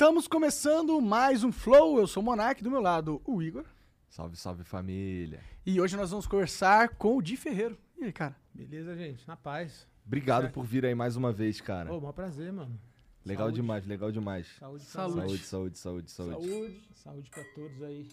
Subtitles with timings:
[0.00, 1.98] Estamos começando mais um Flow.
[1.98, 3.66] Eu sou o Monark, do meu lado, o Igor.
[4.08, 5.42] Salve, salve família.
[5.66, 7.76] E hoje nós vamos conversar com o Di Ferreiro.
[7.98, 8.34] E aí, cara?
[8.54, 9.28] Beleza, gente?
[9.28, 9.86] Na paz.
[10.06, 10.54] Obrigado Certo.
[10.54, 11.92] por vir aí mais uma vez, cara.
[11.92, 12.80] Ô, maior prazer, mano.
[13.26, 13.60] legal saúde.
[13.60, 14.46] demais, legal demais.
[14.58, 15.14] Saúde, Saúde.
[15.14, 16.48] Saúde, saúde, saúde, saúde.
[16.48, 16.80] Saúde.
[16.94, 18.08] Saúde pra todos aí.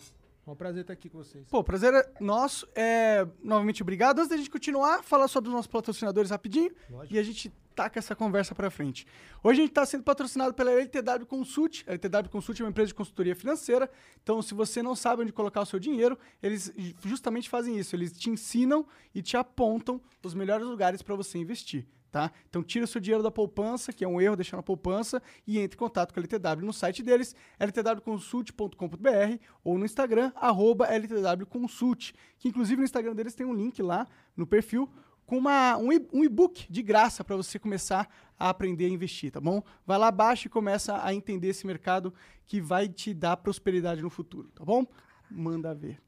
[0.45, 1.47] Maior prazer estar aqui com vocês.
[1.49, 2.67] Pô, prazer é nosso.
[2.75, 4.19] É, novamente, obrigado.
[4.19, 6.69] Antes da gente continuar, falar sobre os nossos patrocinadores rapidinho.
[6.89, 7.15] Lógico.
[7.15, 9.05] E a gente taca essa conversa pra frente.
[9.43, 11.83] Hoje a gente está sendo patrocinado pela LTW Consult.
[11.85, 13.87] A LTW Consult é uma empresa de consultoria financeira.
[14.23, 16.73] Então, se você não sabe onde colocar o seu dinheiro, eles
[17.05, 17.95] justamente fazem isso.
[17.95, 18.83] Eles te ensinam
[19.13, 21.85] e te apontam os melhores lugares para você investir.
[22.11, 22.31] Tá?
[22.49, 25.59] Então tira o seu dinheiro da poupança, que é um erro deixar na poupança, e
[25.59, 32.47] entre em contato com a LTW no site deles, ltwconsult.com.br ou no Instagram, ltwconsult, que
[32.47, 34.89] inclusive no Instagram deles tem um link lá no perfil
[35.27, 39.61] com uma, um e-book de graça para você começar a aprender a investir, tá bom?
[39.85, 42.13] Vai lá, baixa e começa a entender esse mercado
[42.45, 44.85] que vai te dar prosperidade no futuro, tá bom?
[45.29, 46.01] Manda ver.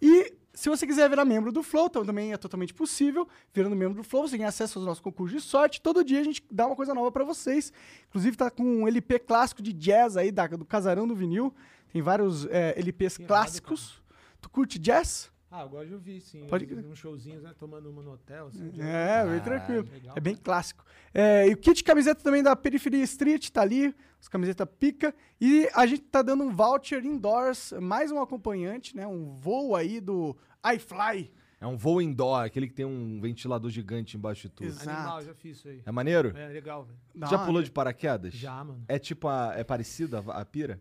[0.00, 3.28] E se você quiser virar membro do Flow, então também é totalmente possível.
[3.54, 5.80] Virando membro do Flow, você tem acesso aos nossos concursos de sorte.
[5.80, 7.72] Todo dia a gente dá uma coisa nova para vocês.
[8.08, 11.54] Inclusive tá com um LP clássico de jazz aí, da- do Casarão do Vinil.
[11.92, 14.02] Tem vários é, LPs Que clássicos.
[14.40, 15.30] Tu curte jazz?
[15.54, 16.46] Ah, agora eu vi, sim.
[16.46, 16.82] Pode crer.
[16.82, 17.52] Uns showzinhos, né?
[17.58, 18.70] Tomando uma no hotel, assim.
[18.70, 19.86] de- É, bem Ah, tranquilo.
[19.92, 20.44] legal, é bem cara.
[20.44, 20.82] clássico.
[21.12, 25.14] É, e o kit de camiseta também da Periferia Street tá ali, as camisetas pica.
[25.38, 29.06] E a gente tá dando um voucher indoors, mais um acompanhante, né?
[29.06, 30.34] Um voo aí do
[30.74, 31.30] iFly.
[31.60, 34.66] É um voo indoor, aquele que tem um ventilador gigante embaixo de tudo.
[34.68, 34.88] Exato.
[34.90, 35.82] Animal, já fiz isso aí.
[35.84, 36.36] É maneiro?
[36.36, 36.98] É legal, velho.
[37.30, 38.32] Já pulou de paraquedas?
[38.32, 38.82] Já, mano.
[38.88, 40.80] É tipo, a, é parecido a, a pira?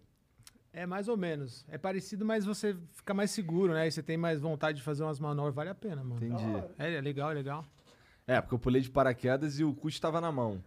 [0.73, 1.65] É mais ou menos.
[1.69, 3.87] É parecido, mas você fica mais seguro, né?
[3.87, 6.15] E você tem mais vontade de fazer umas manobras, vale a pena, mano.
[6.25, 6.43] Entendi.
[6.79, 7.65] É, é legal, é legal.
[8.25, 10.63] É, porque eu pulei de paraquedas e o cu estava na mão.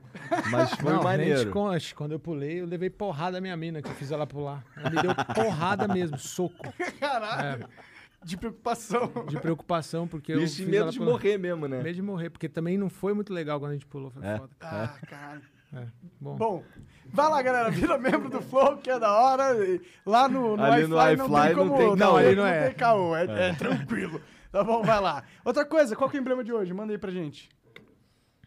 [0.50, 1.50] Mas foi Não, maneiro.
[1.50, 1.94] conte.
[1.94, 4.62] Quando eu pulei, eu levei porrada da minha mina, que eu fiz ela pular.
[4.76, 6.71] Ela me deu porrada mesmo, soco.
[7.00, 7.66] Caralho.
[8.22, 9.10] De preocupação.
[9.28, 11.12] De preocupação, porque eu Isso de fiz medo de pular.
[11.12, 11.82] morrer mesmo, né?
[11.82, 14.36] Medo de morrer, porque também não foi muito legal quando a gente pulou, foi É.
[14.38, 14.50] foda.
[14.60, 15.42] Ah, caralho.
[15.72, 15.86] É,
[16.21, 16.36] bom.
[16.36, 16.65] Bom,
[17.12, 17.70] vai lá, galera.
[17.70, 19.54] Vira membro do Flow, que é da hora.
[20.06, 21.04] Lá no, no Ali iFly, no não
[21.38, 21.76] iFly tem não como...
[21.78, 22.16] tem não, caô.
[22.16, 22.65] ali Não não é.
[22.66, 23.16] tem caô.
[23.16, 24.20] É, é tranquilo.
[24.50, 25.25] Tá bom, vai lá.
[25.44, 26.72] Outra coisa, qual que é o emblema de hoje?
[26.72, 27.48] Manda aí pra gente.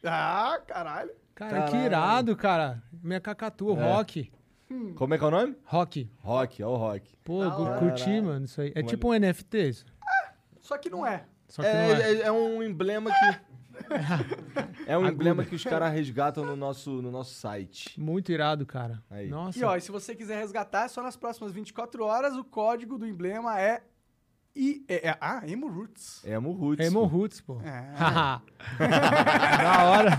[0.04, 1.12] Ah, caralho.
[1.36, 1.72] Cara, Caralho.
[1.72, 2.82] que irado, cara.
[3.04, 3.94] Minha cacatua, É.
[3.94, 4.32] rock.
[4.96, 5.56] Como é que é o nome?
[5.66, 6.10] Rock.
[6.22, 7.16] Rock, ó o rock.
[7.24, 7.78] Pô, hora.
[7.80, 8.70] curti, mano, isso aí.
[8.70, 9.86] É Como tipo um NFT isso.
[10.62, 11.24] Só que não é.
[11.48, 12.12] Só que É, não é.
[12.14, 13.48] é- é um emblema que.
[14.88, 15.14] é um Aguda.
[15.14, 18.00] emblema que os caras resgatam no nosso, no nosso site.
[18.00, 19.04] Muito irado, cara.
[19.10, 19.28] Aí.
[19.28, 19.60] Nossa.
[19.60, 22.38] E ó, e se você quiser resgatar, é só nas próximas 24 horas.
[22.38, 23.84] O código do emblema é...
[24.56, 26.24] I, é, é ah, Emo Roots.
[26.24, 26.88] Emo Roots.
[26.88, 27.06] Emo pô.
[27.06, 27.60] Roots, pô.
[27.60, 27.92] É.
[29.62, 30.10] da hora.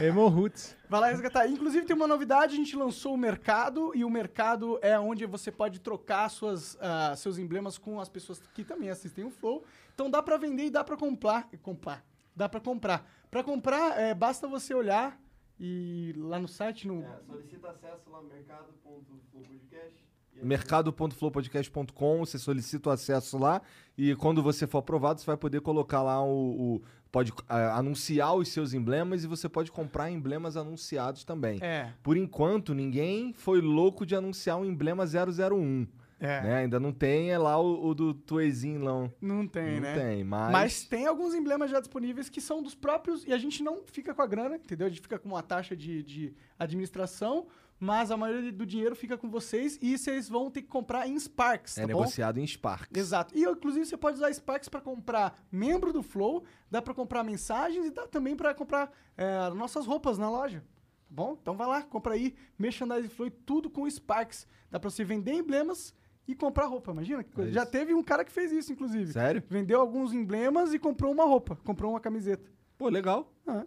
[0.00, 0.76] Emo Roots.
[0.88, 1.46] Vai lá resgatar.
[1.48, 5.50] Inclusive tem uma novidade, a gente lançou o mercado e o mercado é onde você
[5.50, 9.64] pode trocar suas, ah, seus emblemas com as pessoas que também assistem o Flow.
[9.92, 12.02] Então dá pra vender e dá pra comprar, comprar.
[12.34, 13.06] Dá pra comprar.
[13.36, 15.20] Pra comprar, é, basta você olhar
[15.60, 20.06] e lá no site no É, solicita acesso lá no mercado.flowpodcast.
[20.42, 23.60] mercado.flowpodcast.com, você solicita o acesso lá
[23.96, 26.76] e quando você for aprovado, você vai poder colocar lá o.
[26.76, 26.82] o-
[27.12, 31.58] pode ah, anunciar os seus emblemas e você pode comprar emblemas anunciados também.
[31.62, 35.86] É, Por enquanto, ninguém foi louco de anunciar um emblema 001.
[36.18, 36.42] É.
[36.42, 36.56] Né?
[36.56, 39.12] Ainda não tem é lá o, o do Tuezinho, não.
[39.20, 39.94] Não tem, não né?
[39.94, 40.52] tem, mas.
[40.52, 44.14] Mas tem alguns emblemas já disponíveis que são dos próprios e a gente não fica
[44.14, 44.86] com a grana, entendeu?
[44.86, 47.46] A gente fica com uma taxa de, de administração,
[47.78, 51.18] mas a maioria do dinheiro fica com vocês e vocês vão ter que comprar em
[51.18, 52.00] Sparks, é tá bom?
[52.00, 52.98] negociado em Sparks.
[52.98, 53.36] Exato.
[53.36, 57.84] E inclusive você pode usar Sparks para comprar membro do Flow, dá para comprar mensagens
[57.84, 60.60] e dá também para comprar é, nossas roupas na loja.
[60.60, 61.36] Tá bom?
[61.40, 64.46] Então vai lá, compra aí merchandising Flow e tudo com Sparks.
[64.70, 65.94] Dá para você vender emblemas
[66.26, 66.90] e comprar roupa.
[66.90, 67.50] Imagina que coisa.
[67.50, 69.12] É Já teve um cara que fez isso, inclusive.
[69.12, 69.42] Sério?
[69.48, 72.50] Vendeu alguns emblemas e comprou uma roupa, comprou uma camiseta.
[72.76, 73.32] Pô, legal.
[73.46, 73.64] Ah.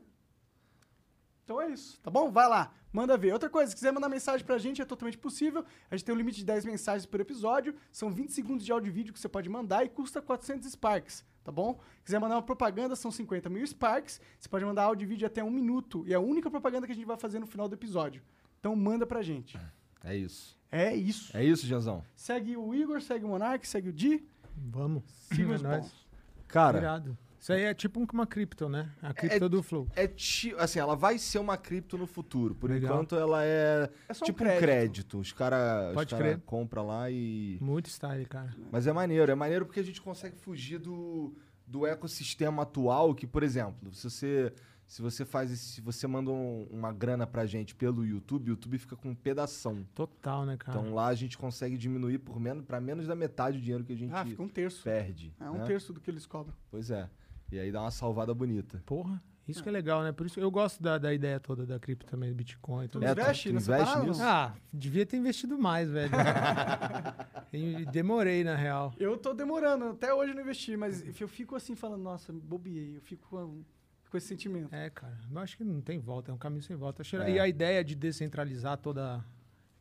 [1.44, 2.30] Então é isso, tá bom?
[2.30, 3.34] Vai lá, manda ver.
[3.34, 5.66] Outra coisa, se quiser mandar mensagem pra gente, é totalmente possível.
[5.90, 7.74] A gente tem um limite de 10 mensagens por episódio.
[7.92, 11.26] São 20 segundos de áudio e vídeo que você pode mandar e custa 400 Sparks,
[11.44, 11.80] tá bom?
[12.04, 14.22] quiser mandar uma propaganda, são 50 mil Sparks.
[14.40, 16.04] Você pode mandar áudio e vídeo até um minuto.
[16.06, 18.22] E é a única propaganda que a gente vai fazer no final do episódio.
[18.60, 19.58] Então manda pra gente.
[20.04, 20.59] É isso.
[20.72, 21.36] É isso.
[21.36, 22.04] É isso, Janzão.
[22.16, 24.24] Segue o Igor, segue o Monark, segue o Di.
[24.56, 25.04] Vamos.
[25.34, 25.82] Siga É os nóis.
[25.82, 26.08] bons.
[26.48, 27.18] Cara, Irado.
[27.40, 28.90] Isso aí é tipo uma cripto, né?
[29.02, 29.88] A cripto do Flow.
[29.96, 32.54] é ti, assim, ela vai ser uma cripto no futuro.
[32.54, 32.92] Por Legal.
[32.94, 34.62] enquanto, ela é, É só um tipo um crédito.
[34.62, 35.20] crédito.
[35.20, 37.58] Os caras cara compram lá e.
[37.62, 38.54] Muito style, cara.
[38.70, 41.34] Mas é maneiro, é maneiro porque a gente consegue fugir do,
[41.66, 44.52] do ecossistema atual, que, por exemplo, se você,
[44.90, 48.50] se você faz esse- se você manda um- uma grana pra gente pelo YouTube, o
[48.54, 49.86] YouTube fica com um pedação.
[49.94, 50.78] Total, né, cara?
[50.80, 53.94] Então lá a gente consegue diminuir por menos para menos da metade o dinheiro que
[53.94, 54.84] a gente Ah, fica um terço.
[54.84, 55.32] perde.
[55.40, 55.66] É um né?
[55.66, 56.56] terço do que eles cobram.
[56.72, 57.08] Pois é.
[57.52, 58.82] E aí dá uma salvada bonita.
[58.86, 60.12] Porra, isso que é legal, né?
[60.12, 62.88] Por isso eu gosto da, da ideia toda da cripto também, do Bitcoin.
[62.88, 63.06] Tu Tudo.
[63.06, 64.20] É, tu- investe tu nessa investe parada, nisso?
[64.22, 64.28] não?
[64.28, 66.12] Ah, devia ter investido mais, velho.
[67.54, 68.94] e demorei, na real.
[68.98, 72.98] Eu tô demorando, até hoje eu não investi, mas eu fico assim falando, nossa, bobiei.
[72.98, 73.64] Eu fico
[74.10, 74.74] com, esse sentimento.
[74.74, 77.04] É, cara, eu acho que não tem volta, é um caminho sem volta.
[77.24, 77.32] É.
[77.32, 79.24] E a ideia de descentralizar toda.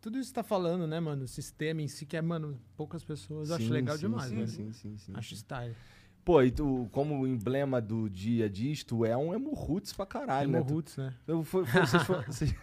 [0.00, 1.24] Tudo isso que tá falando, né, mano?
[1.24, 3.50] O sistema em si, que é, mano, poucas pessoas.
[3.50, 4.48] Eu acho legal sim, demais, sim, velho.
[4.48, 5.74] Sim, sim, sim, Acho style.
[6.24, 10.50] Pô, e tu, como o emblema do dia disto é um emo roots pra caralho,
[10.50, 10.58] né?
[10.58, 11.14] Emo Roots, né?
[11.26, 12.22] Eu, foi, foi- vocês foram.
[12.30, 12.54] vocês-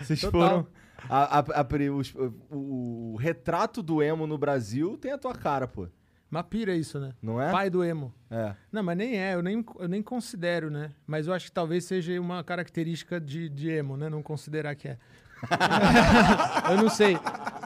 [0.00, 0.66] vocês foram
[1.08, 2.14] a- a- a os-
[2.48, 5.88] o, o retrato do emo no Brasil tem a tua cara, pô.
[6.30, 7.12] Mas pira isso, né?
[7.22, 7.50] Não é?
[7.50, 8.12] Pai do emo.
[8.30, 8.54] É.
[8.70, 10.90] Não, mas nem é, eu nem, eu nem considero, né?
[11.06, 14.10] Mas eu acho que talvez seja uma característica de, de emo, né?
[14.10, 14.98] Não considerar que é.
[16.70, 17.16] eu não sei.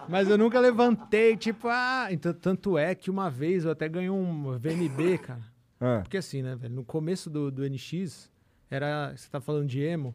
[0.08, 2.06] Mas eu nunca levantei, tipo, ah.
[2.10, 5.42] Então, tanto é que uma vez eu até ganhei um VNB, cara.
[5.80, 6.74] Ah, Porque assim, né, velho?
[6.74, 8.30] No começo do, do NX,
[8.70, 9.12] era.
[9.16, 10.14] Você tá falando de emo,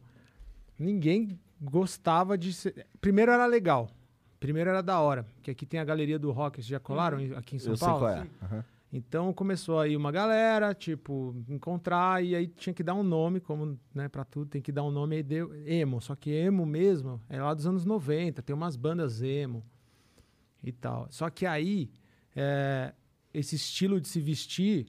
[0.78, 2.86] ninguém gostava de ser.
[3.00, 3.90] Primeiro era legal.
[4.40, 5.26] Primeiro era da hora.
[5.42, 7.76] Que aqui tem a galeria do rock, vocês já colaram em- aqui em São eu
[7.76, 8.00] sei Paulo?
[8.06, 8.26] qual é.
[8.42, 8.64] Aham.
[8.90, 13.78] Então começou aí uma galera, tipo, encontrar, e aí tinha que dar um nome, como,
[13.94, 16.00] né, pra tudo, tem que dar um nome, aí deu emo.
[16.00, 19.62] Só que emo mesmo é lá dos anos 90, tem umas bandas emo
[20.64, 21.06] e tal.
[21.10, 21.90] Só que aí,
[22.34, 22.94] é,
[23.34, 24.86] esse estilo de se vestir,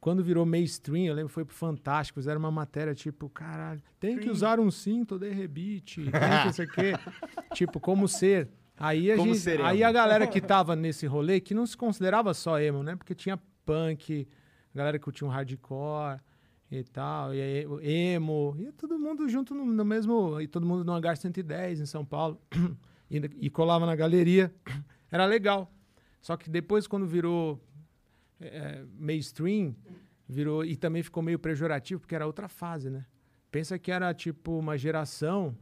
[0.00, 4.16] quando virou mainstream, eu lembro que foi pro Fantástico, fizeram uma matéria tipo, caralho, tem
[4.16, 6.12] que usar um cinto de rebite, tem
[6.44, 6.92] que isso aqui,
[7.54, 8.48] tipo, como ser.
[8.82, 12.32] Aí a, Como gente, aí a galera que tava nesse rolê, que não se considerava
[12.32, 12.96] só emo, né?
[12.96, 14.26] Porque tinha punk,
[14.74, 16.18] a galera que curtia um hardcore
[16.70, 20.92] e tal, e emo, e todo mundo junto no, no mesmo, e todo mundo no
[20.94, 22.40] Hangar 110 em São Paulo,
[23.10, 24.50] e, e colava na galeria,
[25.12, 25.70] era legal.
[26.22, 27.60] Só que depois quando virou
[28.40, 29.76] é, mainstream,
[30.26, 33.04] virou, e também ficou meio pejorativo, porque era outra fase, né?
[33.50, 35.54] Pensa que era tipo uma geração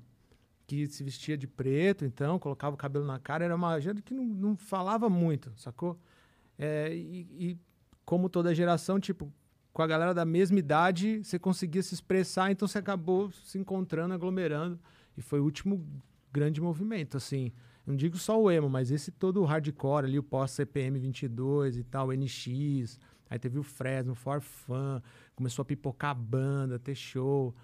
[0.68, 4.12] que se vestia de preto, então, colocava o cabelo na cara, era uma gente que
[4.12, 5.98] não, não falava muito, sacou?
[6.58, 7.58] É, e, e
[8.04, 9.32] como toda geração, tipo,
[9.72, 14.12] com a galera da mesma idade, você conseguia se expressar, então você acabou se encontrando,
[14.12, 14.78] aglomerando,
[15.16, 15.82] e foi o último
[16.30, 17.50] grande movimento, assim.
[17.86, 21.82] Não digo só o emo, mas esse todo o hardcore ali, o pós-CPM 22 e
[21.82, 23.00] tal, NX,
[23.30, 25.02] aí teve o Fresno, o Forfan,
[25.34, 27.54] começou a pipocar banda, ter show,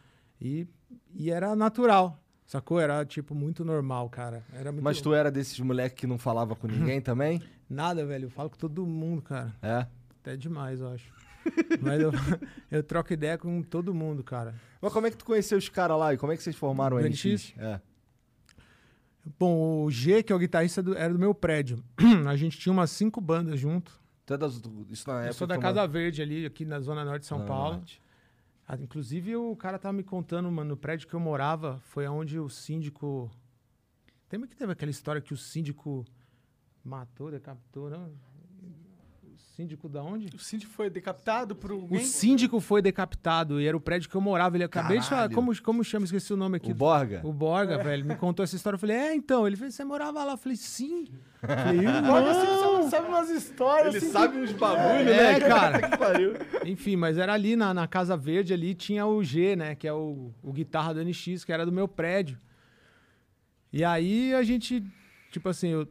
[0.41, 0.67] e,
[1.15, 2.79] e era natural, sacou?
[2.81, 4.45] Era, tipo, muito normal, cara.
[4.53, 7.43] Era muito Mas tu era desses moleque que não falava com ninguém também?
[7.69, 8.27] Nada, velho.
[8.27, 9.53] Eu falo com todo mundo, cara.
[9.63, 9.87] É.
[10.21, 11.13] Até demais, eu acho.
[11.81, 12.11] Mas eu,
[12.71, 14.55] eu troco ideia com todo mundo, cara.
[14.81, 16.97] Mas como é que tu conheceu os caras lá e como é que vocês formaram
[16.97, 17.25] o NX?
[17.25, 17.55] NX?
[17.59, 17.81] É.
[19.39, 21.83] Bom, o G, que é o guitarrista, do- era do meu prédio.
[22.29, 23.93] A gente tinha umas cinco bandas junto.
[24.27, 26.81] Tu é das- isso na Eu época sou da que Casa Verde ali, aqui na
[26.81, 27.77] Zona Norte de São Paulo.
[27.77, 28.01] Norte.
[28.67, 32.39] Ah, inclusive, o cara tava me contando, mano, no prédio que eu morava, foi onde
[32.39, 33.31] o síndico...
[34.33, 36.05] Lembra que teve aquela história que o síndico
[36.83, 38.13] matou, decapitou, não?
[39.55, 40.35] O síndico da onde?
[40.35, 42.01] O síndico foi decapitado por O alguém?
[42.01, 44.57] síndico foi decapitado e era o prédio que eu morava.
[44.57, 45.29] Ele acabei de falar.
[45.29, 45.35] Caralho.
[45.37, 46.05] Como, como chama?
[46.05, 46.73] Esqueci o nome aqui.
[46.73, 47.21] O Borga?
[47.23, 48.05] O Borga, velho.
[48.05, 48.75] Me contou essa história.
[48.75, 49.47] Eu falei, é, então.
[49.47, 50.33] Ele falou, você morava lá?
[50.33, 51.07] Eu falei, sim.
[51.41, 52.83] Eu falei, Olha, assim, irmão.
[52.83, 53.95] você sabe umas histórias.
[53.95, 55.41] Ele assim, sabe uns bagulho, É, né?
[55.49, 55.89] cara.
[55.89, 56.33] Que pariu.
[56.67, 59.77] Enfim, mas era ali na, na Casa Verde, ali tinha o G, né?
[59.77, 62.37] Que é o, o guitarra do NX, que era do meu prédio.
[63.73, 64.85] E aí a gente,
[65.31, 65.87] tipo assim, eu,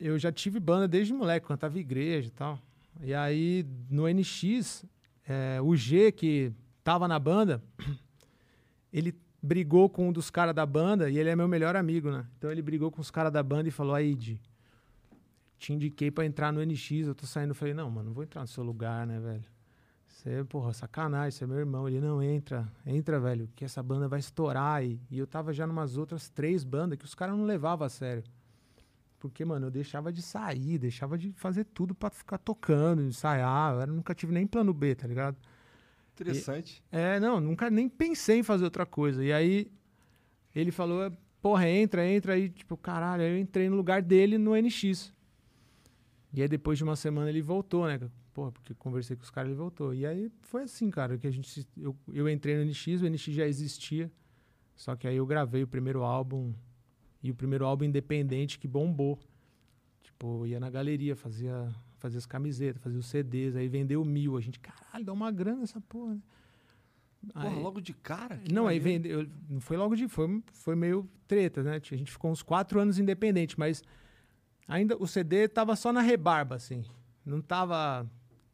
[0.00, 2.58] eu já tive banda desde moleque, cantava igreja e tal.
[3.00, 4.84] E aí no NX,
[5.26, 6.52] é, o G, que
[6.82, 7.62] tava na banda,
[8.92, 12.26] ele brigou com um dos caras da banda e ele é meu melhor amigo, né?
[12.36, 14.40] Então ele brigou com os caras da banda e falou: aí, Di,
[15.58, 17.54] te indiquei pra entrar no NX, eu tô saindo.
[17.54, 19.44] Falei: não, mano, não vou entrar no seu lugar, né, velho?
[20.06, 21.88] Você, porra, sacanagem, você é meu irmão.
[21.88, 24.84] Ele, não, entra, entra, velho, que essa banda vai estourar.
[24.84, 27.88] E, e eu tava já numas outras três bandas que os caras não levavam a
[27.88, 28.24] sério.
[29.18, 33.80] Porque, mano, eu deixava de sair, deixava de fazer tudo pra ficar tocando, ensaiar.
[33.80, 35.36] Eu nunca tive nem plano B, tá ligado?
[36.14, 36.82] Interessante.
[36.90, 39.24] É, não, nunca nem pensei em fazer outra coisa.
[39.24, 39.70] E aí
[40.54, 44.56] ele falou, porra, entra, entra aí, tipo, caralho, aí eu entrei no lugar dele no
[44.56, 45.12] NX.
[46.32, 47.98] E aí depois de uma semana ele voltou, né?
[48.32, 49.94] Porra, porque conversei com os caras, ele voltou.
[49.94, 53.22] E aí foi assim, cara, que a gente eu, eu entrei no NX, o NX
[53.34, 54.10] já existia.
[54.76, 56.54] Só que aí eu gravei o primeiro álbum
[57.22, 59.18] e o primeiro álbum independente que bombou.
[60.02, 64.36] Tipo, ia na galeria, fazia fazia as camisetas, fazia os CDs, aí vendeu mil.
[64.36, 66.14] A gente, caralho, dá uma grana essa porra.
[66.14, 66.20] né?
[67.32, 68.40] Porra, Aí- logo de cara?
[68.52, 69.26] Não, aí vendeu.
[69.50, 70.06] Não foi logo de.
[70.06, 71.80] Foi, foi meio treta, né?
[71.90, 73.82] A gente ficou uns quatro anos independente, mas
[74.68, 76.84] ainda o CD tava só na rebarba, assim.
[77.26, 78.08] Não tava.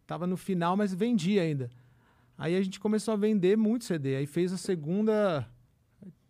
[0.07, 1.71] Tava no final, mas vendia ainda.
[2.37, 4.17] Aí a gente começou a vender muito CD.
[4.17, 5.47] Aí fez a segunda.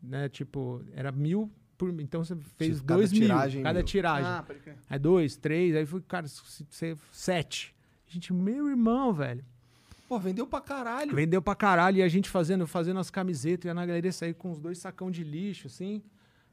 [0.03, 1.91] Né, tipo, era mil por.
[2.01, 3.23] Então você fez Tipo, cada dois mil.
[3.23, 3.85] tiragem, Cada mil.
[3.87, 4.25] tiragem.
[4.27, 4.45] Ah.
[4.91, 7.75] Aí dois, três, aí foi, cara, se- se- sete.
[8.09, 9.45] A gente, meu irmão, velho.
[10.09, 11.15] Pô, vendeu pra caralho.
[11.15, 14.51] Vendeu pra caralho e a gente fazendo, fazendo as camisetas, ia na galeria sair com
[14.51, 16.03] os dois sacão de lixo, assim.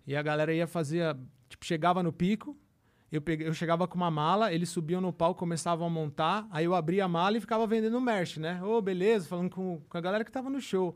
[0.08, 1.16] E a galera ia fazer,
[1.50, 2.58] tipo, chegava no pico,
[3.12, 6.64] eu, peguei, eu chegava com uma mala, eles subiam no palco, começavam a montar, aí
[6.66, 8.64] eu abria a mala e ficava vendendo merch, né?
[8.64, 10.96] Ô, beleza, falando com, com a galera que tava no show.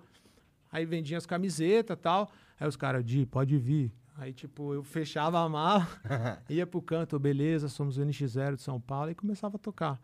[0.71, 2.31] Aí vendia as camisetas e tal.
[2.59, 3.91] Aí os caras, Di, pode vir.
[4.17, 5.87] Aí, tipo, eu fechava a mala,
[6.49, 10.01] ia pro canto, "Ô, beleza, somos o NX0 de São Paulo, e começava a tocar.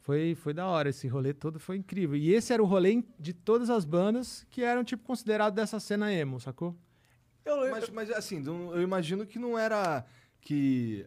[0.00, 2.16] Foi, foi da hora, esse rolê todo foi incrível.
[2.16, 6.12] E esse era o rolê de todas as bandas que eram, tipo, considerados dessa cena
[6.12, 6.74] emo, sacou?
[7.44, 10.04] Eu, Mas, mas, assim, eu imagino que não era.
[10.40, 11.04] Que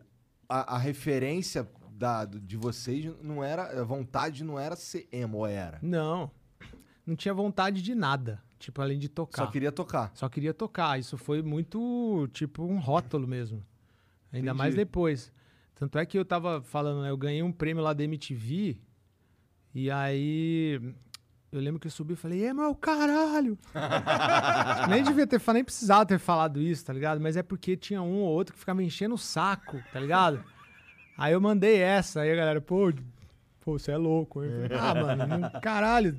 [0.50, 3.80] a, a referência da, de vocês não era.
[3.82, 5.80] A vontade não era ser emo, ou era?
[5.82, 6.30] Não,
[7.06, 9.46] não tinha vontade de nada, tipo, além de tocar.
[9.46, 10.12] Só queria tocar.
[10.14, 11.00] Só queria tocar.
[11.00, 13.64] Isso foi muito, tipo, um rótulo mesmo.
[14.32, 14.58] Ainda Entendi.
[14.58, 15.32] mais depois.
[15.76, 17.10] Tanto é que eu tava falando, né?
[17.10, 18.78] Eu ganhei um prêmio lá da MTV.
[19.74, 20.80] E aí.
[21.52, 23.58] Eu lembro que eu subi e falei, é meu caralho!
[24.90, 27.20] nem devia ter falado, nem precisava ter falado isso, tá ligado?
[27.20, 30.42] Mas é porque tinha um ou outro que ficava enchendo o saco, tá ligado?
[31.18, 32.94] Aí eu mandei essa, aí a galera, pô,
[33.60, 34.42] pô, você é louco.
[34.42, 36.18] Eu falei, ah, mano, caralho.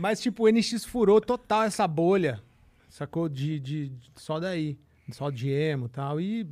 [0.00, 2.42] Mas, tipo, o NX furou total essa bolha,
[2.88, 3.28] sacou?
[3.28, 4.78] De, de, de- só daí,
[5.12, 6.20] só de emo e tal.
[6.20, 6.46] E,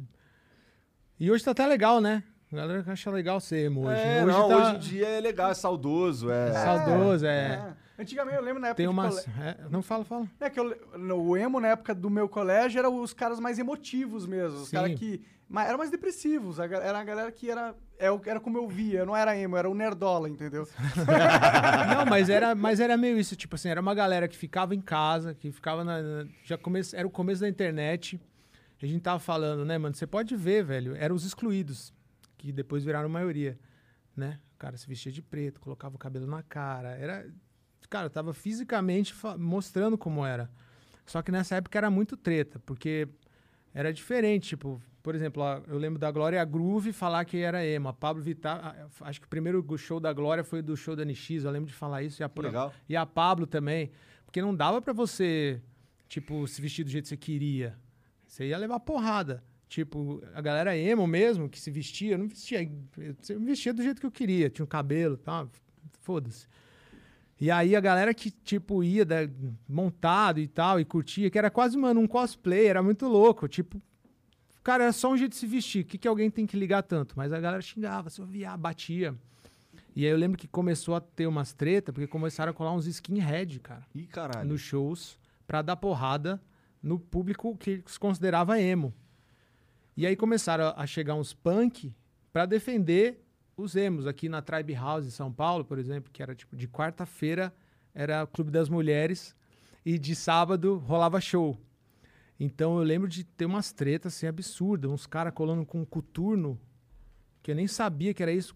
[1.19, 2.23] e hoje tá até legal, né?
[2.53, 4.01] A galera acha legal ser emo hoje.
[4.01, 6.31] É, hoje não, tá hoje em dia é legal, é saudoso.
[6.31, 6.53] É...
[6.53, 7.75] saudoso, é.
[7.77, 8.03] é.
[8.03, 9.25] Antigamente eu lembro na época Tem umas.
[9.25, 10.27] cole- é, não fala, fala.
[10.41, 10.73] É que eu,
[11.19, 14.59] o emo na época do meu colégio eram os caras mais emotivos mesmo.
[14.61, 15.21] Os caras que.
[15.49, 16.59] Mas eram mais depressivos.
[16.59, 17.75] Era a galera que era.
[17.99, 19.01] é Era como eu via.
[19.01, 20.67] Eu não era emo, era o nerdola, entendeu?
[21.95, 24.81] Não, mas era, mas era meio isso, tipo assim, era uma galera que ficava em
[24.81, 26.01] casa, que ficava na.
[26.01, 28.21] na- já come, era o começo da internet.
[28.81, 29.95] A gente tava falando, né, mano?
[29.95, 31.93] Você pode ver, velho, eram os excluídos,
[32.39, 33.59] que depois viraram maioria,
[34.17, 34.41] né?
[34.55, 36.91] O cara se vestia de preto, colocava o cabelo na cara.
[36.91, 37.31] Era.
[37.91, 40.51] Cara, tava fisicamente mostrando como era.
[41.05, 43.09] Só que nessa época era muito treta, porque
[43.73, 47.89] era diferente, tipo, por exemplo, eu lembro da Glória Groove falar que era emo.
[47.89, 51.45] A Pablo Vittar, acho que o primeiro show da Glória foi do show da NX,
[51.45, 52.21] eu lembro de falar isso.
[52.21, 52.75] E a, Legal.
[52.89, 53.91] e a Pablo também.
[54.27, 55.63] Porque não dava pra você,
[56.09, 57.79] tipo, se vestir do jeito que você queria.
[58.27, 59.43] Você ia levar porrada.
[59.69, 62.63] Tipo, a galera emo mesmo, que se vestia, eu não vestia.
[63.29, 64.49] Eu me vestia do jeito que eu queria.
[64.49, 65.51] Tinha o cabelo e tal.
[66.01, 66.47] Foda-se.
[67.41, 69.29] E aí a galera que, tipo, ia da-
[69.69, 73.47] montado e tal, e curtia, que era quase, mano, um cosplay, era muito louco.
[73.47, 73.81] Tipo,
[74.65, 75.85] cara, era só um jeito de se vestir.
[75.85, 77.15] O que, que alguém tem que ligar tanto?
[77.17, 79.15] Mas a galera xingava, se ouvia, batia.
[79.95, 82.87] E aí eu lembro que começou a ter umas treta, porque começaram a colar uns
[82.87, 84.49] skinhead, cara, Ih, caralho.
[84.49, 86.41] nos shows, pra dar porrada
[86.83, 88.95] no público que se considerava emo.
[89.99, 91.93] E aí começaram a- chegar uns punk
[92.33, 93.21] pra defender
[93.57, 94.07] os emos.
[94.07, 97.53] Aqui na Tribe House em São Paulo, por exemplo, que era tipo de quarta-feira
[97.93, 99.35] era o Clube das Mulheres
[99.85, 101.59] e de sábado rolava show.
[102.39, 106.57] Então eu lembro de ter umas tretas assim absurdas, uns caras colando com coturno,
[107.43, 108.55] que eu nem sabia que era isso.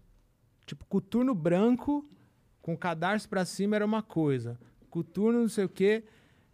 [0.65, 2.09] Tipo, coturno branco
[2.61, 4.57] com cadarço pra cima era uma coisa.
[4.89, 6.05] Coturno não sei o quê.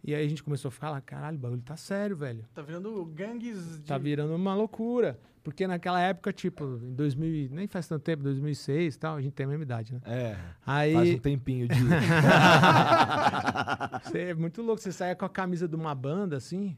[0.02, 2.44] E aí a gente começou a ficar lá, caralho, o bagulho tá sério, velho.
[2.54, 3.86] Tá virando gangues de.
[3.86, 5.18] Tá virando uma loucura.
[5.42, 9.22] Porque naquela época, tipo, em 2000, e- nem faz tanto tempo, 2006 e tal, a
[9.22, 10.00] gente tem a mesma idade, né?
[10.04, 11.74] É, Aí, faz um tempinho de...
[14.04, 16.76] você é muito louco, você saía com a camisa de uma banda, assim,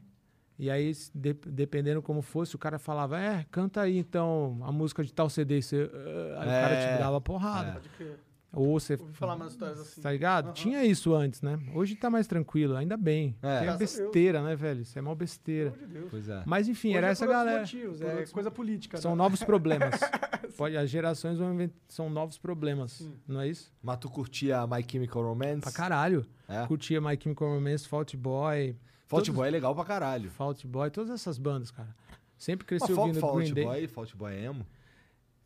[0.57, 5.03] e aí, de- dependendo como fosse, o cara falava, é, canta aí, então, a música
[5.03, 5.89] de tal CD, você,
[6.37, 6.93] "Ah", aí o cara É.
[6.95, 7.73] te dava porrada.
[7.73, 8.17] Pode crer.
[8.55, 8.93] Ou você.
[8.93, 9.99] Ouvi falar umas histórias assim.
[9.99, 10.45] Tá ligado?
[10.45, 10.53] Aham.
[10.53, 11.59] Tinha isso antes, né?
[11.73, 13.35] Hoje tá mais tranquilo, ainda bem.
[13.41, 13.65] É.
[13.65, 14.81] É, a besteira, né, velho?
[14.81, 15.71] Isso é mó besteira.
[15.71, 16.11] Pelo amor de Deus.
[16.11, 16.43] Pois é.
[16.45, 17.59] Mas enfim, Hoje era é essa galera.
[17.61, 18.97] motivos, é outros- coisa política.
[18.97, 19.17] São né?
[19.17, 19.95] novos problemas.
[20.55, 23.13] Pode, as gerações vão inventar, são novos problemas, Sim.
[23.27, 23.73] não é isso?
[23.81, 25.61] Mas tu curtia My Chemical Romance?
[25.61, 26.23] Pra caralho.
[26.47, 26.67] É?
[26.67, 28.75] Curtia My Chemical Romance, Fault Boy,
[29.07, 30.29] Fault todos- Boy é legal pra caralho.
[30.29, 31.89] Fault Boy, todas essas bandas, cara.
[32.37, 33.63] Sempre cresci Fa- ouvindo Fault Green Day.
[33.65, 34.63] Boy, Fault Boy é emo?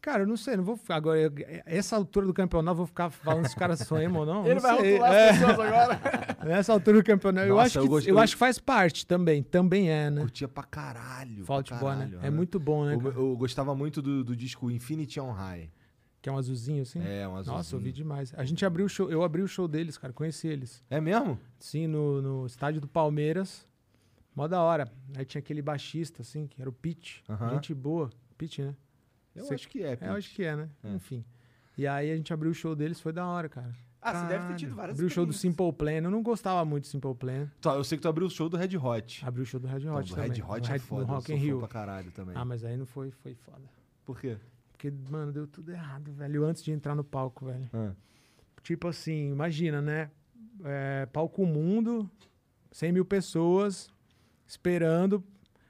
[0.01, 1.19] Cara, eu não sei, não vou ficar agora.
[1.19, 1.31] eu-
[1.65, 4.45] essa altura do campeonato, eu vou ficar falando se os caras são emo ou não.
[4.45, 4.91] Ele não vai sei.
[4.93, 5.99] rotular É, as pessoas agora.
[6.45, 7.47] nessa altura do campeonato.
[7.47, 9.43] eu Nossa, acho eu que, eu eu- acho que faz parte também.
[9.43, 10.21] Também é, né?
[10.21, 11.43] Curtia pra caralho.
[11.45, 12.11] Fault pra Boy, né?
[12.21, 12.93] É muito bom, né?
[12.95, 13.15] Eu, cara?
[13.15, 15.69] eu gostava muito do, do disco Infinity on High.
[16.21, 16.99] Que é um azulzinho assim.
[16.99, 17.57] É, um azulzinho.
[17.57, 18.33] Nossa, eu vi demais.
[18.37, 20.83] A gente abriu o show, eu abri o show deles, cara, conheci eles.
[20.89, 21.39] É mesmo?
[21.59, 23.67] Sim, no, no estádio do Palmeiras.
[24.35, 24.91] Mó da hora.
[25.15, 27.23] Aí tinha aquele baixista, assim, que era o Pete.
[27.29, 27.51] Aham.
[27.55, 28.09] Gente boa.
[28.37, 28.75] Pete, né?
[29.37, 30.09] Eu Você- acho que é, É, eu Pete.
[30.11, 30.69] acho que é, né?
[30.83, 30.89] É.
[30.93, 31.23] Enfim.
[31.77, 33.71] E aí a gente abriu o show deles, foi da hora, cara.
[34.01, 34.55] Ah, você deve ter Caralho.
[34.57, 35.33] tido várias Abriu o show do.
[35.33, 35.91] Simple Plan.
[35.91, 37.51] Eu não gostava muito do Simple Plan.
[37.59, 39.25] Tá, eu sei que tu abriu o show do Red Hot.
[39.25, 40.31] Abriu o show do Red Então, Hot do também.
[40.31, 41.59] Red Hot é Red- foda, do eu Rock sou in Rio.
[41.59, 42.35] pra caralho também.
[42.37, 43.61] Ah, mas aí não foi, foi foda.
[44.05, 44.37] Por quê?
[44.71, 46.45] Porque, mano, deu tudo errado, velho.
[46.45, 47.67] Antes de entrar no palco, velho.
[47.73, 47.91] Ah.
[48.63, 50.09] Tipo assim, imagina, né?
[50.63, 52.09] É, palco mundo,
[52.71, 53.89] 100 mil pessoas
[54.47, 55.23] esperando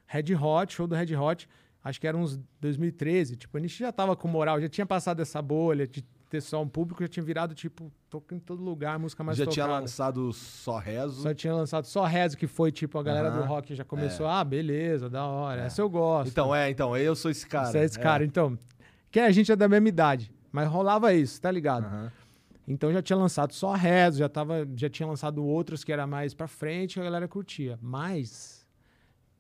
[0.06, 1.50] Red Hot, show do Red Hot.
[1.88, 3.36] Acho que era uns 2013.
[3.36, 6.62] Tipo, a gente já tava com moral, já tinha passado essa bolha de ter só
[6.62, 9.54] um público, já tinha virado, tipo, toca em todo lugar, música mais Já tocada.
[9.68, 11.22] tinha lançado Só Rezo.
[11.22, 13.46] Só tinha lançado só Rezo, que foi, tipo, a galera do Aham.
[13.48, 16.30] rock já começou, ah, beleza, da hora, essa eu gosto.
[16.30, 17.68] Então, é, então, eu sou esse cara.
[17.68, 18.58] Você é esse cara, então.
[19.10, 21.86] Que a gente é da mesma idade, mas rolava isso, tá ligado?
[21.86, 22.12] Aham.
[22.68, 26.34] Então já tinha lançado só Rezo, já, tava, já tinha lançado outros que era mais
[26.34, 27.80] pra frente a galera curtia.
[27.82, 28.68] Mas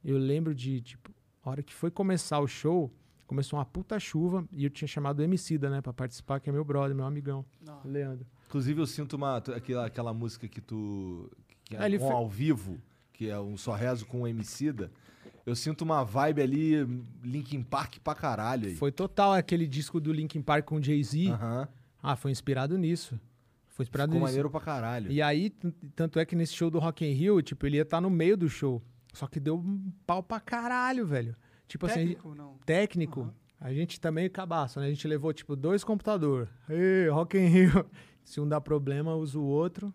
[0.05, 1.11] eu lembro de, tipo,
[1.47, 2.91] a hora que foi começar o show,
[3.25, 6.53] começou uma puta chuva e eu tinha chamado o Emicida, né, pra participar, que é
[6.53, 7.79] meu brother, meu amigão, Não.
[7.85, 8.25] Leandro.
[8.47, 11.29] Inclusive, eu sinto uma, aquela, aquela música que tu.
[11.65, 12.77] Que é Ah, ele um fe- ao vivo,
[13.11, 14.89] que é um Só Rezo com o Emicida.
[15.45, 18.75] Eu sinto uma vibe ali, Linkin Park pra caralho aí.
[18.75, 21.29] Foi total aquele disco do Linkin Park com Jay-Z.
[21.31, 21.67] Aham.
[22.01, 23.19] Ah, foi inspirado nisso.
[23.69, 24.31] Foi inspirado Ficou nisso.
[24.33, 25.11] maneiro pra caralho.
[25.11, 25.49] E aí,
[25.95, 28.35] tanto é que nesse show do Rock in Rio, tipo, ele ia estar no meio
[28.37, 28.81] do show.
[29.13, 31.35] Só que deu um pau pra caralho, velho.
[31.67, 32.57] Tipo assim, Técnico, não.
[32.65, 33.33] técnico, Aham.
[33.59, 34.85] a gente também cabaço, né?
[34.85, 36.49] A gente levou, tipo, dois computadores.
[36.69, 37.85] Ei, Rock in Rio.
[38.23, 39.93] Se um dá problema, usa o outro.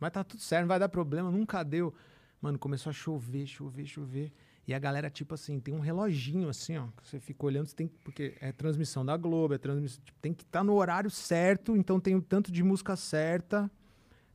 [0.00, 1.92] Mas tá tudo certo, não vai dar problema, nunca deu.
[2.40, 4.32] Mano, começou a chover, chover, chover.
[4.66, 6.86] E a galera, tipo assim, tem um reloginho assim, ó.
[6.96, 10.02] Que você fica olhando, você tem que- Porque é transmissão da Globo, é transmissão.
[10.04, 13.70] tipo, tem que estar no horário certo, então tem o tanto de música certa.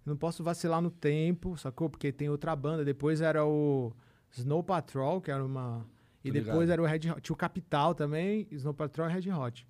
[0.05, 1.89] Não posso vacilar no tempo, sacou?
[1.89, 2.83] Porque tem outra banda.
[2.85, 3.91] Depois era o
[4.31, 5.85] Snow Patrol, que era uma.
[6.23, 6.71] E Tô depois ligado.
[6.71, 7.21] era o Red Hot.
[7.21, 9.67] Tinha o Capital também, Snow Patrol e Red Hot.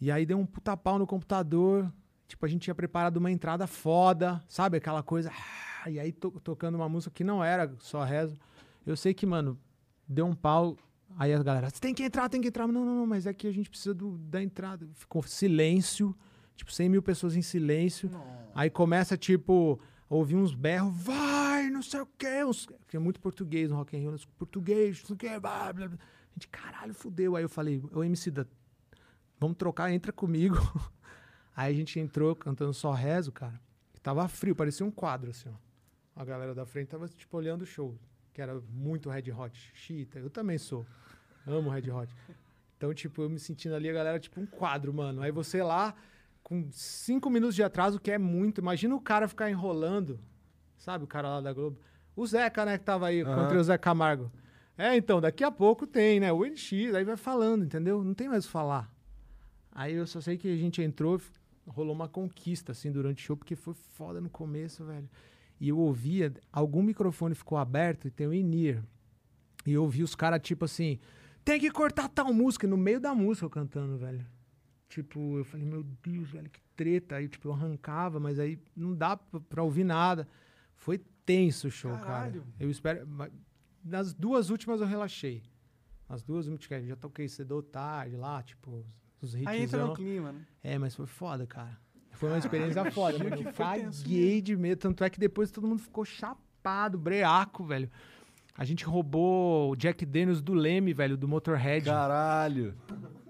[0.00, 1.90] E aí deu um puta pau no computador.
[2.26, 4.76] Tipo, a gente tinha preparado uma entrada foda, sabe?
[4.78, 5.30] Aquela coisa.
[5.84, 8.38] ah, E aí to- tocando uma música que não era só rezo.
[8.86, 9.58] Eu sei que, mano,
[10.08, 10.76] deu um pau.
[11.16, 12.66] Aí a galera, você tem que entrar, tem que entrar.
[12.66, 14.88] Não, não, não, mas é que a gente precisa do- da entrada.
[14.94, 16.16] Ficou silêncio,
[16.56, 18.10] tipo, 100 mil pessoas em silêncio.
[18.54, 19.78] Aí começa, tipo,
[20.14, 22.44] a ouvir uns berros, vai, não sei o quê.
[22.44, 25.72] Uns, tinha muito português no Rock in Rio, uns português, não sei o quê, blá,
[25.72, 25.98] blá, blá.
[25.98, 27.36] A gente, caralho, fudeu.
[27.36, 28.46] Aí eu falei, ô MC da,
[29.38, 30.56] vamos trocar, entra comigo.
[31.56, 33.60] Aí a gente entrou cantando só rezo, cara.
[33.94, 36.20] E tava frio, parecia um quadro, assim, ó.
[36.20, 37.98] A galera da frente tava, tipo, olhando o show,
[38.32, 39.72] que era muito Red Hot.
[39.74, 40.86] Chita, eu também sou.
[41.46, 42.14] Amo Red Hot.
[42.76, 45.22] Então, tipo, eu me sentindo ali, a galera, tipo, um quadro, mano.
[45.22, 45.94] Aí você lá,
[46.44, 48.60] com cinco minutos de atraso, que é muito.
[48.60, 50.20] Imagina o cara ficar enrolando,
[50.76, 51.80] sabe, o cara lá da Globo.
[52.14, 53.34] O Zeca, né, que tava aí, Aham.
[53.34, 54.30] contra o Zé Camargo.
[54.76, 56.32] É, então, daqui a pouco tem, né?
[56.32, 58.04] O NX, aí vai falando, entendeu?
[58.04, 58.92] Não tem mais o falar.
[59.72, 61.20] Aí eu só sei que a gente entrou,
[61.66, 65.08] rolou uma conquista, assim, durante o show, porque foi foda no começo, velho.
[65.60, 68.84] E eu ouvia, algum microfone ficou aberto e tem o in-ear.
[69.66, 70.98] E eu ouvi os caras, tipo assim,
[71.44, 74.24] tem que cortar tal música, no meio da música eu cantando, velho.
[74.88, 77.16] Tipo, eu falei, meu Deus, velho, que treta.
[77.16, 80.28] Aí, tipo, eu arrancava, mas aí não dá pra, ouvir nada.
[80.76, 82.42] Foi tenso o show, Caralho.
[82.42, 82.54] cara.
[82.60, 83.08] Eu espero.
[83.82, 85.42] Nas duas últimas eu relaxei.
[86.08, 88.84] As duas últimas, já toquei cedo ou tarde lá, tipo,
[89.20, 89.46] os hits.
[89.46, 90.46] Aí entra no clima, né?
[90.62, 91.78] É, mas foi foda, cara.
[92.12, 93.36] Foi uma experiência foda, mano.
[93.36, 94.78] Eu caguei de medo.
[94.78, 97.90] Tanto é que depois todo mundo ficou chapado, breaco, velho.
[98.56, 101.86] A gente roubou o Jack Daniels do Leme, velho, do Motorhead.
[101.86, 102.74] Caralho.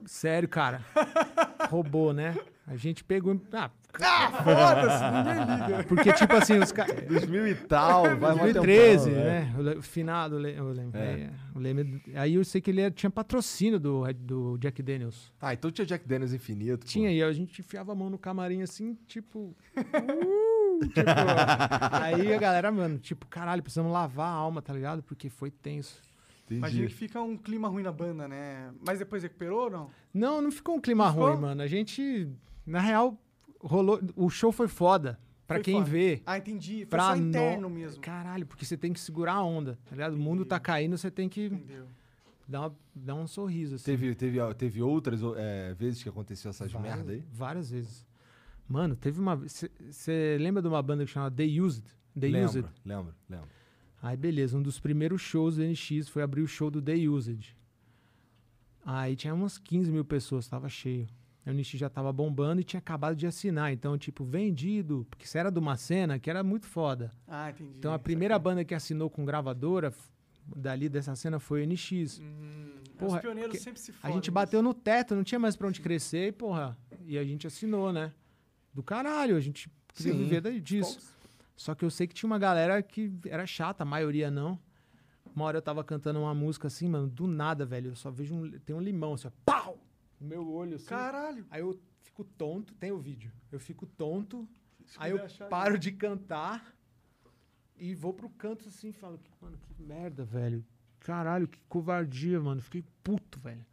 [0.05, 0.85] Sério, cara.
[1.75, 2.37] Roubou, né?
[2.67, 3.39] A gente pegou.
[3.53, 5.85] Ah, Ah, foda-se, ninguém liga.
[5.85, 7.03] Porque, tipo assim, os caras.
[7.07, 9.55] 2000 e tal, vai mó 2013, tempão, né?
[9.57, 10.91] O Le- o finado, o Leme.
[10.95, 10.99] É.
[10.99, 15.31] é, o Leme- Aí eu sei que ele era- tinha patrocínio do, do Jack Daniels.
[15.41, 16.79] Ah, então tinha Jack Daniels infinito.
[16.87, 16.87] pô.
[16.87, 19.55] Tinha, e a gente enfiava a mão no camarim assim, tipo.
[19.77, 21.01] uh, tipo,
[22.03, 25.03] aí a galera, mano, tipo, caralho, precisamos lavar a alma, tá ligado?
[25.03, 26.01] Porque foi tenso.
[26.51, 26.93] Imagina Entendi.
[26.93, 28.71] que fica um clima ruim na banda, né?
[28.87, 29.91] Mas depois recuperou ou não?
[30.13, 31.31] Não, não ficou um clima Ficou?
[31.31, 31.63] ruim, mano.
[31.63, 32.29] A gente,
[32.67, 33.19] na real,
[33.61, 34.01] rolou.
[34.15, 35.19] O show foi foda.
[35.47, 35.87] Pra Foi quem foda.
[35.91, 36.23] vê.
[36.25, 36.79] Ah, entendi.
[36.81, 38.01] Foi Pra só no- interno mesmo.
[38.03, 40.15] Caralho, porque você tem que segurar a onda, tá ligado?
[40.15, 41.87] O mundo tá caindo, você tem que Entendeu?
[42.49, 43.85] dar, uma- dar um sorriso, assim.
[43.85, 47.23] Teve, teve, teve outras é, vezes que aconteceu essas várias, merda aí?
[47.33, 48.07] Várias vezes.
[48.67, 49.37] Mano, teve uma.
[49.37, 51.85] Você lembra de uma banda que chama The Used?
[52.19, 52.33] The Used.
[52.57, 53.49] lembro, lembro, lembro.
[54.05, 57.57] Aí, beleza, um dos primeiros shows do NX foi abrir o show do The Used.
[58.85, 61.09] Aí tinha umas 15 mil pessoas, tava cheio.
[61.47, 63.73] O NX já tava bombando e tinha acabado de assinar.
[63.73, 65.07] Então, tipo, vendido.
[65.09, 67.13] Porque isso era de uma cena que era muito foda.
[67.27, 67.79] Ah, entendi.
[67.79, 69.91] Então, a primeira banda que assinou com gravadora
[70.55, 72.21] dali dessa cena foi o NX.
[72.21, 75.57] Hum, Porra, os pioneiros sempre se A fodem gente bateu no teto, não tinha mais
[75.57, 76.77] pra onde crescer, e, porra.
[77.07, 78.13] E a gente assinou, né?
[78.71, 80.19] Do caralho, a gente queria Sim.
[80.19, 81.14] viver disso.
[81.57, 84.59] Só que eu sei que tinha uma galera que era chata, a maioria não.
[85.35, 87.91] Uma hora eu tava cantando uma música assim, mano, do nada, velho.
[87.91, 88.51] Eu só vejo um.
[88.61, 89.79] Tem um limão, assim, ó, pau!
[90.21, 90.87] No meu olho, assim.
[90.87, 91.47] Caralho.
[91.51, 93.33] Aí eu fico tonto, tem o vídeo.
[93.51, 94.49] Eu fico tonto,
[94.85, 96.75] Isso aí eu paro de cantar
[97.77, 100.65] e vou pro canto assim e falo, mano, que merda, velho.
[101.01, 102.61] Caralho, que covardia, mano.
[102.61, 103.65] Fiquei puto, velho.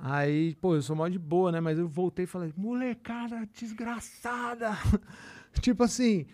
[0.00, 1.60] Aí, pô, eu sou mó de boa, né?
[1.60, 4.70] Mas eu voltei e falei, molecada desgraçada.
[5.60, 6.26] tipo assim,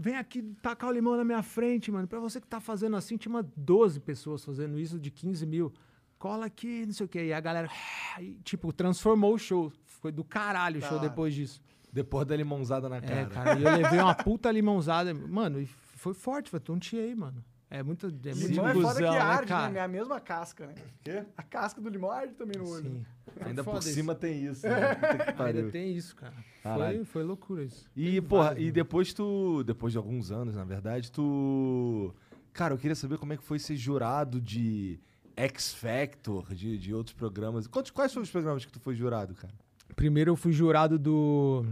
[0.00, 2.08] vem aqui tacar o limão na minha frente, mano.
[2.08, 5.72] Pra você que tá fazendo assim, tinha umas 12 pessoas fazendo isso de 15 mil.
[6.18, 7.26] Cola aqui, não sei o quê.
[7.26, 7.68] E a galera,
[8.20, 9.72] e, tipo, transformou o show.
[9.84, 11.08] Foi do caralho o show hora.
[11.08, 11.60] depois disso.
[11.92, 13.26] Depois da limonzada na É, cara.
[13.26, 15.12] cara, e eu levei uma puta limãozada.
[15.12, 17.44] Mano, e foi forte, foi tonteei, mano.
[17.72, 19.46] É muito, é muito Limão é foda que né, arde, né?
[19.46, 19.78] cara?
[19.78, 20.74] É a mesma casca, né?
[21.04, 21.22] Quê?
[21.36, 22.90] A casca do limão arde também no olho.
[22.90, 23.06] Sim.
[23.40, 23.94] Ainda Foda por isso.
[23.94, 24.66] cima tem isso.
[24.66, 24.74] Né?
[25.38, 26.34] Ainda tem isso, cara.
[26.64, 26.96] Caralho.
[26.96, 27.88] Foi, foi loucura isso.
[27.94, 28.72] E, porra, várias, e né?
[28.72, 29.62] depois tu.
[29.62, 32.12] Depois de alguns anos, na verdade, tu.
[32.52, 34.98] Cara, eu queria saber como é que foi ser jurado de
[35.36, 37.68] X Factor, de, de outros programas.
[37.68, 39.54] Quantos, quais foram os programas que tu foi jurado, cara?
[39.94, 41.64] Primeiro eu fui jurado do.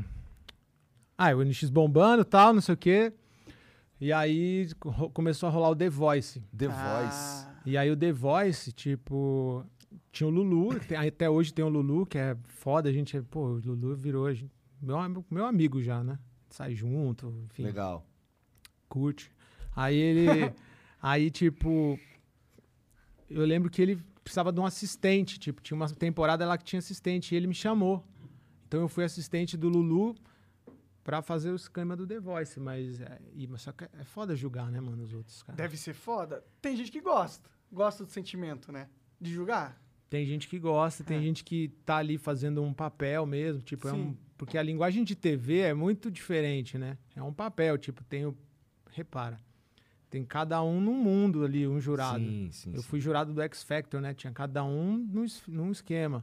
[1.16, 3.12] Ah, o NX bombando e tal, não sei o quê.
[4.00, 4.68] E aí
[5.12, 6.40] começou a rolar o The Voice.
[6.56, 7.46] The Ah, Voice.
[7.66, 9.64] E aí o The Voice, tipo.
[10.12, 13.20] Tinha o Lulu, tem- até hoje tem o Lulu, que é foda, a gente.
[13.22, 14.96] Pô, o Lulu virou gente- meu,
[15.30, 16.18] meu amigo já, né?
[16.50, 17.62] Sai junto, enfim.
[17.64, 18.04] Legal.
[18.88, 19.30] curte.
[19.76, 20.26] Aí ele.
[21.02, 21.98] aí, tipo.
[23.28, 25.38] Eu lembro que ele precisava de um assistente.
[25.38, 27.34] Tipo, tinha uma temporada lá que tinha assistente.
[27.34, 28.02] E ele me chamou.
[28.66, 30.14] Então eu fui assistente do Lulu
[31.08, 32.60] pra fazer o esquema do The Voice.
[32.60, 35.56] Mas, é, e- mas só que é foda julgar, né, mano, os outros, cara.
[35.56, 36.44] Deve ser foda.
[36.60, 37.48] Tem gente que gosta.
[37.72, 38.90] Gosta do sentimento, né?
[39.18, 39.80] De julgar.
[40.10, 41.22] Tem gente que gosta, tem É.
[41.22, 44.18] gente que tá ali fazendo um papel mesmo, tipo, é um, Sim.
[44.36, 46.98] porque a linguagem de TV é muito diferente, né?
[47.16, 48.36] É um papel, tipo, tem o
[48.90, 49.38] repara.
[50.10, 52.18] Tem cada um num mundo ali, um jurado.
[52.22, 52.72] Sim, sim.
[52.74, 52.86] Eu sim.
[52.88, 54.12] fui jurado do X Factor, né?
[54.12, 56.22] Tinha cada um num, es- num esquema.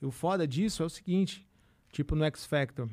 [0.00, 1.44] E o foda disso é o seguinte,
[1.90, 2.88] tipo no X Factor.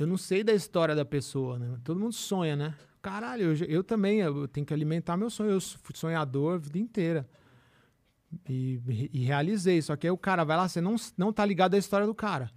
[0.00, 1.78] Eu não sei da história da pessoa, né?
[1.84, 2.74] Todo mundo sonha, né?
[3.02, 5.50] Caralho, eu, eu também, eu tenho que alimentar meu sonho.
[5.50, 7.28] Eu fui sonhador a vida inteira.
[8.48, 8.80] E,
[9.12, 9.82] e realizei.
[9.82, 12.14] Só que aí o cara vai lá, você não, não tá ligado à história do
[12.14, 12.50] cara.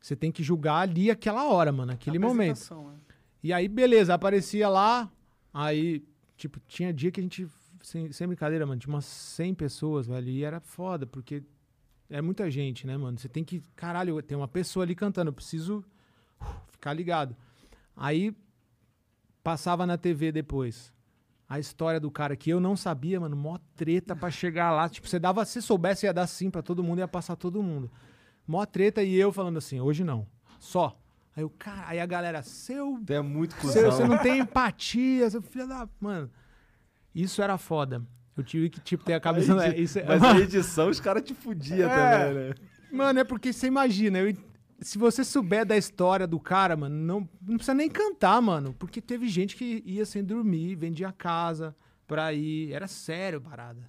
[0.00, 2.74] Você tem que julgar ali aquela hora, mano, aquele momento.
[2.74, 2.96] Né?
[3.42, 5.12] E aí, beleza, aparecia lá,
[5.52, 6.02] aí,
[6.36, 7.46] tipo, tinha dia que a gente,
[7.82, 11.42] sem, sem brincadeira, mano, tinha umas 100 pessoas, velho, e era foda, porque
[12.08, 13.18] é muita gente, né, mano?
[13.18, 15.84] Você tem que, caralho, tem uma pessoa ali cantando, eu preciso
[16.70, 17.34] ficar ligado.
[17.96, 18.34] Aí,
[19.42, 20.92] passava na TV depois.
[21.48, 24.88] A história do cara que eu não sabia, mano, mó treta pra chegar lá.
[24.88, 27.90] Tipo, você dava, se soubesse, ia dar sim pra todo mundo, ia passar todo mundo.
[28.46, 30.26] Mó treta e eu falando assim, hoje não.
[30.60, 30.98] Só.
[31.34, 33.90] Aí o cara, aí a galera, seu é muito você, cuzão.
[33.92, 35.88] você não tem empatia, seu filho da.
[36.00, 36.30] Mano,
[37.14, 38.02] isso era foda.
[38.36, 39.52] Eu tive que, tipo, ter a cabeça.
[39.66, 42.54] É, isso é- Mas a edição, os caras te fudiam também, né?
[42.92, 44.36] Mano, é porque você imagina, eu-
[44.80, 48.74] se você souber da história do cara, mano, não, não precisa nem cantar, mano.
[48.78, 51.74] Porque teve gente que ia sem dormir, vendia casa
[52.06, 52.72] pra ir.
[52.72, 53.80] Era sério parada.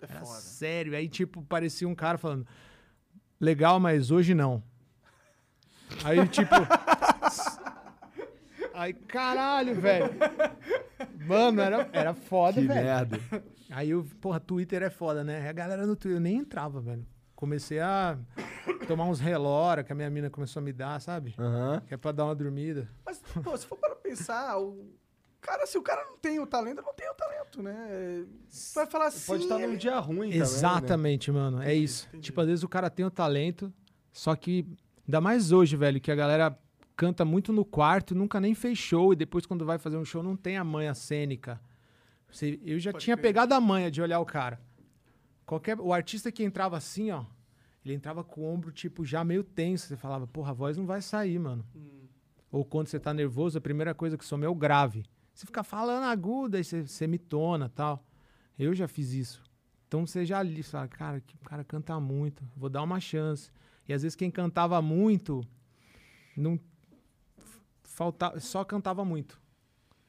[0.00, 0.40] É Era foda.
[0.40, 0.94] sério.
[0.96, 2.46] Aí, tipo, parecia um cara falando:
[3.40, 4.62] legal, mas hoje não.
[6.04, 6.54] Aí, tipo.
[8.74, 10.10] Aí, caralho, velho.
[11.26, 12.84] Mano, era, era foda, Que velho.
[12.84, 13.20] merda.
[13.70, 15.48] Aí eu, porra, Twitter é foda, né?
[15.48, 17.04] A galera no Twitter, eu nem entrava, velho.
[17.36, 18.18] Comecei a.
[18.88, 21.34] tomar uns relórios que a minha mina começou a me dar, sabe?
[21.38, 21.82] Aham.
[21.86, 22.88] Que é pra dar uma dormida.
[23.04, 24.86] Mas, pô, se for para pensar, o
[25.40, 28.24] cara, se o cara não tem o talento, não tem o talento, né?
[28.48, 29.26] Você vai falar assim.
[29.26, 30.44] Pode estar num ele- dia ruim também, né?
[30.44, 31.62] Exatamente, mano.
[31.62, 32.06] É isso.
[32.08, 32.22] entendi.
[32.24, 33.72] Tipo, às vezes o cara tem o talento,
[34.12, 34.64] só que
[35.06, 36.58] ainda mais hoje, velho, que a galera
[36.96, 40.22] canta muito no quarto, nunca nem fez show e depois quando vai fazer um show
[40.22, 41.60] não tem a manha cênica.
[42.30, 44.58] Você- eu já Pode tinha pegado a manha de olhar o cara.
[45.46, 47.24] Qualquer o artista que entrava assim, ó,
[47.84, 50.84] ele entrava com o ombro tipo já meio tenso, você falava, porra, a voz não
[50.84, 51.64] vai sair, mano.
[51.74, 52.08] Hum.
[52.50, 55.04] Ou quando você tá nervoso, a primeira coisa que some é o grave.
[55.32, 58.04] Você fica falando aguda, aí você, você mitona tal.
[58.58, 59.42] Eu já fiz isso.
[59.86, 62.98] Então você já ali, você fala, cara, que o cara canta muito, vou dar uma
[62.98, 63.50] chance.
[63.88, 65.46] E às vezes quem cantava muito,
[66.36, 66.58] não
[67.84, 69.40] faltava, só cantava muito.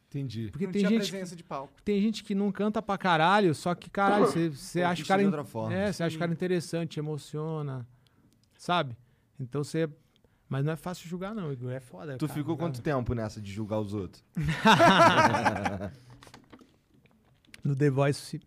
[0.09, 0.49] Entendi.
[0.51, 1.73] Porque não tem tinha gente, presença de palco.
[1.83, 5.19] tem gente que não canta pra caralho, só que caralho, você, você acha o cara,
[5.21, 5.75] de in- outra forma.
[5.75, 7.85] é, você acha o cara interessante, emociona,
[8.57, 8.95] sabe?
[9.39, 9.89] Então você,
[10.47, 12.17] mas não é fácil julgar não, Igor, é foda.
[12.17, 12.69] Tu cara, ficou cara.
[12.69, 14.23] quanto tempo nessa de julgar os outros?
[17.63, 18.39] no The Voice,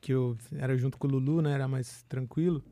[0.00, 1.52] que eu era junto com o Lulu, né?
[1.52, 2.62] Era mais tranquilo.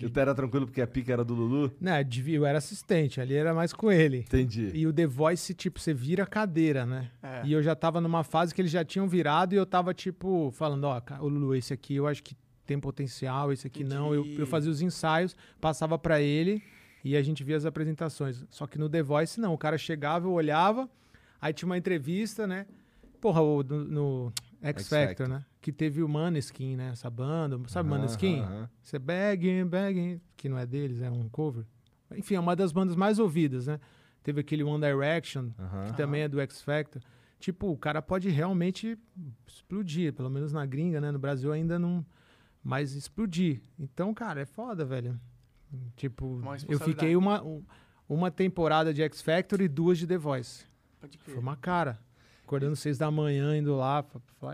[0.00, 1.72] Eu era tranquilo porque a pica era do Lulu?
[1.80, 4.18] Né, devia- eu era assistente, ali era mais com ele.
[4.18, 4.70] Entendi.
[4.74, 7.10] E o The Voice, tipo, você vira a cadeira, né?
[7.22, 7.42] É.
[7.44, 10.50] E eu já tava numa fase que eles já tinham virado e eu tava, tipo,
[10.50, 12.34] falando, ó, ca- ô Lulu, esse aqui eu acho que
[12.66, 14.12] tem potencial, esse aqui não.
[14.12, 14.40] Eu, Entendi.
[14.40, 16.60] eu fazia os ensaios, passava pra ele
[17.04, 18.44] e a gente via as apresentações.
[18.50, 19.54] Só que no The Voice, não.
[19.54, 20.90] O cara chegava, eu olhava,
[21.40, 22.66] aí tinha uma entrevista, né?
[23.20, 25.28] Porra, o, no, no X, X Factor, Factor.
[25.28, 25.44] né?
[25.60, 26.90] Que teve o Maneskin, né?
[26.92, 27.58] Essa banda.
[27.68, 28.40] Sabe Aham, Maneskin?
[28.40, 28.70] aham.
[28.82, 31.64] Você begging, begging, que não é deles, é um cover.
[32.14, 33.80] Enfim, é uma das bandas mais ouvidas, né?
[34.22, 35.50] Teve aquele One Direction,
[35.86, 37.02] que também é do X Factor.
[37.38, 38.98] Tipo, o cara pode realmente
[39.46, 41.10] explodir, pelo menos na gringa, né?
[41.10, 42.04] No Brasil ainda não.
[42.62, 43.60] Mas explodir.
[43.78, 45.20] Então, cara, é foda, velho.
[45.96, 47.62] Tipo, Uma eu fiquei uma, um-
[48.08, 50.64] uma temporada de X Factor e duas de The Voice.
[51.00, 51.34] Pode crer.
[51.34, 51.98] Foi uma cara.
[52.46, 54.04] Acordando seis da manhã, indo lá.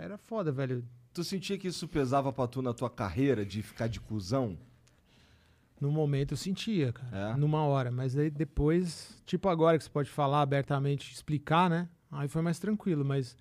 [0.00, 0.82] Era foda, velho.
[1.12, 4.56] Tu sentia que isso pesava pra tu na tua carreira, de ficar de cuzão?
[5.78, 7.32] No momento eu sentia, cara.
[7.32, 7.36] É?
[7.36, 7.90] Numa hora.
[7.90, 11.86] Mas aí depois, tipo agora que você pode falar abertamente, explicar, né?
[12.10, 13.36] Aí foi mais tranquilo, mas.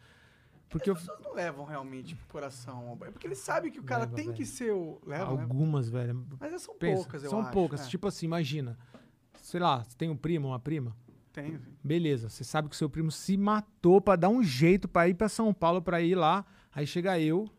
[0.70, 0.96] Porque eu.
[0.96, 2.98] As pessoas não levam realmente pro coração.
[3.04, 4.36] É porque eles sabem que o cara Leva, tem velho.
[4.38, 5.00] que ser o.
[5.08, 5.44] Levam, né?
[5.44, 6.28] Algumas, velho.
[6.38, 7.52] Mas são Pensa, poucas, eu são acho.
[7.52, 7.86] poucas.
[7.86, 7.88] é.
[7.90, 8.78] Tipo assim, imagina.
[9.42, 10.94] Sei lá, você tem um primo, uma prima.
[11.32, 11.60] Tem.
[11.84, 15.14] Beleza, você sabe que o seu primo se matou pra dar um jeito pra ir
[15.14, 16.46] pra São Paulo pra ir lá.
[16.74, 17.50] Aí chega eu,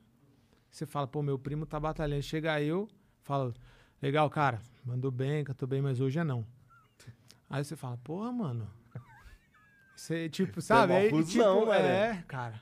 [0.71, 2.23] você fala, pô, meu primo tá batalhando.
[2.23, 2.89] Chega eu,
[3.23, 3.53] fala,
[4.01, 6.47] legal, cara, mandou bem, cantou bem, mas hoje é não.
[7.49, 8.69] Aí você fala, porra, mano.
[9.95, 10.95] Você, tipo, sabe?
[10.95, 12.61] Aí, tipo, né, é, cara.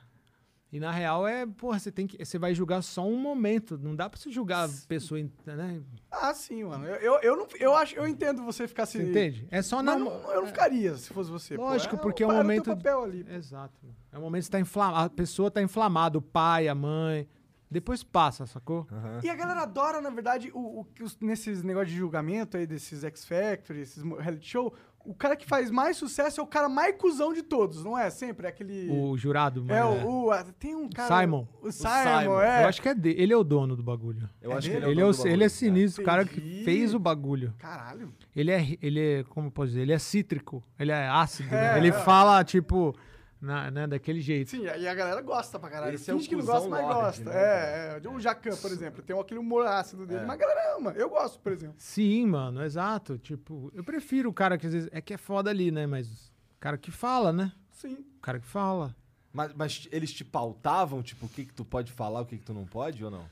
[0.71, 2.23] E na real é, porra, você tem que.
[2.23, 3.77] Você vai julgar só um momento.
[3.77, 5.81] Não dá pra você julgar a pessoa, né?
[6.09, 6.85] Ah, sim, mano.
[6.85, 8.97] Eu, eu, eu, não, eu acho, eu entendo você ficar se.
[8.97, 9.45] Você entende?
[9.51, 9.97] É só Mas na.
[9.97, 11.55] não, eu não ficaria se fosse você.
[11.57, 11.63] pô.
[11.63, 13.23] Lógico, É, porque é um o teu momento- papel ali.
[13.25, 13.31] pô.
[13.33, 13.73] Exato.
[14.13, 15.05] É um momento que você tá inflamado.
[15.05, 17.27] A pessoa tá inflamada, o pai, a mãe.
[17.69, 18.85] Depois passa, sacou?
[19.23, 23.03] E a galera adora, na verdade, o, o os- nesses negócios de julgamento aí, desses
[23.05, 24.73] X Factor, esses reality show,
[25.05, 28.09] o cara que faz mais sucesso é o cara mais cuzão de todos, não é?
[28.09, 28.89] Sempre é aquele.
[28.89, 30.07] O jurado, é, mano.
[30.07, 31.21] o, o- a- Tem um cara.
[31.21, 31.47] Simon.
[31.61, 31.89] O Simon,
[32.21, 32.41] Simon.
[32.41, 32.63] é.
[32.63, 33.21] Eu acho que é dele.
[33.21, 34.29] Ele é o dono do bagulho.
[34.41, 34.85] Eu acho que dele?
[34.85, 36.93] ele Ele é é, o o, dono do ele é sinistro, o cara que fez
[36.93, 37.53] o bagulho.
[37.57, 38.13] Caralho.
[38.35, 41.73] Ele é, ele é, como eu posso dizer, ele é cítrico, ele é ácido, né?
[41.73, 41.91] É, Ele é.
[41.91, 42.95] fala, tipo,
[43.41, 44.51] na- né, daquele jeito.
[44.51, 45.95] Sim, e a galera gosta pra caralho.
[45.95, 47.23] Esse é o Finge que não gosta, mas gosta.
[47.25, 48.09] né, é, é.
[48.09, 50.25] O Jacan, por exemplo, tem aquele humor ácido dele, É.
[50.25, 50.91] mas a galera ama.
[50.91, 51.75] Eu gosto, por exemplo.
[51.79, 53.17] Sim, mano, exato.
[53.17, 54.89] Tipo, eu prefiro o cara que às vezes.
[54.91, 55.87] É que é foda ali, né?
[55.87, 56.07] Mas
[56.55, 57.51] o cara que fala, né?
[57.71, 57.95] Sim.
[58.17, 58.95] O cara que fala.
[59.33, 62.45] Mas, mas eles te pautavam, tipo, o que que tu pode falar, o que que
[62.45, 63.25] tu não pode ou não?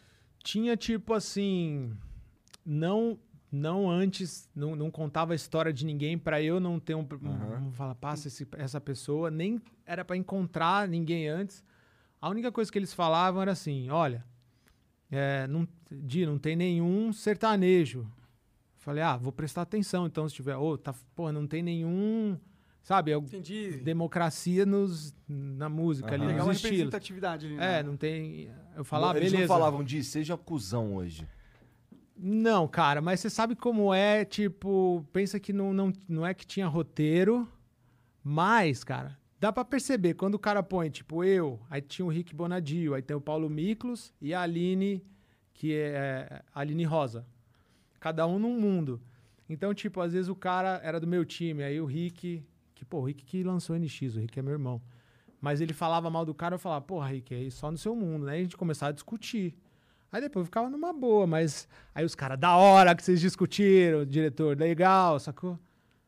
[0.43, 1.95] Tinha, tipo assim.
[2.65, 3.19] Não.
[3.51, 6.99] Não antes, não, não contava a história de ninguém pra eu não ter um.
[7.23, 7.67] um- Aham.
[7.67, 9.31] um falar, passa esse- essa pessoa.
[9.31, 11.63] Nem era pra encontrar ninguém antes.
[12.21, 14.23] A única coisa que eles falavam era assim: olha,
[15.11, 18.05] é, não, Di, não tem nenhum sertanejo.
[18.77, 20.55] Falei, ah, vou prestar atenção então se tiver.
[20.55, 22.37] Ô, tá, porra, não tem nenhum.
[22.83, 23.77] Sabe, Entendi.
[23.83, 26.31] democracia nos, na música ali, Aham.
[26.31, 26.77] Pegar uma nos estilos.
[26.77, 27.55] representatividade ali.
[27.55, 27.79] né?
[27.79, 28.49] É, não tem.
[28.75, 29.47] Eu falava, eles beleza.
[29.51, 31.27] não falavam de seja cuzão hoje.
[32.21, 36.45] Não, cara, mas você sabe como é, tipo, pensa que não, não, não é que
[36.45, 37.47] tinha roteiro,
[38.21, 42.35] mas, cara, dá pra perceber, quando o cara põe, tipo, eu, aí tinha o Rick
[42.35, 45.01] Bonadio, aí tem o Paulo Miklos e a Aline,
[45.53, 47.25] que é a Aline Rosa.
[48.01, 49.01] Cada um num mundo.
[49.47, 52.43] Então, tipo, às vezes o cara era do meu time, aí o Rick,
[52.75, 54.81] que, pô, o Rick que lançou o NX, o Rick é meu irmão.
[55.39, 58.25] Mas ele falava mal do cara, eu falava, porra, Rick, aí só no seu mundo,
[58.25, 58.33] né?
[58.33, 59.57] Aí a gente começava a discutir.
[60.11, 64.05] Aí depois eu ficava numa boa, mas aí os caras, da hora que vocês discutiram,
[64.05, 65.57] diretor, legal, sacou?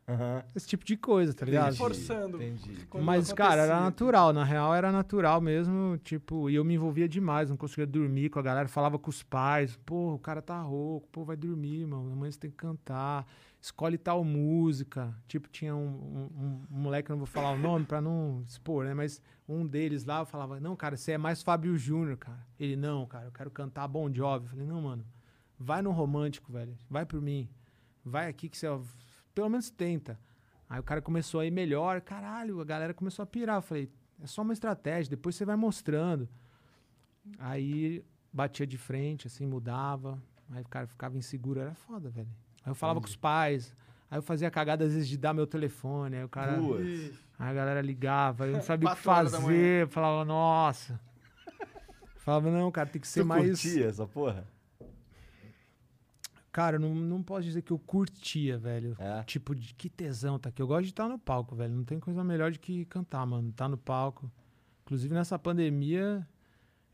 [0.07, 0.43] Aham.
[0.55, 1.67] Esse tipo de coisa, tá ligado?
[1.67, 2.37] Entendi, Forçando.
[2.41, 2.87] Entendi.
[2.95, 4.33] Mas, cara, era natural.
[4.33, 5.97] Na real, era natural mesmo.
[6.03, 7.49] Tipo, e eu me envolvia demais.
[7.49, 8.67] Não conseguia dormir com a galera.
[8.67, 9.79] Falava com os pais.
[9.85, 11.07] Pô, o cara tá rouco.
[11.11, 12.11] Pô, vai dormir, mano.
[12.11, 13.25] Amanhã você tem que cantar.
[13.61, 15.15] Escolhe tal música.
[15.27, 18.93] Tipo, tinha um, um- um- moleque, não vou falar o nome pra não expor, né?
[18.95, 22.43] Mas um deles lá, falava, não, cara, você é mais Fábio Júnior, cara.
[22.59, 24.47] Ele, não, cara, eu quero cantar Bon Jovi.
[24.47, 25.05] Falei, não, mano,
[25.59, 26.75] vai no romântico, velho.
[26.89, 27.47] Vai por mim.
[28.03, 28.67] Vai aqui que você...
[29.33, 30.19] Pelo menos tenta.
[30.67, 33.57] Aí o cara começou a ir melhor, caralho, a galera começou a pirar.
[33.57, 36.27] Eu falei, é só uma estratégia, depois você vai mostrando.
[37.37, 40.21] Aí batia de frente, assim, mudava.
[40.49, 42.27] Aí o cara ficava inseguro, era foda, velho.
[42.63, 43.75] Aí eu falava com os pais,
[44.09, 46.57] aí eu fazia cagada às vezes de dar meu telefone, aí o cara.
[46.81, 49.87] Ih, Aí a galera ligava, eu não sabia o que fazer.
[49.87, 50.99] Falava, nossa.
[52.17, 53.61] Falava, não, cara, tem que ser Você mais.
[53.61, 54.45] curtia essa porra?
[56.51, 58.95] Cara, não, não posso dizer que eu curtia, velho.
[58.99, 59.23] É.
[59.23, 60.61] Tipo, de que tesão tá aqui.
[60.61, 61.73] Eu gosto de estar no palco, velho.
[61.73, 63.51] Não tem coisa melhor do que cantar, mano.
[63.53, 64.29] Tá no palco.
[64.83, 66.27] Inclusive, nessa pandemia,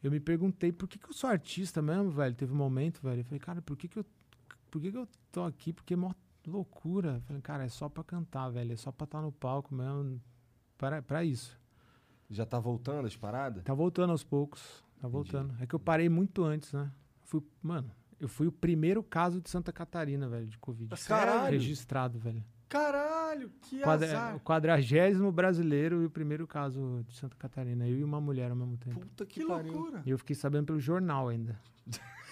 [0.03, 2.35] eu me perguntei por que, que eu sou artista mesmo, velho.
[2.35, 3.21] Teve um momento, velho.
[3.21, 4.05] Eu falei, cara, por que, que eu.
[4.77, 5.73] Por que, que eu tô aqui?
[5.73, 6.11] Porque é mó
[6.45, 7.19] loucura.
[7.25, 8.73] Falei, cara, é só pra cantar, velho.
[8.73, 10.21] É só pra estar no palco mesmo.
[10.77, 11.59] Pra, pra isso.
[12.29, 13.63] Já tá voltando as paradas?
[13.63, 14.83] Tá voltando aos poucos.
[14.99, 15.53] Tá voltando.
[15.61, 16.91] É que eu parei muito antes, né?
[17.23, 20.93] Fui, mano, eu fui o primeiro caso de Santa Catarina, velho, de Covid.
[21.07, 21.51] Caralho.
[21.51, 22.43] Registrado, velho.
[22.69, 24.35] Caralho, que Quadra- azar.
[24.35, 27.87] o quadragésimo brasileiro e o primeiro caso de Santa Catarina.
[27.87, 28.99] Eu e uma mulher ao mesmo tempo.
[28.99, 30.03] Puta que, Que loucura.
[30.05, 31.57] E eu fiquei sabendo pelo jornal ainda.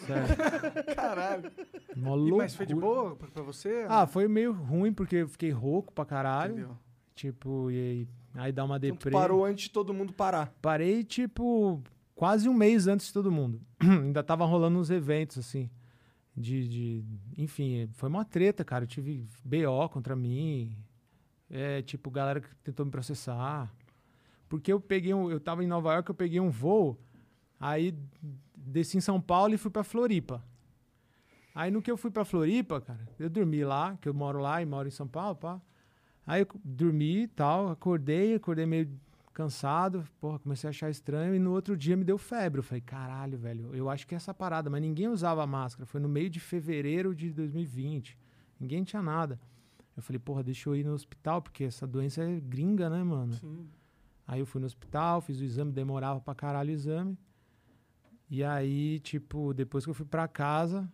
[0.05, 0.35] Sério.
[0.95, 1.51] Caralho.
[1.95, 3.85] Uma E, mas foi de boa pra, pra você?
[3.89, 6.53] Ah, foi meio ruim porque eu fiquei rouco pra caralho.
[6.53, 6.77] Entendeu?
[7.15, 9.11] Tipo, e aí, aí dá uma Então deprê.
[9.11, 10.53] parou antes de todo mundo parar.
[10.61, 11.81] Parei, tipo,
[12.13, 13.61] quase um mês antes de todo mundo.
[13.79, 15.69] Ainda tava rolando uns eventos, assim.
[16.35, 17.05] De, de.
[17.37, 18.83] Enfim, foi uma treta, cara.
[18.83, 20.75] Eu tive BO contra mim.
[21.49, 23.73] É, tipo, galera que tentou me processar.
[24.49, 25.31] Porque eu peguei um.
[25.31, 26.99] Eu tava em Nova York, eu peguei um voo.
[27.57, 27.95] Aí
[28.65, 30.43] desci em São Paulo e fui pra Floripa.
[31.53, 34.61] Aí no que eu fui pra Floripa, cara, eu dormi lá, que eu moro lá
[34.61, 35.61] e moro em São Paulo, pá.
[36.27, 38.89] Aí eu dormi e tal, acordei, acordei meio
[39.33, 42.59] cansado, porra, comecei a achar estranho e no outro dia me deu febre.
[42.59, 45.85] Eu falei, caralho, velho, eu acho que é essa parada, mas ninguém usava máscara.
[45.85, 48.17] Foi no meio de fevereiro de 2020.
[48.59, 49.39] Ninguém tinha nada.
[49.95, 53.33] Eu falei, porra, deixa eu ir no hospital, porque essa doença é gringa, né, mano?
[53.33, 53.67] Sim.
[54.27, 57.17] Aí eu fui no hospital, fiz o exame, demorava pra caralho o exame.
[58.29, 60.89] E aí, tipo, depois que eu fui pra casa,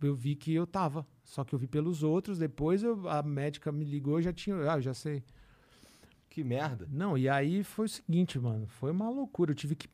[0.00, 1.06] eu vi que eu tava.
[1.24, 4.56] Só que eu vi pelos outros, depois eu- a médica me ligou, eu já tinha,
[4.70, 5.22] ah, eu já sei.
[6.28, 6.88] Que merda.
[6.90, 9.50] Não, e aí foi o seguinte, mano, foi uma loucura.
[9.52, 9.88] Eu tive que.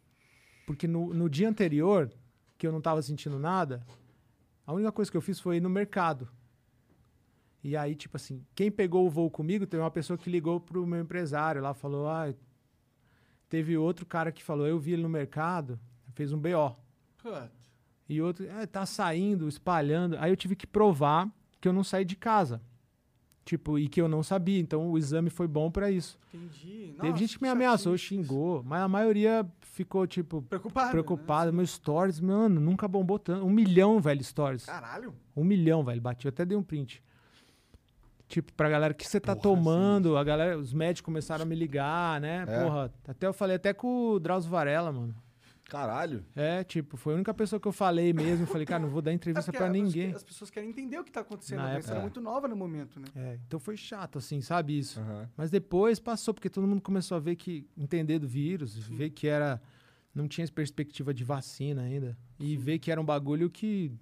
[0.67, 2.13] Porque no, no dia anterior,
[2.57, 3.85] que eu não tava sentindo nada,
[4.67, 6.29] a única coisa que eu fiz foi ir no mercado.
[7.63, 10.87] E aí, tipo assim, quem pegou o voo comigo, teve uma pessoa que ligou pro
[10.87, 12.33] meu empresário lá, falou, ah,
[13.49, 15.79] teve outro cara que falou, eu vi ele no mercado,
[16.19, 16.77] fez um BO.
[18.09, 20.17] E outro, é, tá saindo, espalhando.
[20.19, 22.61] Aí eu tive que provar que eu não saí de casa.
[23.45, 24.59] Tipo, e que eu não sabia.
[24.59, 26.19] Então o exame foi bom pra isso.
[26.35, 26.93] Entendi.
[26.97, 30.91] Teve Nossa, gente que me ameaçou, xingou, mas a maioria ficou, tipo, Preocupado.
[30.91, 31.53] preocupada.
[31.53, 31.59] Né?
[31.59, 33.47] Meus stories, mano, nunca bombou tanto.
[33.47, 34.65] Um milhão, velho, stories.
[34.67, 35.15] Caralho.
[35.37, 36.27] Um milhão, velho, bati.
[36.27, 37.01] Eu até dei um print.
[38.27, 40.17] Tipo, pra galera, o que você tá Porra, tomando?
[40.17, 42.45] A galera, os médicos começaram a me ligar, né?
[42.47, 42.63] É.
[42.65, 45.15] Porra, até eu falei até com o Drauzio Varela, mano.
[45.69, 46.25] Caralho.
[46.35, 48.45] É, tipo, foi a única pessoa que eu falei mesmo.
[48.45, 50.13] Eu falei, cara, não vou dar É entrevista pra as- ninguém.
[50.15, 51.59] As pessoas querem entender o que tá acontecendo.
[51.59, 52.03] Na A doença época- era É.
[52.03, 53.07] muito nova no momento, né?
[53.15, 54.99] É, então foi chato, assim, sabe isso?
[54.99, 55.29] Aham.
[55.37, 59.27] Mas depois passou, porque todo mundo começou a ver que, entender do vírus, ver que
[59.29, 59.61] era,
[60.15, 62.17] não tinha essa perspectiva de vacina ainda.
[62.41, 63.93] E ver que era um bagulho que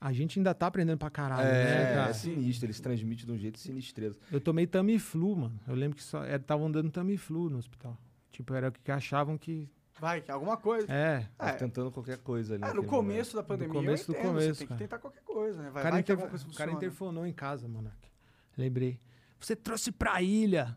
[0.00, 2.10] a gente ainda tá aprendendo pra caralho, né, É, cara?
[2.10, 4.16] é sinistro, eles transmitem de um jeito sinistreza.
[4.32, 5.60] Eu tomei Tamiflu, mano.
[5.68, 7.96] Eu lembro que só estavam dando Tamiflu no hospital.
[8.32, 9.68] Tipo, era o que achavam que.
[9.98, 10.86] Vai, alguma coisa.
[10.92, 11.26] É.
[11.38, 11.52] É.
[11.52, 12.64] tentando qualquer coisa ali.
[12.64, 14.78] Ah, no começo da pandemia, começo do eu entendo, começo, você tem cara.
[14.78, 15.68] que tentar qualquer coisa, né?
[15.68, 18.08] O Vai, cara, vai que interf- alguma coisa o cara interfonou em casa, Monark.
[18.56, 18.98] Lembrei.
[19.38, 20.76] Você trouxe pra ilha.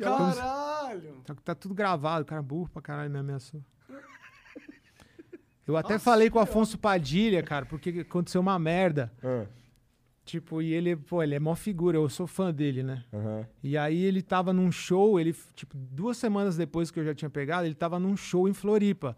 [0.00, 1.22] Caralho!
[1.24, 3.62] Tá, tá tudo gravado, o cara burro pra caralho me ameaçou.
[5.66, 9.12] Eu até falei com o Afonso Padilha, cara, porque aconteceu uma merda.
[9.22, 9.48] momento.
[10.28, 13.02] Tipo, e ele, pô, ele é mó figura, eu sou fã dele, né?
[13.14, 13.46] Aham.
[13.62, 17.30] E aí ele tava num show, ele, tipo, duas semanas depois que eu já tinha
[17.30, 19.16] pegado, ele tava num show em Floripa.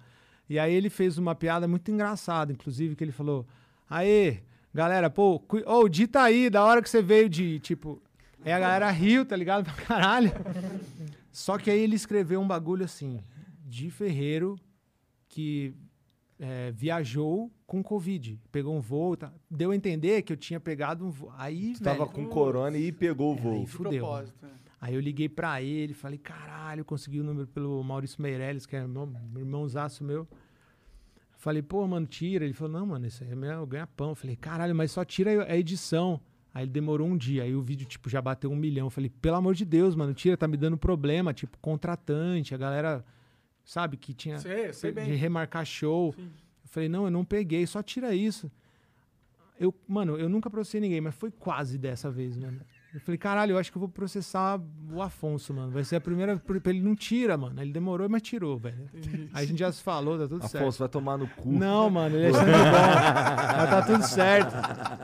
[0.48, 3.44] E aí ele fez uma piada muito engraçada, inclusive, que ele falou:
[3.88, 4.38] Aê,
[4.72, 8.00] galera, pô, cui- ô, dita aí, da hora que você veio de, tipo.
[8.44, 9.64] Aí a galera riu, tá ligado?
[9.74, 10.30] Pra caralho.
[11.32, 13.20] Só que aí ele escreveu um bagulho assim,
[13.66, 14.54] de ferreiro,
[15.28, 15.74] que
[16.40, 18.40] é, viajou com Covid.
[18.50, 19.16] Pegou um voo.
[19.16, 21.30] Tá, deu a entender que eu tinha pegado um voo.
[21.36, 23.52] Aí, Tu tava velho, com corona e pegou o É, voo.
[23.52, 24.00] aí De fudeu.
[24.04, 24.46] propósito.
[24.46, 24.52] né?
[24.80, 28.86] Aí eu liguei pra ele, falei, caralho, consegui o número pelo Maurício Meirelles, que é
[28.86, 30.26] meu irmãozaço meu.
[31.36, 32.44] Falei, pô, mano, tira.
[32.44, 34.14] Ele falou, não, mano, isso aí é meu ganha-pão.
[34.14, 36.20] Falei, caralho, mas só tira a edição.
[36.52, 38.90] Aí ele demorou um dia, aí o vídeo, tipo, já bateu um milhão.
[38.90, 41.32] Falei, pelo amor de Deus, mano, tira, tá me dando problema.
[41.32, 43.04] Tipo, contratante, a galera,
[43.70, 46.12] sabe, que tinha Sei, sei de remarcar show.
[46.12, 46.24] Sim.
[46.64, 48.50] Eu falei, não, eu não peguei, só tira isso.
[49.60, 52.60] Eu, mano, eu nunca processei ninguém, mas foi quase dessa vez, mano.
[52.92, 54.60] Eu falei, caralho, eu acho que eu vou processar
[54.92, 55.70] o Afonso, mano.
[55.70, 56.42] Vai ser a primeira.
[56.66, 57.62] Ele não tira, mano.
[57.62, 58.90] Ele demorou, mas tirou, velho.
[59.32, 60.56] Aí a gente já se falou, tá tudo certo.
[60.56, 61.52] Afonso, vai tomar no cu.
[61.52, 62.56] Não, mano, ele é sangue bom.
[63.56, 64.52] mas tá tudo certo.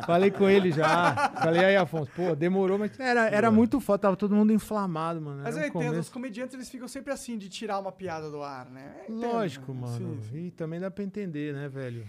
[0.04, 1.14] Falei com ele já.
[1.40, 5.42] Falei, aí, Afonso, pô, demorou, mas era, era muito foda, tava todo mundo inflamado, mano.
[5.44, 8.42] Mas eu um entendo, os comediantes eles ficam sempre assim, de tirar uma piada do
[8.42, 8.96] ar, né?
[9.08, 9.80] Entendo, Lógico, né?
[9.80, 10.22] mano.
[10.22, 10.46] Sim, sim.
[10.46, 12.04] E também dá pra entender, né, velho?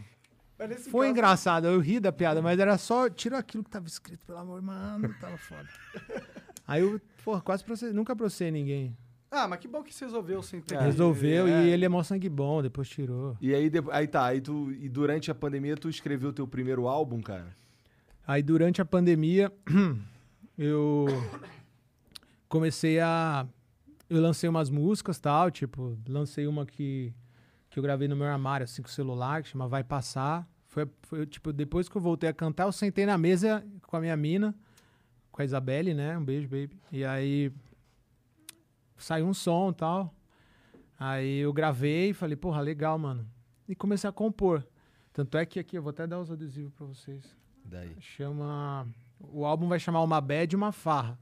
[0.89, 4.25] Foi caso- engraçado, eu ri da piada, mas era só tira aquilo que tava escrito,
[4.25, 5.67] pelo amor, mano, tava foda.
[6.67, 8.97] Aí eu, pô, quase processei, nunca processei ninguém.
[9.29, 10.79] Ah, mas que bom que você resolveu sem ter.
[10.79, 11.65] Resolveu é.
[11.65, 13.37] e ele é mó sangue bom, depois tirou.
[13.41, 16.87] E aí, depo- aí tá, aí tu, e durante a pandemia tu escreveu teu primeiro
[16.87, 17.47] álbum, cara?
[18.25, 19.51] Aí durante a pandemia,
[20.57, 21.05] eu
[22.47, 23.45] comecei a.
[24.09, 27.13] Eu lancei umas músicas tal, tipo, lancei uma que,
[27.77, 30.49] que eu gravei no meu armário, assim, com o celular, que chama Vai Passar.
[30.65, 33.99] Foi, foi, tipo, depois que eu voltei a cantar, eu sentei na mesa com a
[34.01, 34.55] minha mina,
[35.31, 36.17] com a Isabelle, né?
[36.17, 36.75] Um beijo, baby.
[36.91, 37.53] E aí
[38.97, 40.11] saiu um som e tal.
[40.99, 43.29] Aí eu gravei e falei, porra, legal, mano.
[43.69, 44.65] E comecei a compor.
[45.13, 47.23] Tanto é que aqui, eu vou até dar os adesivos pra vocês.
[47.63, 47.95] Daí.
[47.99, 48.87] Chama.
[49.19, 51.19] O álbum vai chamar Uma Bad e uma Farra.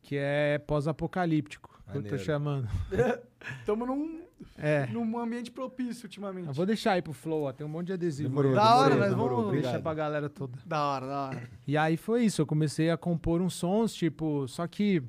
[0.00, 1.82] Que é pós-apocalíptico.
[1.90, 2.68] que Eu tô chamando.
[3.66, 4.21] Tamo num,
[4.56, 4.86] É.
[4.86, 6.48] num ambiente propício ultimamente.
[6.48, 7.52] Eu vou deixar aí pro Flow, ó.
[7.52, 8.28] Tem um monte de adesivo.
[8.28, 8.54] Demorou.
[8.54, 9.82] Da hora, demorou, nós demorou, vamos- Deixa obrigado.
[9.82, 10.58] pra galera toda.
[10.64, 11.50] Da hora, da hora.
[11.66, 12.40] E aí foi isso.
[12.42, 14.46] Eu comecei a compor uns sons, tipo.
[14.48, 15.02] Só que.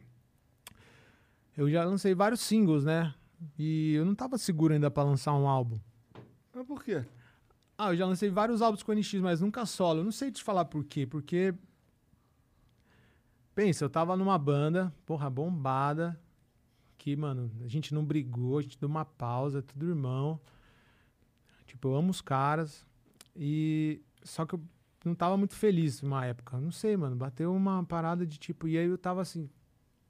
[1.56, 3.14] Eu já lancei vários singles, né?
[3.60, 5.78] E eu não tava seguro ainda pra lançar um álbum.
[6.54, 7.04] Mas por quê?
[7.78, 10.00] Ah, eu já lancei vários álbuns com o NX, mas nunca solo.
[10.00, 11.54] Eu não sei te falar por quê, porque.
[13.56, 16.20] Pensa, eu tava numa banda, porra, bombada,
[17.16, 20.40] mano, a gente não brigou, a gente deu uma pausa, tudo irmão.
[21.66, 22.86] Tipo, eu amo os caras.
[23.36, 24.02] E.
[24.24, 24.62] Só que eu
[25.04, 26.58] não tava muito feliz numa época.
[26.60, 27.16] Não sei, mano.
[27.16, 28.68] Bateu uma parada de tipo.
[28.68, 29.50] E aí eu tava assim,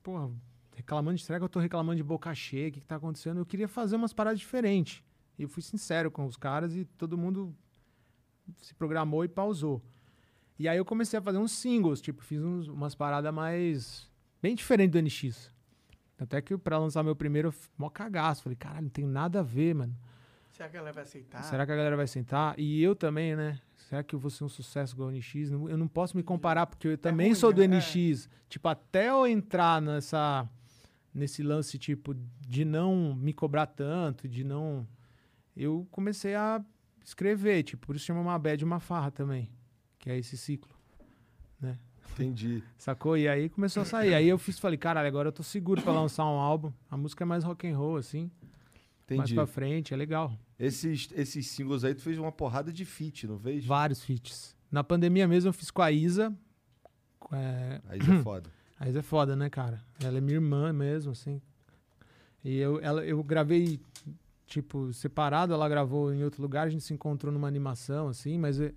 [0.04, 0.30] porra,
[0.76, 2.70] reclamando de será que eu tô reclamando de boca cheia?
[2.70, 3.40] O que, que tá acontecendo?
[3.40, 5.04] Eu queria fazer umas paradas diferentes.
[5.40, 7.56] E eu fui sincero com os caras e todo mundo
[8.62, 9.82] se programou e pausou.
[10.60, 14.12] E aí eu comecei a fazer uns singles, tipo, fiz uns- umas paradas mais.
[14.42, 15.50] bem diferente do NX.
[16.24, 18.44] Até que pra lançar meu primeiro, mó cagaço.
[18.44, 19.96] Falei, caralho, não tem nada a ver, mano.
[20.52, 21.44] Será que ela vai aceitar?
[21.44, 22.60] Será que a galera vai sentar?
[22.60, 23.60] E eu também, né?
[23.76, 25.52] Será que eu vou ser um sucesso igual o NX?
[25.52, 27.78] Eu não posso me comparar, porque eu também ruim, sou do né?
[27.78, 28.30] NX.
[28.48, 30.48] Tipo, até eu entrar nessa,
[31.14, 32.16] nesse lance, tipo,
[32.48, 34.88] de não me cobrar tanto, de não.
[35.56, 36.64] Eu comecei a
[37.04, 39.50] escrever, tipo, por isso chama uma bad e uma farra também.
[40.00, 40.73] Que é esse ciclo.
[42.14, 42.64] Entendi.
[42.78, 43.18] Sacou?
[43.18, 44.14] E aí começou a sair.
[44.14, 46.72] Aí eu fiz, falei, caralho, agora eu tô seguro pra lançar um álbum.
[46.90, 48.30] A música é mais rock and roll, assim.
[49.10, 49.36] Mais Entendi.
[49.36, 50.32] pra frente, é legal.
[50.58, 53.66] Esses, esses singles aí tu fez uma porrada de feat, não fez?
[53.66, 54.56] Vários feats.
[54.72, 56.34] Na pandemia mesmo eu fiz com a Isa.
[57.32, 58.50] é, Aí isso é foda.
[58.80, 59.84] a Isa é foda, né, cara?
[60.04, 61.42] Ela é minha irmã mesmo, assim.
[62.44, 63.80] E eu, ela, eu gravei,
[64.48, 68.60] tipo, separado, ela gravou em outro lugar, a gente se encontrou numa animação, assim, mas
[68.60, 68.74] é-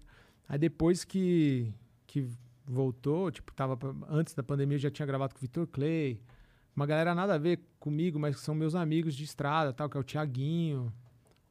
[0.49, 1.73] aí depois que,
[2.07, 2.29] que
[2.67, 6.21] voltou, tipo, tava, antes da pandemia eu já tinha gravado com o Vitor Clay,
[6.75, 9.97] uma galera nada a ver comigo, mas que são meus amigos de estrada, tal, que
[9.97, 10.93] é o Thiaguinho,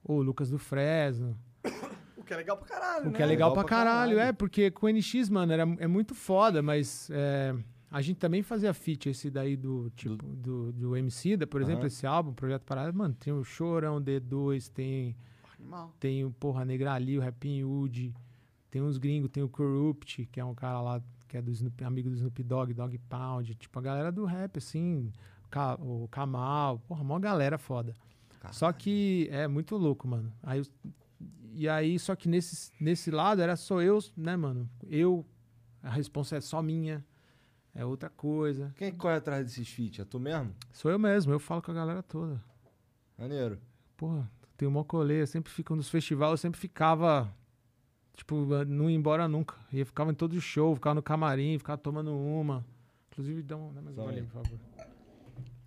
[0.03, 1.37] o Lucas do Fresno.
[2.17, 3.15] O que é legal pra caralho, O né?
[3.17, 4.29] que é legal, Legal pra pra caralho, caralho.
[4.29, 7.53] é, porque com o NX, mano, era, é muito foda, mas é,
[7.91, 11.85] a gente também fazia feat, esse daí do, tipo, do, do MC, da, por exemplo,
[11.85, 15.15] esse álbum, Projeto Parada, mano, tem o Chorão D2, tem,
[15.59, 15.93] Animal.
[15.99, 18.11] tem o, porra, Negra Ali, o Rapping Hood,
[18.69, 21.83] tem uns gringos, tem o Corrupt, que é um cara lá, que é do Snoop,
[21.83, 25.11] amigo do Snoop Dogg, Dog Pound, tipo, a galera do rap, assim,
[25.79, 27.93] o Kamal, porra, mó galera foda.
[28.51, 30.31] Só que é muito louco, mano.
[30.43, 30.61] Aí,
[31.53, 34.69] e aí, só que nesse, nesse lado era só eu, né, mano?
[34.83, 35.25] Eu,
[35.81, 37.03] a responsa é só minha,
[37.73, 38.73] é outra coisa.
[38.77, 40.01] Quem é corre atrás desses feat?
[40.01, 40.53] É tu mesmo?
[40.71, 42.41] Sou eu mesmo, eu falo com a galera toda.
[43.17, 43.59] Maneiro.
[43.97, 47.33] Porra, tem uma colê, eu sempre fico nos festivais, eu sempre ficava,
[48.15, 48.35] tipo,
[48.65, 49.55] não ia embora nunca.
[49.73, 52.65] Eu ficava em todo show, ficava no camarim, ficava tomando uma.
[53.11, 54.07] Inclusive, dá, um, dá mais um aí.
[54.07, 54.59] golinho, por favor.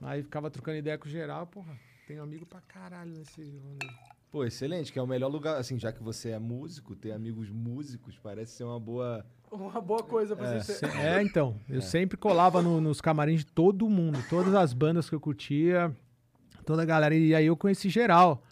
[0.03, 1.77] Aí ficava trocando ideia com geral, porra.
[2.07, 3.79] Tenho amigo pra caralho nesse rolê.
[4.31, 5.57] Pô, excelente, que é o melhor lugar.
[5.57, 9.25] Assim, já que você é músico, ter amigos músicos parece ser uma boa.
[9.51, 10.97] Uma boa coisa pra você Se- ter.
[10.99, 11.59] É, então.
[11.69, 15.95] Eu sempre colava no- nos camarins de todo mundo, todas as bandas que eu curtia,
[16.67, 17.15] toda a galera.
[17.15, 18.43] E aí eu conheci geral.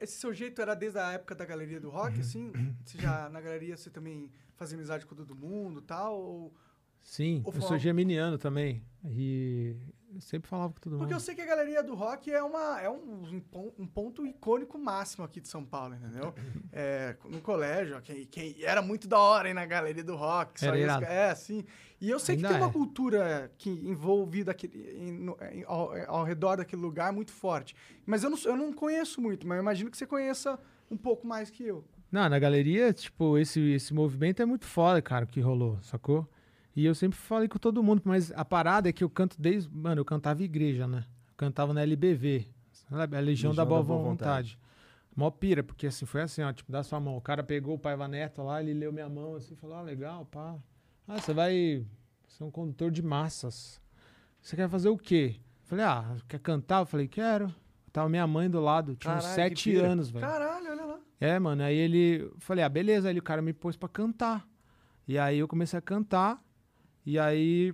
[0.00, 2.52] Esse seu jeito era desde a época da galeria do rock, assim?
[2.84, 6.20] Você já na galeria você também fazia amizade com todo mundo e tal?
[6.20, 6.54] Ou...
[7.02, 8.82] Sim, Ou eu sou geminiano também.
[9.04, 9.76] E
[10.14, 11.00] eu sempre falava com todo mundo.
[11.00, 14.26] Porque eu sei que a galeria do rock é, uma, é um, um pon- ponto
[14.26, 16.34] icônico máximo aqui de São Paulo, entendeu?
[16.72, 20.60] É, no colégio, quem, quem era muito da hora, hein, na galeria do rock.
[20.60, 21.04] Só irado.
[21.04, 21.64] é, assim.
[22.00, 22.72] E eu sei que Ainda tem uma é.
[22.72, 27.74] cultura que envolvida aquele, em- no- em- ao, ao redor daquele lugar muito forte.
[28.06, 30.58] Mas eu não, eu não conheço muito, mas eu imagino que você conheça
[30.90, 31.84] um pouco mais que eu.
[32.12, 36.26] Não, na galeria, tipo, esse, esse movimento é muito foda, cara, que rolou, sacou?
[36.76, 39.68] E eu sempre falei com todo mundo, mas a parada é que eu canto desde.
[39.70, 41.04] Mano, eu cantava igreja, né?
[41.28, 43.16] Eu cantava na LBV, sabe?
[43.16, 44.58] A Legião, da Boa, Vontade.
[45.14, 47.16] Mó pira, porque assim, foi assim, ó, tipo, dá sua mão.
[47.16, 50.24] O cara pegou o Paiva Neto lá, ele leu minha mão assim, falou, ah, legal,
[50.26, 50.54] pá.
[51.08, 51.84] Ah, você vai
[52.28, 53.80] ser um condutor de massas.
[54.40, 55.40] Você quer fazer o quê?
[55.64, 56.82] Falei, ah, quer cantar?
[56.82, 57.52] Eu falei, quero.
[57.92, 60.24] Tava minha mãe do lado, tinha uns Caralho, que sete anos, velho.
[60.24, 61.00] Caralho, olha lá.
[61.20, 62.30] É, mano, aí ele.
[62.38, 63.08] Falei, ah, beleza.
[63.08, 64.46] Aí o cara me pôs pra cantar.
[65.06, 66.40] E aí eu comecei a cantar.
[67.08, 67.72] E aí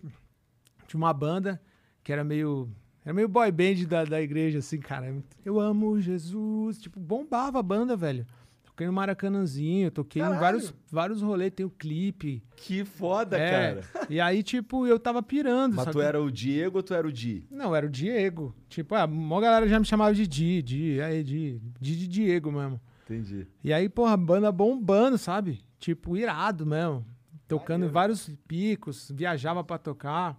[0.86, 1.60] tinha uma banda
[2.04, 2.68] que era meio.
[3.04, 5.12] Era meio boy band da, da igreja, assim, cara.
[5.44, 6.78] Eu amo Jesus.
[6.78, 8.24] Tipo, bombava a banda, velho.
[8.64, 10.40] Toquei no Maracanãzinho, toquei em Caralho.
[10.40, 12.44] vários, vários rolês, tem o clipe.
[12.56, 14.06] Que foda, É, cara.
[14.08, 15.74] E aí, tipo, eu tava pirando.
[15.74, 17.44] Mas tu era o Diego ou tu era o Di?
[17.50, 18.54] Não, era o Diego.
[18.68, 22.52] Tipo, a maior galera já me chamava de Di, Di, aí, Di, Di de Diego
[22.52, 22.80] mesmo.
[23.04, 23.48] Entendi.
[23.64, 25.60] E aí, porra, banda bombando, sabe?
[25.80, 27.04] Tipo, irado mesmo.
[27.46, 30.38] Tocando em vários picos, viajava pra tocar.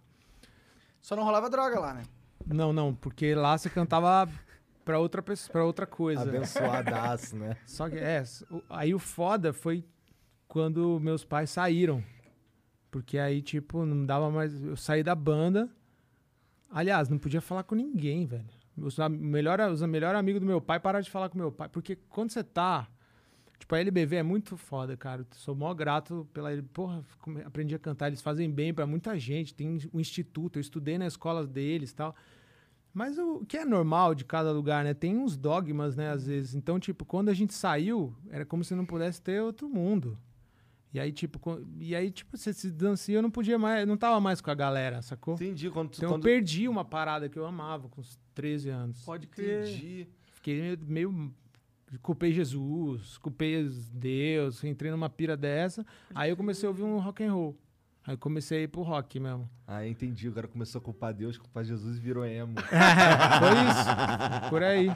[1.01, 2.03] Só não rolava droga lá, né?
[2.47, 4.29] Não, não, porque lá você cantava
[4.83, 6.21] pra outra pessoa, para outra coisa.
[6.21, 7.57] Abençoadaço, né?
[7.65, 8.23] Só que é,
[8.69, 9.83] aí o foda foi
[10.47, 12.03] quando meus pais saíram.
[12.89, 14.63] Porque aí, tipo, não dava mais.
[14.63, 15.69] Eu saí da banda.
[16.71, 18.45] Aliás, não podia falar com ninguém, velho.
[18.77, 21.67] Os, melhor, os melhor amigo do meu pai pararam de falar com meu pai.
[21.67, 22.87] Porque quando você tá.
[23.57, 25.21] Tipo, a LBV é muito foda, cara.
[25.21, 26.49] Eu sou mó grato pela.
[26.73, 27.03] Porra,
[27.45, 28.07] aprendi a cantar.
[28.07, 29.53] Eles fazem bem pra muita gente.
[29.53, 30.57] Tem um instituto.
[30.57, 32.15] Eu estudei na escola deles e tal.
[32.93, 34.93] Mas o que é normal de cada lugar, né?
[34.93, 36.55] Tem uns dogmas, né, às vezes.
[36.55, 40.17] Então, tipo, quando a gente saiu, era como se não pudesse ter outro mundo.
[40.93, 41.37] E aí, tipo,
[41.77, 44.55] e aí, tipo, você se distancia, eu não podia mais, não tava mais com a
[44.55, 45.33] galera, sacou?
[45.33, 45.69] Entendi.
[45.69, 45.97] Quando tu.
[45.97, 46.25] Então quando...
[46.25, 49.03] eu perdi uma parada que eu amava com uns 13 anos.
[49.03, 49.67] Pode crer.
[49.67, 50.07] Entendi.
[50.31, 51.35] Fiquei meio, meio
[52.01, 55.85] culpei Jesus, culpei Deus, entrei numa pira dessa.
[56.13, 57.57] Aí eu comecei a ouvir um rock and roll.
[58.07, 59.49] Aí eu comecei a ir pro rock mesmo.
[59.65, 60.29] Ah, entendi.
[60.29, 62.53] O cara começou a culpar Deus, culpar Jesus e virou emo.
[62.61, 62.69] Foi
[63.67, 64.49] isso.
[64.49, 64.87] Por aí.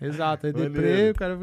[0.00, 0.46] Exato.
[0.46, 1.12] Aí deprê, Maneiro.
[1.12, 1.36] o cara.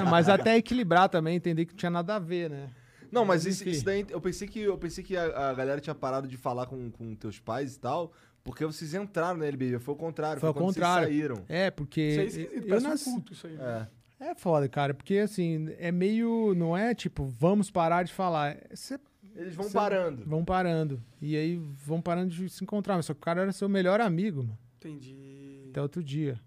[0.00, 2.70] Não, mas até equilibrar também, entender que não tinha nada a ver, né?
[3.10, 5.94] Não, mas isso, isso daí, eu pensei que, eu pensei que a, a galera tinha
[5.94, 8.12] parado de falar com, com teus pais e tal,
[8.48, 9.78] porque vocês entraram na LBV.
[9.78, 11.06] Foi o contrário, Foi foi, ao contrário.
[11.06, 11.44] vocês saíram.
[11.46, 12.00] É, porque.
[12.00, 13.56] Isso aí é esquisito, eu parece um culto isso aí.
[13.60, 13.86] É.
[14.20, 16.54] É foda, cara, porque assim, é meio.
[16.56, 18.52] Não é tipo, vamos parar de falar.
[18.52, 18.98] É, Cê,
[19.36, 20.24] Eles vão parando.
[20.24, 21.02] Vão parando.
[21.20, 22.96] E aí vão parando de se encontrar.
[22.96, 24.58] Mas só que o cara era seu melhor amigo, mano.
[24.78, 25.66] Entendi.
[25.70, 26.40] Até outro dia.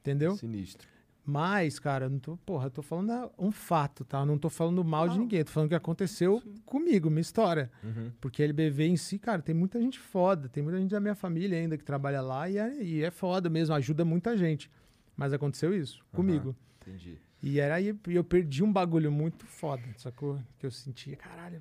[0.00, 0.36] Entendeu?
[0.36, 0.86] Sinistro.
[1.28, 4.20] Mas, cara, eu não tô, porra, eu tô falando um fato, tá?
[4.20, 7.68] Eu não tô falando mal de ninguém, tô falando o que aconteceu comigo, minha história.
[7.82, 8.12] Uhum.
[8.20, 11.16] Porque a LBV em si, cara, tem muita gente foda, tem muita gente da minha
[11.16, 14.70] família ainda que trabalha lá e é, e é foda mesmo, ajuda muita gente.
[15.16, 16.54] Mas aconteceu isso comigo.
[16.80, 17.18] Entendi.
[17.42, 20.38] E era aí e eu perdi um bagulho muito foda, sacou?
[20.60, 21.60] Que eu sentia, caralho,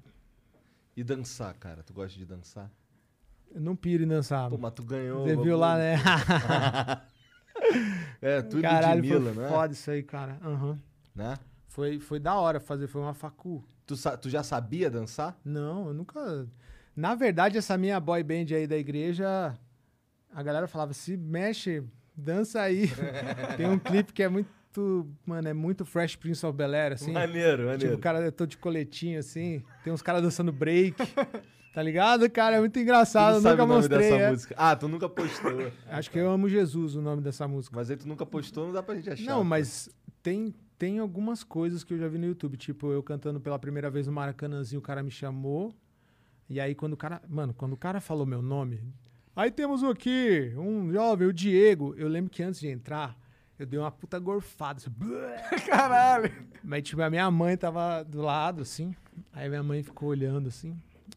[0.96, 1.82] E dançar, cara?
[1.82, 2.72] Tu gosta de dançar?
[3.52, 4.50] eu não piro em dançar.
[4.50, 5.24] Pô, mas tu ganhou.
[5.24, 5.96] Você viu lá, né?
[8.28, 9.50] É, tudo Caralho, de foi Mila, né?
[9.50, 10.38] foda isso aí, cara.
[10.44, 10.80] Aham.
[11.14, 11.38] né?
[11.68, 13.64] Foi, foi da hora fazer, foi uma facu.
[13.86, 15.38] Tu, tu já sabia dançar?
[15.46, 16.48] Não, eu nunca.
[16.96, 19.54] Na verdade, essa minha boy band aí da igreja,
[20.34, 21.84] a galera falava: se mexe,
[22.16, 22.90] dança aí.
[23.58, 24.50] Tem um clipe que é muito.
[25.26, 27.12] Mano, é muito Fresh Prince of Bel Air, assim.
[27.14, 27.96] Maneiro, Tipo, maneiro.
[27.96, 29.64] o cara eu tô de coletinho, assim.
[29.84, 30.96] Tem uns caras dançando break.
[31.76, 32.56] tá ligado, cara?
[32.56, 33.32] É muito Tu engraçado.
[33.34, 34.10] não Eu sabe nunca o nome mostrei.
[34.10, 34.32] dessa é.
[34.32, 34.56] música.
[34.58, 35.72] Ah, tu nunca postou.
[35.88, 37.76] Acho que eu amo Jesus, o nome dessa música.
[37.76, 39.26] Mas aí tu nunca postou, não dá pra gente achar.
[39.26, 39.90] Não, mas
[40.24, 42.56] tem, tem algumas coisas que eu já vi no YouTube.
[42.58, 45.76] Tipo, eu cantando pela primeira vez no Maracanãzinho, o cara me chamou.
[46.50, 47.22] E aí, quando o cara.
[47.28, 48.82] Mano, quando o cara falou meu nome.
[49.36, 51.94] Aí temos aqui um jovem, o Diego.
[51.98, 53.18] Eu lembro que antes de entrar,
[53.60, 54.80] eu dei uma puta gorfada.
[54.80, 54.92] Assim,
[55.70, 56.32] Caralho.
[56.64, 58.96] Mas, tipo, a minha mãe tava do lado, assim.
[59.34, 60.74] Aí minha mãe ficou olhando, assim.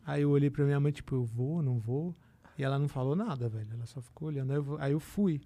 [0.08, 2.14] Aí eu olhei pra minha mãe, tipo, eu vou, não vou.
[2.56, 3.68] E ela não falou nada, velho.
[3.74, 4.50] Ela só ficou olhando.
[4.52, 5.40] Aí eu, aí eu fui.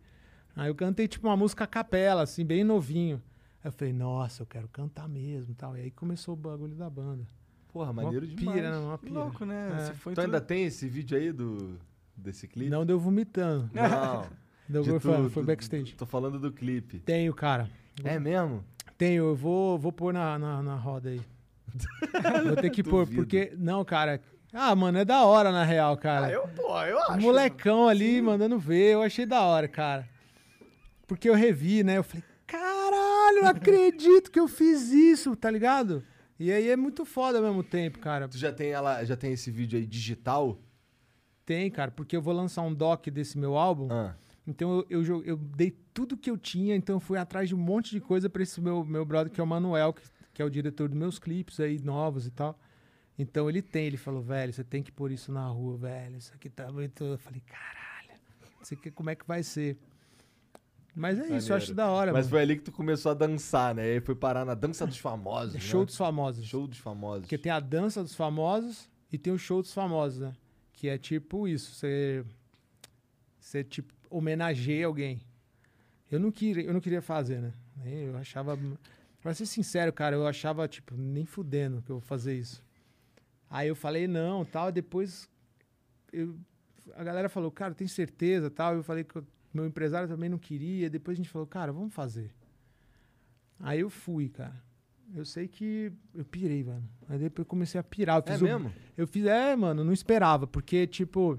[0.55, 3.21] Aí eu cantei tipo uma música a capela, assim, bem novinho.
[3.63, 5.77] Aí eu falei, nossa, eu quero cantar mesmo e tal.
[5.77, 7.27] E aí começou o bagulho da banda.
[7.73, 8.57] Porra, Uma maneiro demais.
[8.57, 9.19] pira, não, uma Que pira.
[9.19, 9.73] louco, né?
[9.73, 9.79] É.
[9.81, 11.79] Você foi Tu em ainda tudo- tem esse vídeo aí do,
[12.17, 12.71] desse clipe?
[12.71, 13.69] Não deu vomitando.
[13.75, 14.27] Não.
[14.69, 15.95] Deu tu- foi backstage.
[15.97, 17.01] Tô falando do clipe.
[17.01, 17.69] Tenho, cara.
[18.05, 18.63] É mesmo?
[18.97, 21.21] Tenho, eu vou, vou pôr na, na, na roda aí.
[22.47, 23.23] vou ter que pôr, Duvido.
[23.23, 23.53] porque.
[23.59, 24.21] Não, cara.
[24.53, 26.27] Ah, mano, é da hora, na real, cara.
[26.27, 27.21] Ah, eu, pô, eu acho.
[27.21, 30.07] molecão ali mandando ver, eu achei da hora, cara.
[31.07, 31.97] Porque eu revi, né?
[31.97, 36.05] Eu falei, caralho, não acredito que eu fiz isso, tá ligado?
[36.39, 38.29] E aí é muito foda ao mesmo tempo, cara.
[38.29, 40.59] Tu já tem ela, já tem esse vídeo aí digital?
[41.47, 43.89] Tem, cara, porque eu vou lançar um doc desse meu álbum.
[43.91, 44.15] Ah.
[44.47, 47.59] Então eu, eu, eu dei tudo que eu tinha, então eu fui atrás de um
[47.59, 50.03] monte de coisa pra esse meu, meu brother, que é o Manuel, que,
[50.35, 52.59] que é o diretor dos meus clipes aí, novos e tal.
[53.19, 56.33] Então ele tem, ele falou, velho, você tem que pôr isso na rua, velho, isso
[56.35, 57.05] aqui tá muito...
[57.05, 58.21] Eu falei, caralho,
[58.59, 59.77] não sei que, como é que vai ser.
[60.95, 61.75] Mas é isso, eu acho Maneiro.
[61.75, 62.31] da hora, Mas mano.
[62.31, 63.97] foi ali que tu começou a dançar, né?
[63.97, 65.55] E foi parar na dança dos famosos.
[65.55, 65.65] É né?
[65.65, 66.47] show dos famosos.
[66.47, 67.23] Show dos famosos.
[67.23, 70.33] Porque tem a dança dos famosos e tem o show dos famosos, né?
[70.75, 72.25] Que é tipo isso, você
[73.41, 75.23] você tipo homenageia alguém.
[76.11, 77.53] Eu não queria, eu não queria fazer, né?
[77.85, 78.59] Eu achava
[79.23, 82.63] Pra ser sincero, cara, eu achava tipo nem fudendo que eu vou fazer isso.
[83.53, 85.29] Aí eu falei não, tal, e depois
[86.13, 86.35] eu-
[86.97, 88.75] a galera falou, cara, tem certeza, tal.
[88.75, 91.93] Eu falei que o meu empresário também não queria, depois a gente falou, cara, vamos
[91.93, 92.31] fazer.
[93.61, 94.57] Aí eu fui, cara.
[95.15, 96.89] Eu sei que eu pirei, mano.
[97.09, 98.23] Aí depois eu comecei a pirar.
[98.27, 98.73] Eu É o- mesmo?
[98.97, 101.39] eu fiz, é, mano, não esperava, porque, tipo,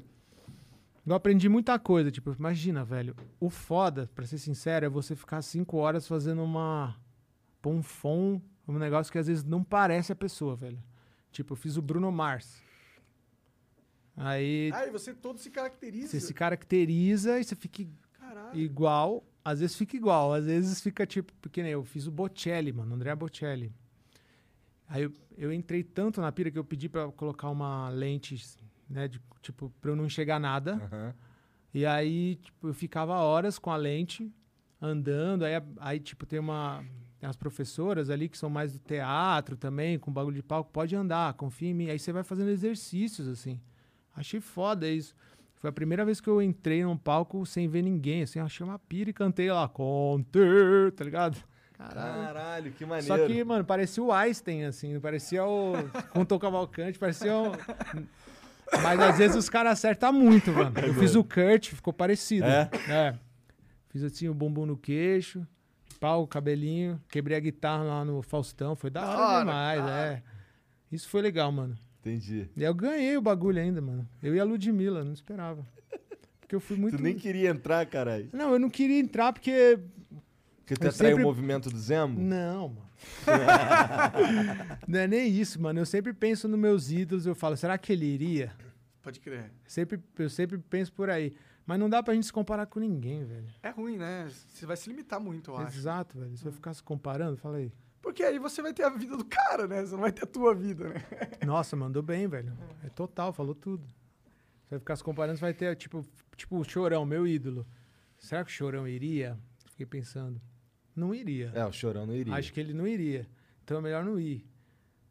[1.06, 2.12] eu aprendi muita coisa.
[2.12, 6.96] Tipo, imagina, velho, o foda, pra ser sincero, é você ficar cinco horas fazendo uma.
[7.62, 10.78] pôr um fom, um negócio que às vezes não parece a pessoa, velho.
[11.34, 12.64] Tipo, eu fiz o Bruno Mars.
[14.16, 16.08] Aí Ah, e você todo se caracteriza.
[16.08, 18.58] você se caracteriza e você fica Caralho.
[18.60, 19.24] igual.
[19.44, 22.96] Às vezes fica igual, às vezes fica tipo, porque nem eu fiz o Bocelli, mano,
[22.96, 23.74] André Bocelli.
[24.88, 28.42] Aí eu, eu entrei tanto na pira que eu pedi pra colocar uma lente,
[28.90, 30.76] né, de, tipo, pra eu não enxergar nada.
[30.76, 31.14] Aham.
[31.74, 34.32] E aí, tipo, eu ficava horas com a lente,
[34.80, 35.44] andando.
[35.44, 36.86] Aí, aí tipo, tem uma.
[37.24, 40.70] Tem as professoras ali que são mais do teatro também, com bagulho de palco.
[40.74, 41.90] Pode andar, confia em mim.
[41.90, 43.62] Aí você vai fazendo exercícios, assim.
[44.14, 45.16] Achei foda isso.
[45.56, 48.40] Foi a primeira vez que eu entrei num palco sem ver ninguém, assim.
[48.40, 50.38] Eu achei uma pira e cantei lá, Conte,
[50.98, 51.42] tá ligado?
[51.78, 52.24] Caralho.
[52.26, 53.08] Caralho, que maneiro.
[53.08, 55.76] Só que, mano, parecia o Einstein, assim, não parecia o.
[56.12, 57.54] Com o Cavalcante, parecia o.
[58.84, 60.74] Mas às vezes os caras acertam muito, mano.
[60.78, 62.48] Eu fiz o Kurt, ficou parecido.
[62.48, 62.70] É?
[62.90, 63.16] É.
[63.88, 65.48] Fiz assim o bumbum no queixo,
[66.04, 70.06] pau, cabelinho, quebrei a guitarra lá no Faustão, foi da Da hora, hora, demais, cara.
[70.12, 70.24] é.
[70.92, 71.78] Isso foi legal, mano.
[72.02, 72.50] Entendi.
[72.58, 74.06] E eu ganhei o bagulho ainda, mano.
[74.22, 75.66] Eu e a Ludmilla, não esperava.
[76.42, 76.98] Porque eu fui muito.
[76.98, 78.28] Tu nem queria entrar, caralho.
[78.34, 79.80] Não, eu não queria entrar porque
[80.58, 82.20] Porque tu Eu atraiu sempre- o movimento do Zemo?
[82.20, 82.90] Não, mano.
[84.86, 85.80] não é nem isso, mano.
[85.80, 88.52] Eu sempre penso nos meus ídolos, eu falo, será que ele iria?
[89.02, 89.52] Pode crer.
[89.66, 91.34] Sempre, eu sempre penso por aí.
[91.66, 93.48] Mas não dá pra gente se comparar com ninguém, velho.
[93.62, 94.30] É ruim, né?
[94.48, 95.78] Você vai se limitar muito, eu acho.
[95.78, 96.36] Exato, velho.
[96.36, 97.72] Você vai ficar se comparando, fala aí.
[98.02, 99.86] Porque aí você vai ter a vida do cara, né?
[99.86, 100.96] Você não vai ter a tua vida, né?
[101.46, 102.52] Nossa, mandou bem, velho.
[102.84, 103.88] É total, falou tudo.
[103.88, 106.06] Você vai ficar se comparando, você vai ter, tipo,
[106.36, 107.66] tipo o Chorão, meu ídolo.
[108.18, 109.40] Será que o Chorão iria?
[109.68, 110.42] Fiquei pensando.
[110.94, 111.52] Não iria.
[111.56, 112.36] É, o Chorão não iria.
[112.36, 113.26] Acho que ele não iria.
[113.64, 114.46] Então é melhor não ir.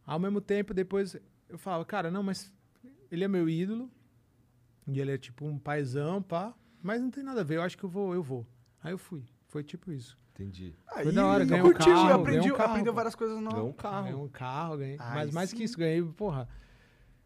[0.05, 1.17] Ao mesmo tempo, depois
[1.49, 2.53] eu falava, cara, não, mas
[3.11, 3.91] ele é meu ídolo.
[4.87, 6.55] E ele é tipo um paizão, pá.
[6.83, 8.47] Mas não tem nada a ver, eu acho que eu vou, eu vou.
[8.83, 9.25] Aí eu fui.
[9.47, 10.19] Foi tipo isso.
[10.35, 10.75] Entendi.
[10.89, 13.37] Aí da hora, eu ganhei um curti, carro, aprendi, ganhei um carro, aprendeu várias coisas
[13.37, 13.71] Ganhou novas.
[13.71, 14.03] um carro.
[14.05, 14.97] Ganhei um carro, ganhei.
[14.99, 15.65] Ai, mas mais que sim.
[15.65, 16.49] isso, ganhei, porra.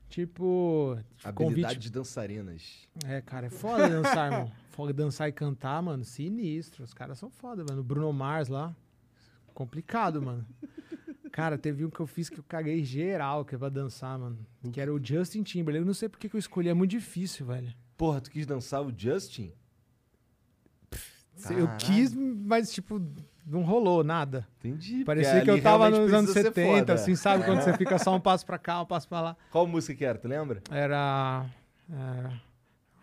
[0.09, 1.79] Tipo, Habilidade convite.
[1.79, 2.89] de dançarinas.
[3.05, 4.53] É, cara, é foda dançar, irmão.
[4.71, 6.85] Foda dançar e cantar, mano, sinistro.
[6.85, 7.81] Os caras são foda, mano.
[7.81, 8.77] O Bruno Mars lá,
[9.55, 10.47] complicado, mano.
[11.37, 14.39] Cara, teve um que eu fiz que eu caguei geral, que é pra dançar, mano.
[14.73, 15.83] Que era o Justin Timberlake.
[15.83, 17.75] Eu não sei porque que eu escolhi, é muito difícil, velho.
[17.95, 19.53] Porra, tu quis dançar o Justin?
[21.51, 21.77] Eu Caralho.
[21.77, 22.99] quis, mas, tipo,
[23.47, 24.49] não rolou nada.
[24.59, 25.05] Entendi.
[25.05, 26.95] Parecia que eu tava nos anos precisa ser 70, foda.
[26.95, 27.45] assim, sabe?
[27.45, 29.37] Quando você fica só um passo pra cá, um passo pra lá.
[29.51, 30.63] Qual música que era, tu lembra?
[30.71, 31.45] Era.
[31.93, 32.41] era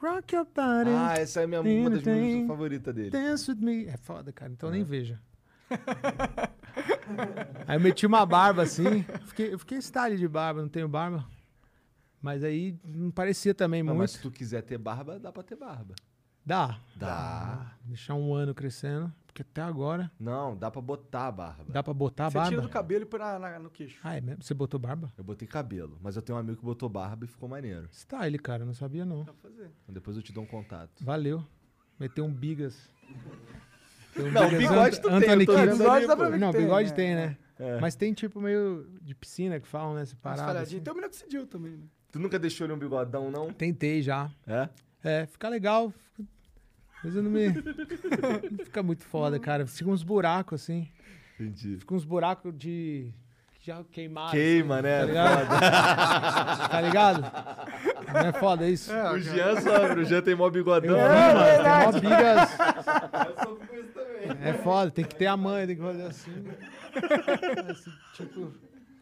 [0.02, 0.90] Rock Your Body.
[0.90, 3.10] Ah, essa é a minha, uma das Tem- músicas favoritas dele.
[3.12, 3.86] Dance with me.
[3.86, 4.52] É foda, cara.
[4.52, 5.22] Então nem veja.
[7.68, 9.04] aí eu meti uma barba assim.
[9.26, 11.26] Fiquei, eu fiquei style de barba, não tenho barba.
[12.22, 14.00] Mas aí não parecia também Não, muito.
[14.00, 15.94] mas se tu quiser ter barba, dá pra ter barba.
[16.46, 16.80] Dá.
[16.96, 17.74] Dá.
[17.84, 19.12] Deixar um ano crescendo.
[19.26, 20.12] Porque até agora.
[20.20, 21.66] Não, dá pra botar a barba.
[21.68, 22.50] Dá pra botar a Você barba?
[22.50, 24.00] tira do cabelo e põe na- na- no queixo.
[24.04, 24.44] Ah, é mesmo?
[24.44, 25.12] Você botou barba?
[25.18, 27.90] Eu botei cabelo, mas eu tenho um amigo que botou barba e ficou maneiro.
[27.92, 28.64] Style, cara.
[28.64, 29.24] Não sabia não.
[29.24, 29.72] Dá pra fazer.
[29.84, 31.04] Então depois eu te dou um contato.
[31.04, 31.44] Valeu.
[32.00, 32.90] Meter um bigas.
[34.14, 35.66] Tem um Não, bigode tu tem, eu Anthony tô Kidd.
[35.68, 36.96] vendo Bigode dá pra ver Não, tem, bigode né?
[36.96, 37.38] tem, né?
[37.60, 37.80] É.
[37.80, 40.06] Mas tem tipo meio de piscina que falam, né?
[40.06, 40.58] Separado.
[40.60, 40.80] assim.
[40.80, 41.84] Tem o minoxidil também, né?
[42.12, 43.52] Tu nunca deixou ele um bigodão, não?
[43.52, 44.30] Tentei já.
[44.48, 44.70] É?
[45.04, 45.92] É, fica legal.
[47.04, 47.48] Mas eu não me.
[47.50, 47.54] não
[48.66, 49.66] fica muito foda, cara.
[49.66, 50.88] Fica uns buracos assim.
[51.40, 51.78] Entendi.
[51.78, 53.12] Fica uns buracos de.
[53.60, 54.32] que Já queimaram.
[54.32, 55.00] Queima, assim, né?
[55.00, 55.48] Tá ligado?
[56.70, 57.22] tá ligado?
[58.14, 58.92] Não é foda isso?
[58.94, 60.96] O Jean sofre, o Jean tem mó Eu bigodão.
[60.96, 61.64] vi, mano.
[61.64, 62.50] Tem mó bigas.
[63.28, 64.03] Eu sou com isso também.
[64.42, 66.32] É foda, tem que ter a mãe, tem que fazer assim.
[67.70, 68.52] Esse tipo.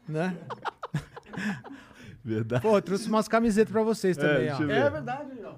[0.07, 0.37] Né?
[2.23, 2.61] Verdade.
[2.61, 4.69] Pô, eu trouxe umas camisetas pra vocês também, deixa ó.
[4.69, 5.55] É verdade, ó.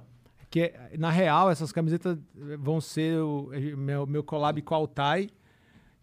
[0.50, 2.18] Que, na real, essas camisetas
[2.60, 5.30] vão ser o meu, meu collab com a Altai,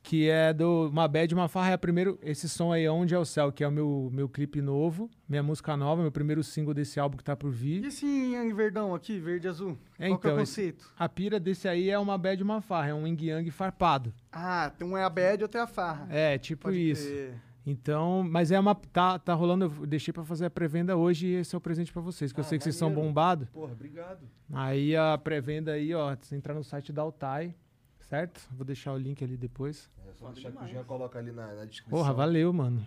[0.03, 1.73] que é do Uma Bad Uma Farra.
[1.73, 4.61] É primeiro, esse som aí, Onde é o Céu, que é o meu, meu clipe
[4.63, 7.85] novo, minha música nova, meu primeiro single desse álbum que tá por E vir.
[7.85, 9.79] esse em verdão aqui, verde e azul?
[9.99, 10.93] É, Qual que é o então, esse- conceito?
[10.99, 14.13] A pira desse aí é Uma Bad Uma Farra, é um Yin Yang farpado.
[14.33, 16.07] Ah, tem um é a bad e outro é a farra.
[16.11, 17.07] É, tipo Pode isso.
[17.07, 17.35] crer.
[17.67, 18.75] Então, mas é uma.
[18.75, 21.93] Tá, tá rolando, eu deixei pra fazer a pré-venda hoje e esse é o presente
[21.93, 23.07] pra vocês, que eu Ah, sei que vocês são maneiro.
[23.09, 23.49] bombados.
[23.51, 24.27] Porra, obrigado.
[24.51, 27.55] Aí a pré-venda aí, ó, você entrar no site da Altai,
[28.11, 28.49] certo?
[28.51, 29.89] Vou deixar o link ali depois.
[30.09, 31.97] É só deixar que o Jean coloca ali na, na descrição.
[31.97, 32.85] Porra, valeu, mano.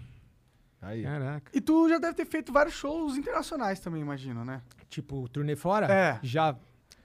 [0.81, 1.01] Aí.
[1.01, 1.49] Caraca.
[1.53, 4.61] E tu já deve ter feito vários shows internacionais também, imagino, né?
[4.89, 5.87] Tipo, turnê fora?
[5.89, 6.19] É.
[6.21, 6.57] Já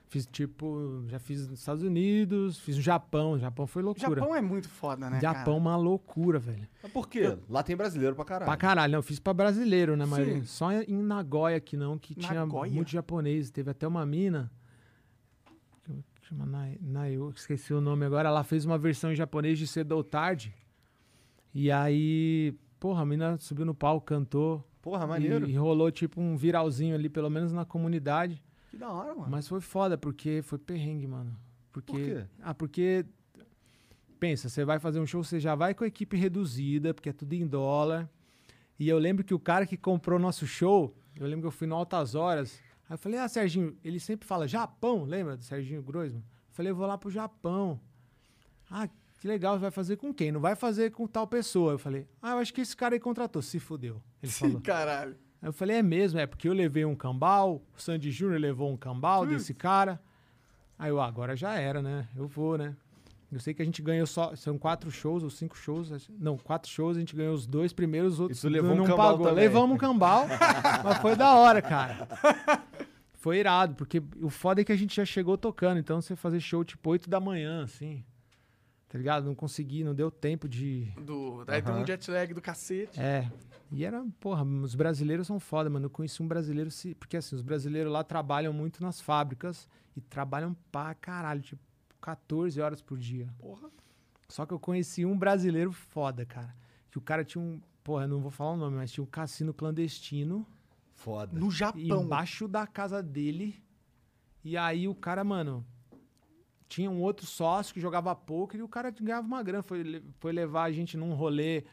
[0.09, 3.39] fiz, tipo, já fiz nos Estados Unidos, fiz no Japão.
[3.39, 4.19] Japão foi loucura.
[4.19, 5.21] Japão é muito foda, né?
[5.21, 6.67] Japão, uma loucura, velho.
[6.83, 7.37] Mas por quê?
[7.47, 8.49] Lá tem brasileiro pra caralho.
[8.51, 10.05] Pra caralho, não, fiz pra brasileiro, né?
[10.05, 10.43] Mas Sim.
[10.43, 12.69] só em Nagoya que não, que tinha Nagoya?
[12.69, 13.49] muito japonês.
[13.49, 14.51] Teve até uma mina.
[16.29, 18.29] Chama Nai- Nayo, esqueci o nome agora.
[18.29, 20.53] Ela fez uma versão em japonês de Cedo ou Tarde.
[21.53, 24.63] E aí, porra, a mina subiu no palco, cantou.
[24.81, 25.47] Porra, maneiro.
[25.49, 28.43] E, e rolou tipo um viralzinho ali, pelo menos na comunidade.
[28.69, 29.27] Que da hora, mano.
[29.31, 31.35] Mas foi foda, porque foi perrengue, mano.
[31.71, 32.25] Porque, Por quê?
[32.41, 33.05] Ah, porque.
[34.19, 37.13] Pensa, você vai fazer um show, você já vai com a equipe reduzida, porque é
[37.13, 38.07] tudo em dólar.
[38.77, 41.65] E eu lembro que o cara que comprou nosso show, eu lembro que eu fui
[41.65, 42.61] no Altas Horas.
[42.89, 46.21] Aí eu falei, ah, Serginho, ele sempre fala Japão, lembra do Serginho Groisman?
[46.21, 47.79] Eu falei, eu vou lá pro Japão.
[48.69, 50.31] Ah, que legal, vai fazer com quem?
[50.31, 51.73] Não vai fazer com tal pessoa.
[51.73, 53.41] Eu falei, ah, eu acho que esse cara aí contratou.
[53.41, 54.01] Se fudeu.
[54.23, 54.61] Ele falou.
[54.61, 55.15] Caralho.
[55.41, 58.71] Aí eu falei, é mesmo, é porque eu levei um cambal, o Sandy Júnior levou
[58.71, 60.01] um cambal desse cara.
[60.77, 62.07] Aí eu, ah, agora já era, né?
[62.15, 62.75] Eu vou, né?
[63.31, 66.69] Eu sei que a gente ganhou só, são quatro shows ou cinco shows, não, quatro
[66.69, 69.27] shows, a gente ganhou os dois primeiros, os outros tu levou não um cambal pagou.
[69.27, 69.43] também.
[69.43, 70.25] Levamos um cambal,
[70.83, 72.07] mas foi da hora, cara.
[73.19, 76.39] Foi irado, porque o foda é que a gente já chegou tocando, então você fazer
[76.39, 78.01] show tipo 8 da manhã, assim,
[78.87, 79.25] tá ligado?
[79.25, 82.99] Não consegui, não deu tempo de, Do, aí tem um jet lag do cacete.
[82.99, 83.29] é.
[83.71, 85.85] E era, porra, os brasileiros são foda, mano.
[85.85, 90.01] Eu conheci um brasileiro, se- porque assim, os brasileiros lá trabalham muito nas fábricas e
[90.01, 91.61] trabalham pra caralho, tipo,
[92.01, 93.31] 14 horas por dia.
[93.37, 93.69] Porra.
[94.27, 96.55] Só que eu conheci um brasileiro foda, cara.
[96.89, 99.07] Que o cara tinha um, porra, eu não vou falar o nome, mas tinha um
[99.07, 100.47] cassino clandestino
[100.99, 101.39] Foda.
[101.39, 102.03] No Japão.
[102.03, 103.55] embaixo da casa dele.
[104.43, 105.65] E aí o cara, mano,
[106.67, 109.63] tinha um outro sócio que jogava poker e o cara ganhava uma grana.
[109.63, 111.63] Foi, foi levar a gente num rolê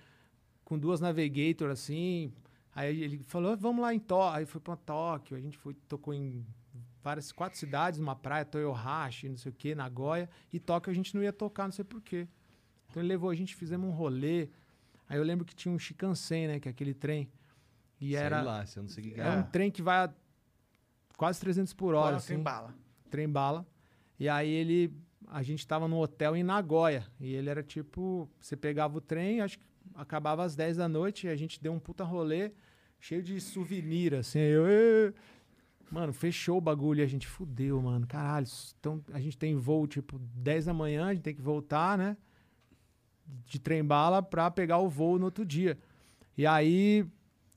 [0.64, 2.33] com duas Navigator, assim.
[2.72, 4.39] Aí ele falou, vamos lá em Tóquio.
[4.39, 6.47] Aí foi pra Tóquio, a gente foi, tocou em
[7.03, 10.31] várias, quatro cidades, uma praia, Toyohashi, não sei o que, Nagoya.
[10.53, 12.29] E Tóquio a gente não ia tocar, não sei porquê.
[12.89, 14.49] Então ele levou a gente, fizemos um rolê.
[15.09, 17.29] Aí eu lembro que tinha um Shinkansen, né, que é aquele trem.
[18.01, 18.42] E Sei era...
[18.42, 20.11] lá, você não sei o que que É um trem que vai a
[21.16, 22.74] quase 300 por hora, Bora, assim, tem bala.
[23.11, 23.66] trem bala.
[24.18, 24.92] E aí ele,
[25.28, 29.40] a gente tava no hotel em Nagoya, e ele era tipo, você pegava o trem,
[29.40, 32.53] acho que acabava às 10 da noite, e a gente deu um puta rolê,
[33.01, 35.14] cheio de souvenir, assim, eu...
[35.88, 38.47] Mano, fechou o bagulho e a gente fudeu, mano, caralho.
[38.80, 42.16] Então, a gente tem voo, tipo, 10 da manhã, a gente tem que voltar, né?
[43.44, 45.78] De trem bala pra pegar o voo no outro dia.
[46.36, 47.07] E aí,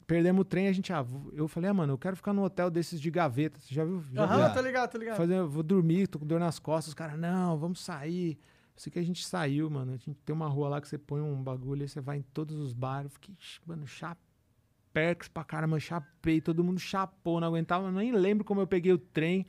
[0.10, 2.72] perdemos o trem, a gente, ah, eu falei, ah, mano, eu quero ficar num hotel
[2.72, 3.60] desses de gaveta.
[3.60, 4.02] Você já viu?
[4.12, 4.24] Já?
[4.24, 5.18] Aham, tá ligado, tá ligado.
[5.18, 6.88] Fazer, vou dormir, tô com dor nas costas.
[6.88, 8.32] Os caras, não, vamos sair.
[8.76, 9.92] Eu sei que a gente saiu, mano.
[9.94, 12.22] A gente tem uma rua lá que você põe um bagulho, aí você vai em
[12.34, 13.14] todos os bares.
[13.14, 16.42] Fiquei, "Ixi, mano, chapex pra caramba, chapei.
[16.42, 17.92] Todo mundo chapou, não aguentava.
[17.92, 19.46] Nem lembro como eu peguei o trem.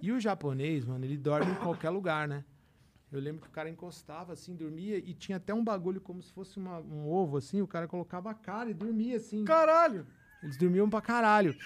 [0.00, 2.44] E o japonês, mano, ele dorme em qualquer lugar, né?
[3.10, 6.30] Eu lembro que o cara encostava assim, dormia e tinha até um bagulho como se
[6.32, 7.62] fosse uma- um ovo assim.
[7.62, 9.44] O cara colocava a cara e dormia assim.
[9.44, 10.06] Caralho.
[10.42, 11.56] Eles dormiam pra caralho.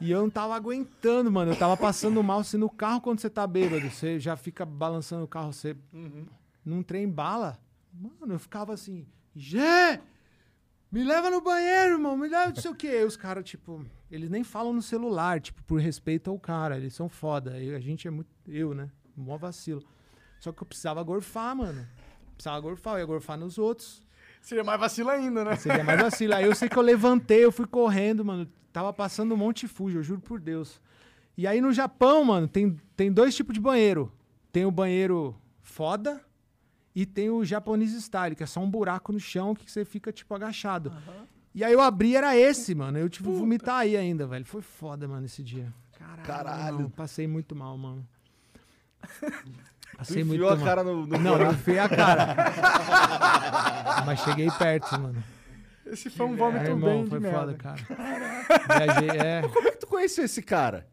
[0.00, 1.52] e eu não tava aguentando, mano.
[1.52, 2.42] Eu tava passando mal.
[2.44, 5.76] Se no carro, quando você tá bêbado, você já fica balançando o carro, você
[6.64, 7.58] num trem bala.
[7.92, 10.00] Mano, eu ficava assim, Gê!
[10.92, 12.88] Me leva no banheiro, irmão, me leva não sei o quê.
[12.88, 16.76] Aí os caras, tipo, eles nem falam no celular, tipo, por respeito ao cara.
[16.76, 17.56] Eles são foda.
[17.62, 18.28] E a gente é muito.
[18.48, 18.90] Eu, né?
[19.16, 19.82] mó vacilo.
[20.40, 21.86] Só que eu precisava gorfar, mano.
[22.34, 24.02] Precisava gorfar, eu ia gorfar nos outros.
[24.40, 25.54] Seria mais vacilo ainda, né?
[25.56, 26.34] Seria mais vacilo.
[26.34, 28.50] Aí eu sei que eu levantei, eu fui correndo, mano.
[28.72, 30.80] Tava passando um monte de fujo, eu juro por Deus.
[31.36, 34.10] E aí no Japão, mano, tem, tem dois tipos de banheiro.
[34.50, 36.24] Tem o banheiro foda
[36.94, 40.10] e tem o japonês style, que é só um buraco no chão que você fica,
[40.10, 40.90] tipo, agachado.
[41.54, 42.96] E aí eu abri, era esse, mano.
[42.98, 44.46] Eu tive que vomitar aí ainda, velho.
[44.46, 45.72] Foi foda, mano, esse dia.
[45.98, 46.22] Caralho.
[46.22, 46.90] Caralho.
[46.90, 48.08] passei muito mal, mano.
[50.00, 51.52] Passei muito enfiou a cara no, no Não, não buraco.
[51.54, 52.34] enfiei a cara.
[54.06, 55.22] Mas cheguei perto, mano.
[55.86, 57.38] Esse foi um É, vômito irmão, bem de foi merda.
[57.38, 57.76] foda, cara.
[58.86, 59.42] Viajei, é.
[59.48, 60.86] Como é que tu conheceu esse cara?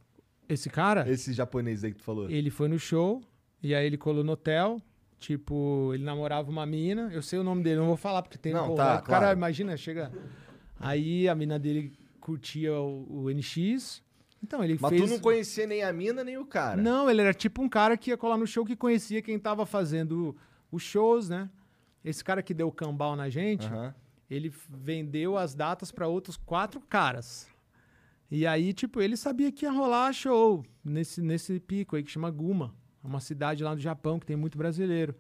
[0.49, 2.29] Esse cara, Esse japonês aí que tu falou.
[2.29, 3.21] ele foi no show,
[3.61, 4.81] e aí ele colou no hotel.
[5.19, 7.09] Tipo, ele namorava uma mina.
[7.11, 9.03] Eu sei o nome dele, não vou falar porque tem Não, pô, tá, O cara,
[9.03, 9.37] claro.
[9.37, 10.11] imagina, chega.
[10.79, 11.91] Aí a mina dele
[12.21, 14.03] curtia o, o NX.
[14.43, 15.01] Então, ele Mas fez.
[15.01, 16.81] tu não conhecia nem a mina, nem o cara.
[16.81, 19.65] Não, ele era tipo um cara que ia colar no show que conhecia quem tava
[19.65, 20.35] fazendo
[20.71, 21.49] os shows, né?
[22.03, 23.93] Esse cara que deu cambal na gente, Aham.
[24.29, 27.47] ele vendeu as datas para outros quatro caras.
[28.29, 32.29] E aí, tipo, ele sabia que ia rolar show nesse, nesse pico aí que chama
[32.29, 32.73] Guma.
[33.03, 35.15] É uma cidade lá do Japão que tem muito brasileiro.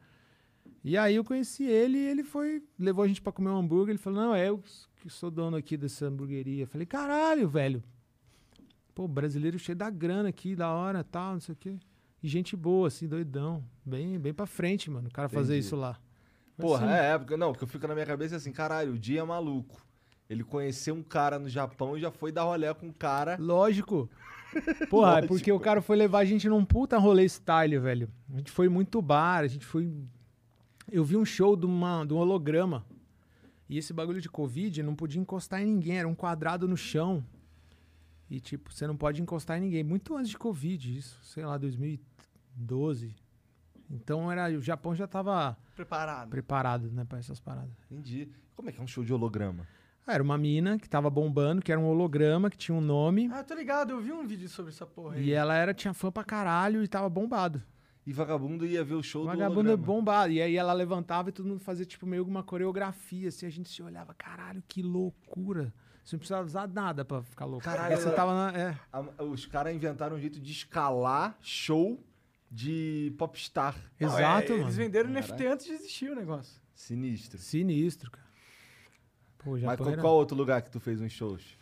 [0.83, 3.91] E aí eu conheci ele e ele foi, levou a gente pra comer um hambúrguer.
[3.91, 4.61] Ele falou: Não, é eu
[5.01, 6.63] que sou dono aqui dessa hamburgueria.
[6.63, 7.83] Eu falei: Caralho, velho.
[8.97, 11.77] Pô, brasileiro cheio da grana aqui, da hora tal, não sei o quê.
[12.23, 13.63] E gente boa, assim, doidão.
[13.85, 15.67] Bem, bem pra frente, mano, o cara fazer Entendi.
[15.67, 15.99] isso lá.
[16.57, 18.93] Porra, Assim, é, porque, não, o que eu fico na minha cabeça é assim, caralho,
[18.93, 19.85] o dia é maluco.
[20.27, 23.37] Ele conheceu um cara no Japão e já foi dar rolé com um cara.
[23.39, 24.09] Lógico.
[24.89, 25.35] Porra, é Lógico.
[25.35, 28.09] porque o cara foi levar a gente num puta rolê style, velho.
[28.33, 29.93] A gente foi muito bar, a gente foi.
[30.91, 32.83] Eu vi um show de, uma, de um holograma.
[33.69, 37.23] E esse bagulho de Covid não podia encostar em ninguém, era um quadrado no chão.
[38.29, 39.83] E, tipo, você não pode encostar em ninguém.
[39.83, 43.15] Muito antes de Covid, isso, sei lá, 2012.
[43.89, 46.29] Então era, o Japão já tava Preparado.
[46.29, 47.71] preparado, né, pra essas paradas.
[47.89, 48.27] Entendi.
[48.55, 49.65] Como é que é um show de holograma?
[50.05, 53.29] Ah, Era uma mina que tava bombando, que era um holograma, que tinha um nome.
[53.31, 55.25] Ah, eu tô ligado, eu vi um vídeo sobre essa porra aí.
[55.25, 57.61] E ela era, tinha fã pra caralho e tava bombado.
[58.05, 59.85] E vagabundo ia ver o show do Vagabundo é holograma.
[59.85, 60.31] bombado.
[60.33, 63.45] E aí ela levantava e todo mundo fazia, tipo, meio uma coreografia, assim.
[63.45, 65.73] A gente se olhava, caralho, que loucura.
[66.07, 67.65] Você não precisava usar nada pra ficar louco.
[67.65, 68.57] Caralho, Você tava na...
[68.57, 68.79] É.
[68.93, 72.01] A- os caras inventaram um jeito de escalar show
[72.49, 73.75] de popstar.
[73.99, 74.63] Não, Exato, é, mano.
[74.63, 75.33] Eles venderam Caralho.
[75.33, 76.61] NFT antes de existir o negócio.
[76.73, 77.37] Sinistro.
[77.37, 78.25] Sinistro, cara.
[79.39, 81.57] Pô, Mas Japão qual, era- qual outro lugar que tu fez uns shows?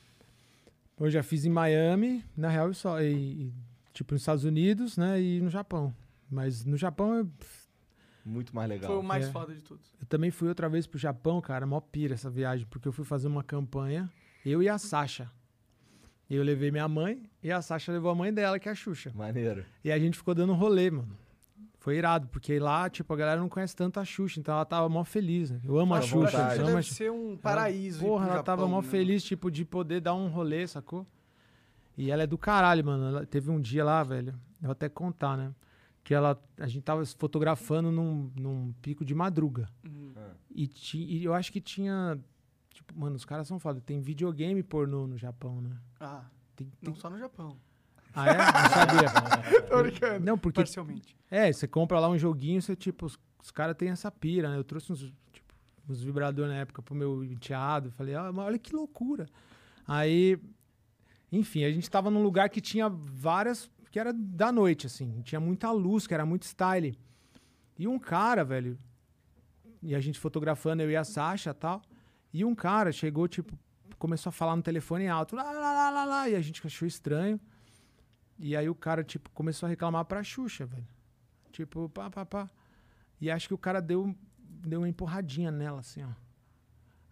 [0.99, 3.01] Eu já fiz em Miami, na real, só.
[3.01, 3.53] E, e,
[3.93, 5.19] tipo, nos Estados Unidos, né?
[5.19, 5.91] E no Japão.
[6.29, 7.29] Mas no Japão eu,
[8.23, 8.91] Muito mais legal.
[8.91, 9.31] Foi o mais É.
[9.31, 9.91] foda de todos.
[9.99, 11.65] eu também fui outra vez pro Japão, cara.
[11.65, 14.07] Mó pira essa viagem, porque eu fui fazer uma campanha,
[14.45, 15.29] eu e a Sasha.
[16.29, 19.11] Eu levei minha mãe e a Sasha levou a mãe dela, que é a Xuxa.
[19.13, 19.63] Maneiro.
[19.83, 21.15] E a gente ficou dando rolê, mano.
[21.77, 24.89] Foi irado, porque lá, tipo, a galera não conhece tanto a Xuxa, então ela tava
[24.89, 25.51] mó feliz.
[25.51, 25.61] né?
[25.63, 26.37] Eu amo a Fala à Xuxa.
[26.37, 26.63] vontade.
[26.63, 26.95] deve a Xuxa.
[26.95, 28.03] ser um paraíso.
[28.03, 31.05] ir Porra, ela tava Japão, mó né, feliz, tipo, de poder dar um rolê, sacou?
[31.95, 33.05] E ela é do caralho, mano.
[33.09, 34.29] Ela teve um dia lá, velho.
[34.59, 35.51] Eu vou até contar, né?
[36.03, 36.41] Que ela.
[36.57, 39.69] A gente tava se fotografando num, num pico de madruga.
[39.85, 40.11] Uhum.
[40.55, 42.17] E, ti, e eu acho que tinha.
[42.87, 43.81] Tipo, mano, os caras são foda.
[43.81, 45.71] Tem videogame pornô no Japão, né?
[45.99, 46.25] Ah,
[46.55, 47.57] Tem, tem- não só no Japão.
[48.13, 48.37] Ah, é?
[48.37, 49.61] Não sabia.
[49.69, 50.25] Tô brincando.
[50.25, 51.15] Não, porque Parcialmente.
[51.29, 54.57] É, você compra lá um joguinho, você, tipo, os, os caras têm essa pira, né?
[54.57, 54.99] Eu trouxe uns,
[55.33, 55.53] tipo,
[55.89, 57.91] uns vibradores na época pro meu enteado.
[57.91, 59.25] Falei, ah, mas olha que loucura.
[59.87, 60.39] Aí,
[61.31, 63.69] enfim, a gente tava num lugar que tinha várias.
[63.91, 65.21] que era da noite, assim.
[65.21, 66.97] Tinha muita luz, que era muito style.
[67.77, 68.77] E um cara, velho.
[69.83, 71.81] E a gente fotografando, eu e a Sasha e tal.
[72.37, 73.57] E um cara chegou, tipo,
[73.97, 75.37] começou a falar no telefone alto.
[75.37, 76.29] Lá, lá, lá, lá, lá.
[76.29, 77.39] E a gente achou estranho.
[78.37, 80.85] E aí o cara, tipo, começou a reclamar pra Xuxa, velho.
[81.53, 82.49] Tipo, pá, pá, pá.
[83.21, 86.09] E acho que o cara deu, deu uma empurradinha nela, assim, ó.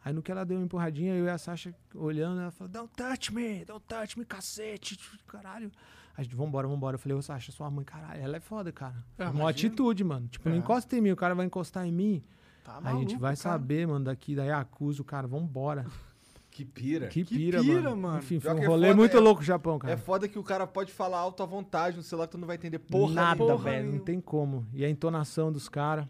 [0.04, 2.94] Aí no que ela deu uma empurradinha, eu e a Sasha olhando, ela falou, don't
[2.94, 5.72] touch me, don't touch me, cacete, caralho.
[6.18, 6.96] A gente, vambora, vambora.
[6.96, 9.02] Eu falei, ô Sasha, sua mãe, caralho, ela é foda, cara.
[9.18, 10.28] É, uma atitude, mano.
[10.28, 10.60] Tipo, não É.
[10.60, 12.22] encosta em mim, o cara vai encostar em mim.
[12.64, 13.36] Tá a maluco, gente vai cara.
[13.36, 15.86] saber, mano, daqui da Yakuza, o cara, vambora.
[16.50, 17.08] Que pira.
[17.08, 17.98] Que Que pira, pira, mano.
[17.98, 18.20] mano.
[18.20, 19.94] Enfim, foi um é rolê foda, muito é- louco o Japão, cara.
[19.94, 22.46] É foda que o cara pode falar alto à vontade no celular que tu não
[22.48, 24.66] vai entender porra Nada, velho, não tem como.
[24.72, 26.06] E a entonação dos caras,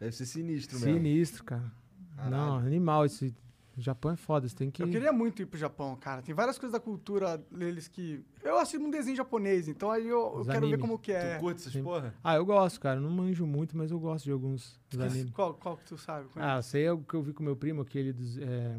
[0.00, 0.94] Deve ser sinistro mesmo.
[0.94, 1.70] sinistro, cara.
[2.16, 2.30] Caralho.
[2.36, 3.34] Não, animal esse.
[3.78, 4.82] O Japão é foda, você tem que.
[4.82, 6.20] Eu queria muito ir pro Japão, cara.
[6.20, 8.24] Tem várias coisas da cultura deles que.
[8.42, 11.36] Eu assisto um desenho japonês, então aí eu, eu quero ver como que é.
[11.36, 11.84] Tu curte essas Sim.
[11.84, 12.12] porra?
[12.24, 12.98] Ah, eu gosto, cara.
[12.98, 15.30] Não manjo muito, mas eu gosto de alguns dos animes.
[15.32, 16.26] Qual, qual que tu sabe?
[16.28, 16.48] Qual é?
[16.50, 18.36] Ah, sei o que eu vi com meu primo, aquele dos.
[18.38, 18.76] é,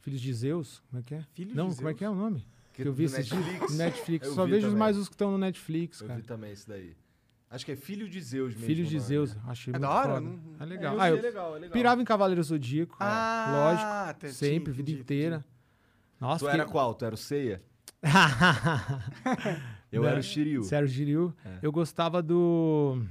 [0.00, 0.82] Filhos de Zeus.
[0.90, 1.24] Como é que é?
[1.32, 1.98] Filhos Não, de como é Zeus?
[1.98, 2.44] que é o nome?
[2.72, 3.30] Que eu vi esses.
[3.30, 3.76] Netflix.
[3.76, 4.26] Netflix.
[4.28, 4.78] Eu Só vi vejo também.
[4.80, 6.18] mais os que estão no Netflix, Eu cara.
[6.20, 6.96] vi também isso daí.
[7.50, 8.66] Acho que é Filho de Zeus mesmo.
[8.66, 9.00] Filho o de.
[9.00, 9.36] Zeus.
[9.46, 10.08] Achei É muito da hora?
[10.14, 10.20] foda.
[10.20, 11.00] Não- É É, legal.
[11.00, 11.72] Ah, eu legal, é legal.
[11.72, 12.96] pirava em Cavaleiro Zodíaco.
[13.00, 14.20] Ah, Lógico.
[14.20, 15.44] te- sempre, vida inteira.
[16.20, 16.94] Nossa, Tu fiquei- era qual?
[16.94, 17.60] Tu era o Seiya?
[19.92, 20.62] Eu Não, era o Shiryu.
[20.62, 21.34] Sério, Giril.
[21.44, 21.58] É.
[21.62, 23.02] Eu gostava do.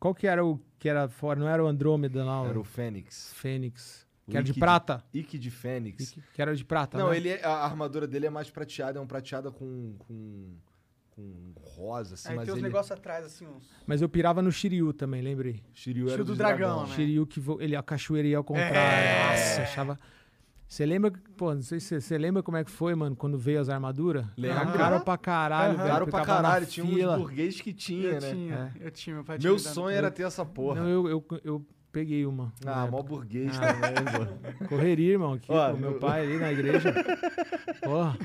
[0.00, 1.38] Qual que era o que era fora?
[1.38, 2.46] Não era o Andrômeda, não.
[2.46, 3.32] Era o Fênix.
[3.34, 4.06] Fênix.
[4.26, 5.04] O Que era de prata.
[5.12, 6.10] Ikki de Fênix.
[6.12, 6.96] Que, que era de prata.
[6.96, 7.16] Não, né?
[7.16, 10.54] ele é- a armadura dele é mais prateada, é um prateada com, com,
[11.14, 12.66] com rosa, assim, Aí mas tem uns ele...
[12.66, 13.62] negócios atrás, assim, uns...
[13.86, 15.62] Mas eu pirava no Shiryu também, lembrei.
[15.74, 16.86] Shiryu era Shiryu do do dragão, dragão.
[16.88, 16.94] né?
[16.94, 18.74] Shiryu que vo- ele a cachoeira ia ao contrário.
[18.76, 19.30] É.
[19.30, 19.98] Nossa, achava.
[20.66, 23.60] Você lembra, pô, não sei se você lembra como é que foi, mano, quando veio
[23.60, 24.24] as armaduras?
[24.38, 24.56] Lembro.
[24.58, 25.82] Era caro pra caralho, Aham.
[25.82, 25.92] velho.
[25.92, 27.12] Caro pra caralho, tinha fila.
[27.14, 28.30] uns burguês que tinha, eu né?
[28.32, 30.80] tinha, eu tinha, meu pai tinha Meu sonho era ter essa porra.
[30.80, 32.52] Não, eu, eu, eu peguei uma.
[32.64, 33.72] Ah, mó burguês Ah.
[33.74, 34.64] também, pô.
[34.66, 36.92] Correria, irmão, aqui, Ó, com meu eu- pai ali na igreja.
[37.82, 38.16] Porra.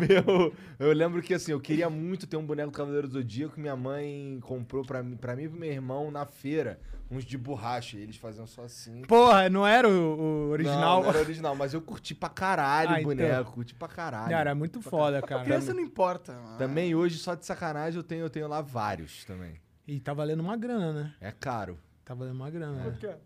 [0.00, 3.54] Meu, eu lembro que assim, eu queria muito ter um boneco do Cavaleiro do Zodíaco
[3.54, 6.80] que minha mãe comprou pra mim, pra mim e pro meu irmão na feira,
[7.10, 7.96] uns de borracha.
[7.96, 9.02] E eles faziam só assim.
[9.02, 10.80] Porra, não era o, o original?
[10.96, 13.04] Não, não era original, mas eu curti pra caralho Ah, o então.
[13.04, 14.30] boneco, curti pra caralho.
[14.30, 15.44] Cara, é muito foda, cara.
[15.44, 16.32] Criança não importa.
[16.32, 16.58] mano.
[16.58, 19.54] Também hoje, só de sacanagem, eu tenho, eu tenho lá vários também.
[19.86, 21.14] E tá valendo uma grana, né?
[21.20, 21.76] É caro.
[22.10, 22.82] Tá valendo uma grana, né?
[22.82, 23.16] Quanto que é?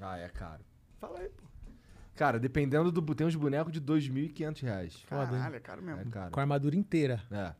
[0.00, 0.62] Ah, é caro.
[1.00, 1.42] Fala aí, pô.
[2.14, 3.02] Cara, dependendo do...
[3.12, 4.94] Tem uns bonecos de 2.500 reais.
[5.08, 5.30] Foda, hein?
[5.30, 6.00] Caralho, é caro mesmo.
[6.00, 6.30] É caro.
[6.30, 7.20] Com a armadura inteira.
[7.28, 7.52] É,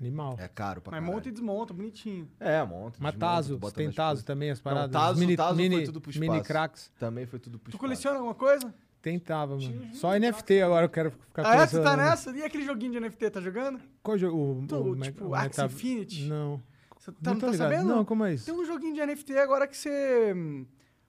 [0.00, 0.34] Animal.
[0.40, 1.14] é caro pra Mas caralho.
[1.16, 2.28] monta e desmonta, bonitinho.
[2.40, 2.98] É, monta.
[3.00, 4.24] Mas desmonta, Tazo, bota tem nas Tazo coisas.
[4.24, 4.90] também, as paradas.
[4.90, 6.42] Tazo- mini, Tazo foi mini, tudo pro mini espaço.
[6.48, 6.92] cracks.
[6.98, 7.78] Também foi tudo pro Tu espaço.
[7.80, 8.74] coleciona alguma coisa?
[9.00, 9.94] Tentava, mano.
[9.94, 11.66] Só NFT agora eu quero ficar Ah, é?
[11.68, 12.36] Você tá nessa?
[12.36, 13.78] E aquele joguinho de NFT, tá jogando?
[14.02, 14.60] Qual jogo?
[14.60, 16.24] O, Tu, o, tipo, o Axie Meta- Infinity?
[16.26, 16.60] Não.
[17.04, 17.70] Você tá, não tá ligado.
[17.70, 17.88] sabendo?
[17.88, 18.46] Não, como é isso?
[18.46, 20.32] Tem um joguinho de NFT agora que você.
[20.34, 20.64] hum,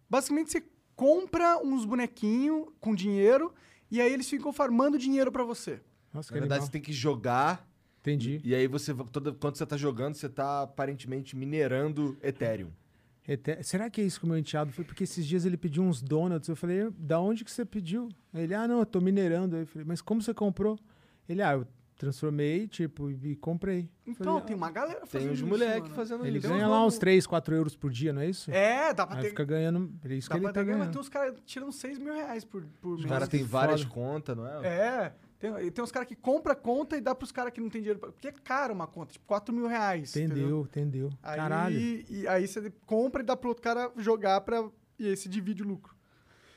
[0.10, 0.64] Basicamente, você
[0.96, 3.54] compra uns bonequinhos com dinheiro
[3.90, 5.82] e aí eles ficam farmando dinheiro pra você.
[6.14, 6.66] Nossa, que Na verdade, animal.
[6.68, 7.68] você tem que jogar
[8.02, 8.40] Entendi.
[8.44, 8.94] e aí você...
[9.12, 12.70] Toda, quando você tá jogando, você tá aparentemente minerando Ethereum.
[13.64, 14.86] Será que é isso que o meu enteado foi?
[14.86, 16.48] Porque esses dias ele pediu uns donuts.
[16.48, 18.08] Eu falei, da onde que você pediu?
[18.34, 19.56] Ele, ah, não, eu tô minerando.
[19.56, 20.78] Aí Eu falei, mas como você comprou?
[21.28, 21.68] Ele, ah, eu
[21.98, 23.90] transformei, tipo, e, comprei.
[24.06, 25.96] Então, falei, tem uma galera fazendo Tem uns isso, moleques mano.
[25.96, 26.48] fazendo Ele isso.
[26.48, 28.52] ganha uns lá uns 3, 4 euros por dia, não é isso?
[28.52, 29.30] É, dá pra Aí ter.
[29.30, 29.92] fica ganhando.
[30.04, 30.92] É isso Dá que ele tá ganho, mas ganhando.
[30.94, 33.10] tem uns caras tirando 6 mil reais por, por Os mês.
[33.12, 34.68] caras têm várias contas, não é?
[34.68, 37.82] É, tem, tem uns caras que compram conta e dá pros caras que não tem
[37.82, 38.00] dinheiro.
[38.00, 40.16] Pra, porque é caro uma conta, tipo 4 mil reais.
[40.16, 41.10] Entendeu, entendeu.
[41.24, 41.78] Aí, Caralho.
[41.80, 44.68] E aí você compra e dá pro outro cara jogar pra.
[45.00, 45.95] E aí você divide o lucro.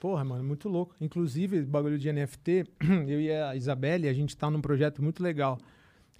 [0.01, 0.95] Porra, mano, muito louco.
[1.01, 2.65] Inclusive, bagulho de NFT,
[3.09, 5.59] eu e a Isabelle, a gente tá num projeto muito legal.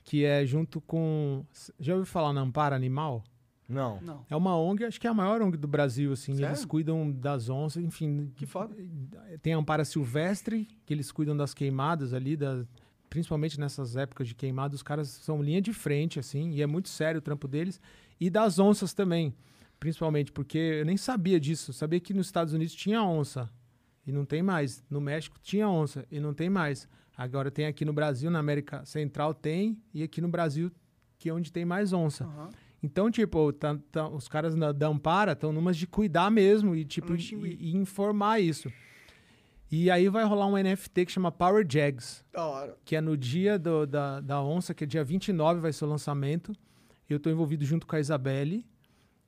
[0.05, 1.45] Que é junto com.
[1.79, 3.23] Já ouviu falar na Ampara Animal?
[3.69, 4.01] Não.
[4.01, 4.25] Não.
[4.31, 6.35] É uma ONG, acho que é a maior ONG do Brasil, assim.
[6.35, 6.49] Sério?
[6.49, 8.33] Eles cuidam das onças, enfim.
[8.35, 8.75] Que foda.
[9.43, 12.65] Tem a Ampara Silvestre, que eles cuidam das queimadas ali, da,
[13.09, 16.89] principalmente nessas épocas de queimada, os caras são linha de frente, assim, e é muito
[16.89, 17.81] sério o trampo deles.
[18.21, 19.35] E das onças também,
[19.79, 21.71] principalmente, porque eu nem sabia disso.
[21.71, 23.51] Eu sabia que nos Estados Unidos tinha onça,
[24.09, 24.83] e não tem mais.
[24.91, 26.89] No México tinha onça, e não tem mais.
[27.17, 30.71] Agora tem aqui no Brasil, na América Central tem, e aqui no Brasil,
[31.19, 32.25] que é onde tem mais onça.
[32.25, 32.49] Aham.
[32.83, 37.15] Então, tipo, tá- tá- os caras da Ampara estão numas de cuidar mesmo e, tipo,
[37.17, 38.73] e, e informar isso.
[39.71, 42.77] E aí vai rolar um NFT que chama Power Jags, Da hora.
[42.85, 45.89] que é no dia do- da, da onça, que é dia 29 vai ser o
[45.89, 46.53] lançamento.
[47.11, 48.65] Eu tô envolvido junto com a Isabelle.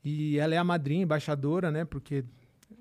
[0.03, 1.85] E ela é a madrinha, embaixadora, né?
[1.85, 2.25] Porque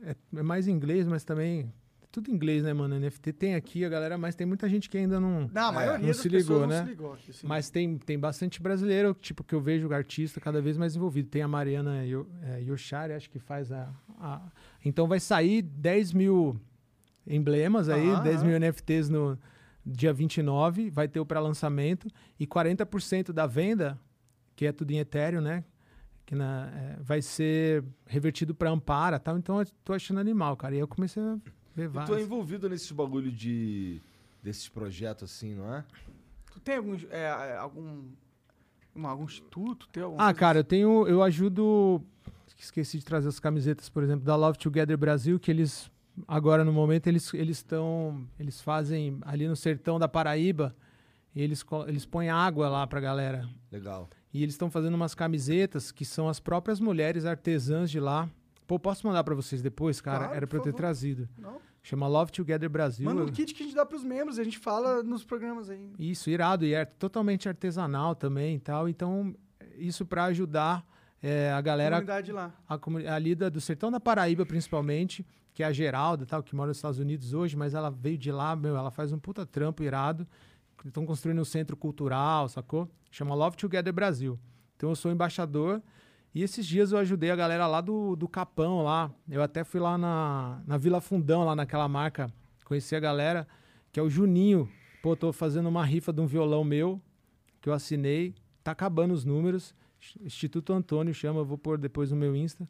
[0.04, 1.74] é, é mais inglês, mas também...
[2.10, 3.00] é Tudo inglês, né, mano?
[3.00, 5.50] NFT tem aqui a galera, mas tem muita gente que ainda não...
[5.54, 6.82] Não, a maioria não se ligou, não né?
[6.84, 7.32] se ligou aqui.
[7.44, 11.30] Mas tem, tem bastante brasileiro, tipo, que eu vejo artista cada vez mais envolvido.
[11.30, 13.90] Tem a Mariana é, Yoshari, acho que faz a,
[14.20, 14.42] a-
[14.84, 16.60] Então vai sair 10 mil
[17.28, 18.48] emblemas aí, Aham, 10 aham.
[18.48, 19.38] mil NFTs no
[19.86, 22.08] dia 29, vai ter o pré-lançamento.
[22.40, 24.00] E 40% da venda,
[24.56, 25.64] que é tudo em Ethereum, né?
[26.26, 29.38] Que na, é, vai ser revertido para Ampara tal.
[29.38, 30.76] Então eu tô achando animal, cara.
[30.76, 31.38] E eu comecei a
[31.78, 34.02] E tu é envolvido nesses bagulho de...
[34.42, 35.84] Desses projetos assim, não é?
[36.54, 38.04] Tu tem algum, é, algum,
[38.96, 39.88] um- algum instituto?
[39.90, 41.06] Tem alguma Ah, cara, eu tenho.
[41.08, 42.02] Eu ajudo.
[42.58, 45.92] Esqueci de trazer as camisetas, por exemplo, da Love Together Brasil, que eles.
[46.26, 48.26] Agora, no momento, eles eles estão.
[48.40, 50.74] Eles fazem ali no sertão da Paraíba.
[51.36, 53.48] Eles, eles põem água lá pra galera.
[53.70, 54.10] Legal.
[54.34, 58.30] E eles estão fazendo umas camisetas que são as próprias mulheres artesãs de lá.
[58.70, 60.20] Pô, posso mandar pra vocês depois, cara?
[60.20, 60.78] Claro, Era pra eu ter favor.
[60.78, 61.28] trazido.
[61.36, 61.60] Não?
[61.82, 63.04] Chama Love Together Brasil.
[63.04, 65.92] Manda um kit que a gente dá pros membros, a gente fala nos programas aí.
[65.98, 66.64] Isso, irado.
[66.64, 68.88] E é totalmente artesanal também e tal.
[68.88, 69.34] Então,
[69.76, 70.86] isso pra ajudar
[71.20, 72.54] é, a galera Comunidade lá.
[72.70, 72.76] a,
[73.16, 76.78] a lida do sertão da Paraíba, principalmente, que é a Geralda, tal, que mora nos
[76.78, 80.28] Estados Unidos hoje, mas ela veio de lá, meu, ela faz um puta trampo irado.
[80.86, 82.88] Estão construindo um centro cultural, sacou?
[83.10, 84.40] Chama Love Together Brasil.
[84.76, 85.82] Então eu sou embaixador
[86.34, 89.12] E esses dias eu ajudei a galera lá do, do Capão lá.
[89.30, 92.32] Eu até fui lá na, na Vila Fundão, lá naquela marca.
[92.64, 93.48] Conheci a galera,
[93.92, 94.70] que é o Juninho.
[95.02, 97.02] Pô, tô fazendo uma rifa de um violão meu,
[97.62, 98.36] que eu assinei.
[98.64, 99.74] Tá acabando os números.
[100.22, 102.68] Instituto Antônio chama, eu vou pôr depois no meu Insta.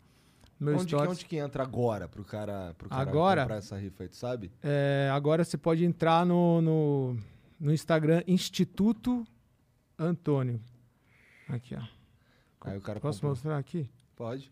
[0.60, 1.12] Meu Onde, que- stories.
[1.12, 3.41] onde que entra agora pro cara, pro cara Agora?
[3.43, 4.51] comprar essa rifa aí, tu sabe?
[4.62, 7.18] É, agora você pode entrar no, no,
[7.60, 9.26] no Instagram Instituto
[9.97, 10.60] Antônio.
[11.47, 11.82] Aqui, ó.
[12.62, 13.30] Aí o cara Posso compra.
[13.30, 13.89] mostrar aqui?
[14.16, 14.51] Pode.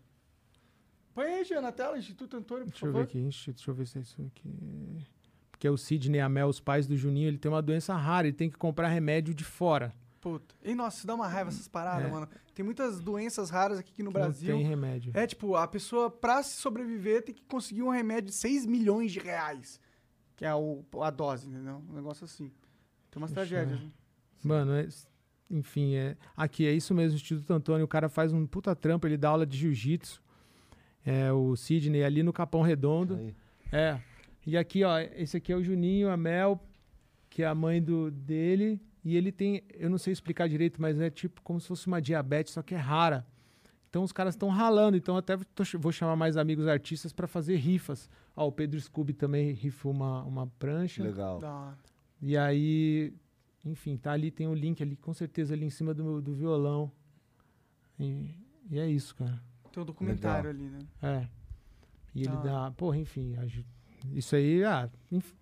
[1.14, 3.08] Põe aí, Jean, na tela, Instituto Antônio, por Deixa eu ver favor.
[3.08, 3.18] aqui.
[3.18, 5.06] Instituto, deixa eu ver se é isso aqui.
[5.50, 8.36] Porque é o Sidney Amel, os pais do Juninho, ele tem uma doença rara, ele
[8.36, 9.92] tem que comprar remédio de fora.
[10.20, 10.54] Puta.
[10.62, 12.10] E nossa, isso dá uma raiva essas paradas, É.
[12.10, 12.28] mano.
[12.54, 14.54] Tem muitas doenças raras aqui no que Não Brasil.
[14.56, 15.12] tem remédio.
[15.14, 19.12] É tipo, a pessoa, pra se sobreviver, tem que conseguir um remédio de 6 milhões
[19.12, 19.80] de reais.
[20.36, 21.82] Que é o, a dose, entendeu?
[21.88, 22.52] Um negócio assim.
[23.10, 23.90] Tem umas Deixa tragédias, né?
[24.44, 24.88] Mano, é-
[25.50, 27.84] enfim, é, aqui é isso mesmo, Instituto Antônio.
[27.84, 30.22] O cara faz um puta trampo, ele dá aula de jiu-jitsu.
[31.04, 33.16] É, o Sidney ali no Capão Redondo.
[33.16, 33.34] Aí.
[33.72, 34.00] É.
[34.46, 36.60] E aqui, ó, esse aqui é o Juninho, a Mel,
[37.30, 38.80] que é a mãe do, dele.
[39.04, 42.00] E ele tem, eu não sei explicar direito, mas é tipo como se fosse uma
[42.00, 43.26] diabetes, só que é rara.
[43.88, 44.96] Então os caras estão ralando.
[44.96, 48.08] Então até tô vou chamar mais amigos artistas para fazer rifas.
[48.36, 51.02] Ó, o Pedro Scooby também rifou uma, uma prancha.
[51.02, 51.74] Legal.
[52.20, 53.12] E aí,
[53.64, 56.90] enfim, tá ali, tem o link ali, com certeza ali em cima do, do violão.
[57.98, 58.30] E,
[58.70, 59.40] e é isso, cara.
[59.72, 60.78] Tem um documentário ali, né?
[61.02, 61.28] É.
[62.14, 62.40] E ele Ah.
[62.40, 63.34] dá, porra, enfim,
[64.14, 64.88] isso aí, ah,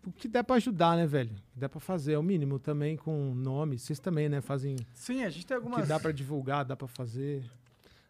[0.07, 1.31] o que der pra ajudar, né, velho?
[1.31, 3.79] O que der pra fazer, é o mínimo também com nome.
[3.79, 5.83] Vocês também, né, fazem Sim, a gente tem o algumas...
[5.83, 7.45] que dá pra divulgar, dá pra fazer.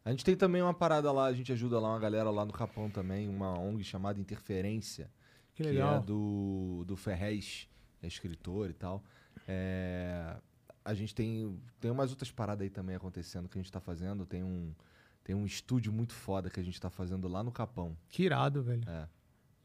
[0.04, 2.52] A gente tem também uma parada lá, a gente ajuda lá uma galera lá no
[2.52, 5.10] Capão também, uma ONG chamada Interferência,
[5.52, 5.96] Que que legal.
[5.96, 7.68] é do, do Ferrez,
[8.00, 9.02] é escritor e tal.
[9.46, 10.36] É,
[10.84, 14.26] a gente tem, tem umas outras paradas aí também acontecendo que a gente tá fazendo.
[14.26, 14.74] Tem um,
[15.22, 17.96] tem um estúdio muito foda que a gente tá fazendo lá no Capão.
[18.08, 18.82] Que irado, velho.
[18.88, 19.08] É.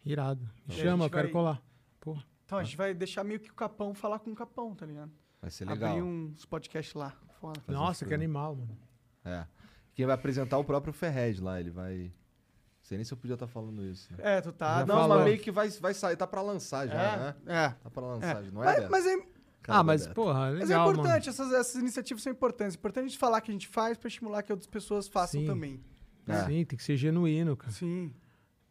[0.04, 0.44] Irado.
[0.68, 1.62] Me E a chama, eu quero vai- colar.
[2.00, 2.24] Porra.
[2.46, 5.12] Então, a gente vai deixar meio que o Capão falar com o Capão, tá ligado?
[5.42, 5.92] Vai ser legal.
[5.92, 7.16] Abrir uns podcasts lá.
[7.40, 7.60] Foda.
[7.68, 8.14] Nossa, que programas.
[8.26, 8.78] animal, mano.
[9.24, 9.46] É.
[9.94, 11.96] Quem vai apresentar o próprio Ferrez lá, ele vai.
[12.06, 14.12] Não sei nem se eu podia estar falando isso.
[14.14, 14.18] Né?
[14.38, 14.80] É, tu tá...
[14.80, 15.18] Já Não, falou.
[15.18, 17.36] mas meio que vai, vai sair, tá pra lançar já, né?
[17.46, 17.70] É, é.
[17.70, 18.52] Tá pra lançar, é.
[18.52, 18.82] não é?
[18.82, 19.26] Mas, mas é,
[19.64, 20.16] Cara, ah, mas, Beto.
[20.16, 20.92] porra, legal, mas é mano.
[20.92, 22.76] importante, essas, essas iniciativas são importantes.
[22.76, 25.42] É importante a gente falar que a gente faz pra estimular que outras pessoas façam
[25.42, 25.48] Sim.
[25.48, 25.80] também.
[26.28, 26.46] É.
[26.46, 27.72] Sim, tem que ser genuíno, cara.
[27.72, 28.14] Sim.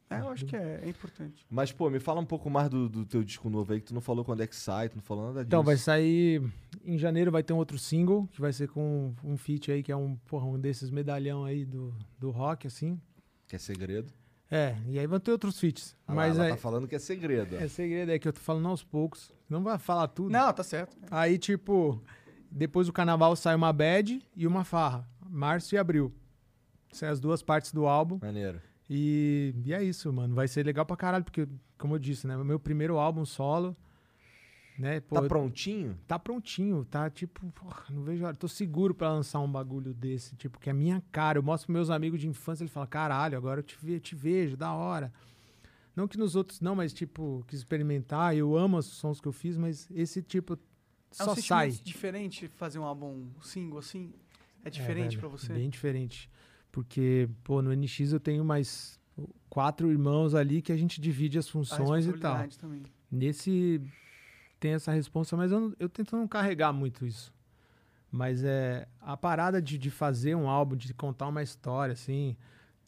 [0.09, 1.47] É, eu acho que é, é importante.
[1.49, 3.95] Mas, pô, me fala um pouco mais do, do teu disco novo aí, que tu
[3.95, 5.47] não falou quando é que sai, tu não falou nada disso.
[5.47, 6.43] Então, vai sair.
[6.85, 9.93] Em janeiro vai ter um outro single, que vai ser com um feat aí, que
[9.93, 13.01] é um, porra, um desses medalhão aí do, do rock, assim.
[13.47, 14.13] Que é segredo.
[14.51, 15.97] É, e aí vão ter outros feats.
[16.07, 17.55] Ah mas ela é, tá falando que é segredo.
[17.57, 19.31] é segredo, é que eu tô falando aos poucos.
[19.49, 20.31] Não vai falar tudo.
[20.31, 20.97] Não, tá certo.
[21.11, 22.03] Aí, tipo,
[22.51, 25.09] depois do carnaval sai uma bad e uma farra.
[25.29, 26.13] Março e abril.
[26.93, 28.19] São as duas partes do álbum.
[28.21, 28.61] Maneiro.
[28.89, 30.35] E, e é isso, mano.
[30.35, 31.47] Vai ser legal pra caralho, porque,
[31.79, 32.37] como eu disse, né?
[32.37, 33.77] O meu primeiro álbum solo.
[34.81, 34.99] Né?
[35.01, 35.99] Pô, tá prontinho?
[36.07, 38.37] tá prontinho, tá tipo, porra, não vejo a hora.
[38.37, 41.37] Tô seguro pra lançar um bagulho desse, tipo, que é minha cara.
[41.39, 44.15] Eu mostro pros meus amigos de infância, ele fala, caralho, agora eu te, ve te
[44.15, 45.13] vejo, da hora.
[45.95, 48.35] Não que nos outros não, mas tipo, quis experimentar.
[48.35, 50.59] Eu amo os sons que eu fiz, mas esse tipo É
[51.25, 51.73] só um sai.
[51.73, 54.15] diferente fazer um álbum single assim?
[54.65, 55.53] É diferente velho, pra você?
[55.53, 56.31] Bem diferente.
[56.73, 58.99] Porque, pô, no NX eu tenho mais
[59.51, 62.49] quatro irmãos ali que a gente divide as A funções e tal.
[62.59, 62.83] também.
[63.11, 63.79] Nesse
[64.61, 67.33] tem essa responsa, mas eu, eu tento não carregar muito isso.
[68.13, 72.37] Mas é a parada de, de fazer um álbum, de contar uma história, assim,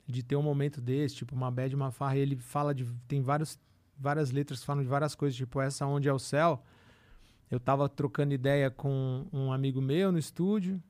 [0.07, 2.85] de ter um momento desse, tipo uma bad, uma farra, ele fala de.
[3.09, 3.59] Tem vários,
[3.99, 6.63] várias letras que falam de várias coisas, tipo essa onde é o céu.
[7.51, 10.83] Eu tava trocando ideia com um amigo meu no estúdio,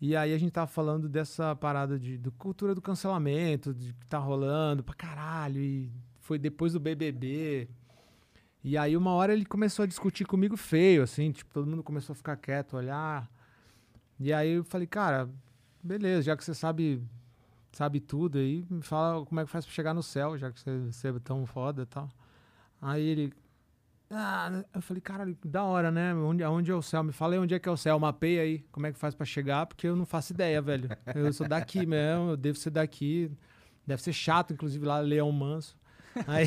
[0.00, 4.06] e aí a gente tava falando dessa parada de, do cultura do cancelamento, de que
[4.06, 7.68] tá rolando pra caralho, e foi depois do BBB.
[8.62, 12.12] E aí uma hora ele começou a discutir comigo feio, assim, tipo, todo mundo começou
[12.12, 13.30] a ficar quieto, olhar.
[14.18, 15.28] E aí eu falei, cara,
[15.82, 17.02] beleza, já que você sabe
[17.72, 20.58] sabe tudo aí, me fala como é que faz pra chegar no céu, já que
[20.58, 22.08] você, você é tão foda e tal.
[22.80, 23.32] Aí ele,
[24.10, 26.14] ah, eu falei, cara, da hora, né?
[26.14, 27.04] Onde, aonde é o céu?
[27.04, 29.14] Me fala aí onde é que é o céu, mapeia aí, como é que faz
[29.14, 30.88] pra chegar, porque eu não faço ideia, velho.
[31.14, 33.30] Eu sou daqui mesmo, eu devo ser daqui.
[33.86, 35.76] Deve ser chato, inclusive, lá, Leão Manso.
[36.26, 36.46] Aí,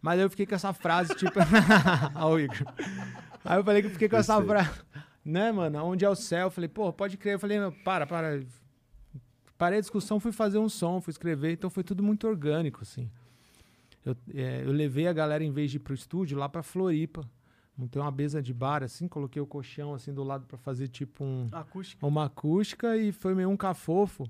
[0.00, 1.38] mas eu fiquei com essa frase, tipo.
[2.16, 2.66] Ó, Igor.
[3.44, 4.80] Aí eu falei que eu fiquei com Eu essa frase.
[5.24, 5.82] Né, mano?
[5.84, 6.46] Onde é o céu?
[6.46, 7.34] Eu falei, pô, pode crer.
[7.34, 8.42] Eu falei, não, para, para.
[9.56, 13.08] Parei a discussão, fui fazer um som, fui escrever, então foi tudo muito orgânico, assim.
[14.04, 17.28] Eu, é, eu levei a galera, em vez de ir pro estúdio, lá pra Floripa.
[17.76, 21.24] Montei uma mesa de bar, assim, coloquei o colchão, assim, do lado pra fazer, tipo,
[21.24, 22.06] um, Acústica.
[22.06, 24.28] uma acústica e foi meio um cafofo.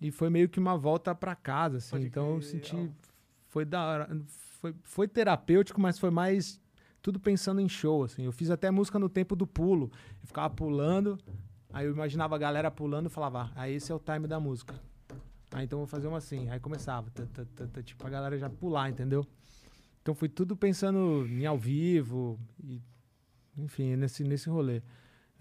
[0.00, 1.90] E foi meio que uma volta pra casa, assim.
[1.90, 2.90] Pode então eu crer, senti.
[3.52, 4.08] Foi da hora.
[4.62, 6.58] Foi, foi terapêutico, mas foi mais
[7.02, 8.24] tudo pensando em show, assim.
[8.24, 9.92] Eu fiz até música no tempo do pulo.
[10.22, 11.18] Eu ficava pulando,
[11.70, 14.74] aí eu imaginava a galera pulando e falava, ah, esse é o time da música.
[15.50, 16.48] Ah, então vou fazer uma assim.
[16.48, 19.26] Aí começava, tã, tã, tã, tipo, a galera já pular, entendeu?
[20.00, 22.80] Então foi tudo pensando em ao vivo, e,
[23.58, 24.80] enfim, nesse, nesse rolê.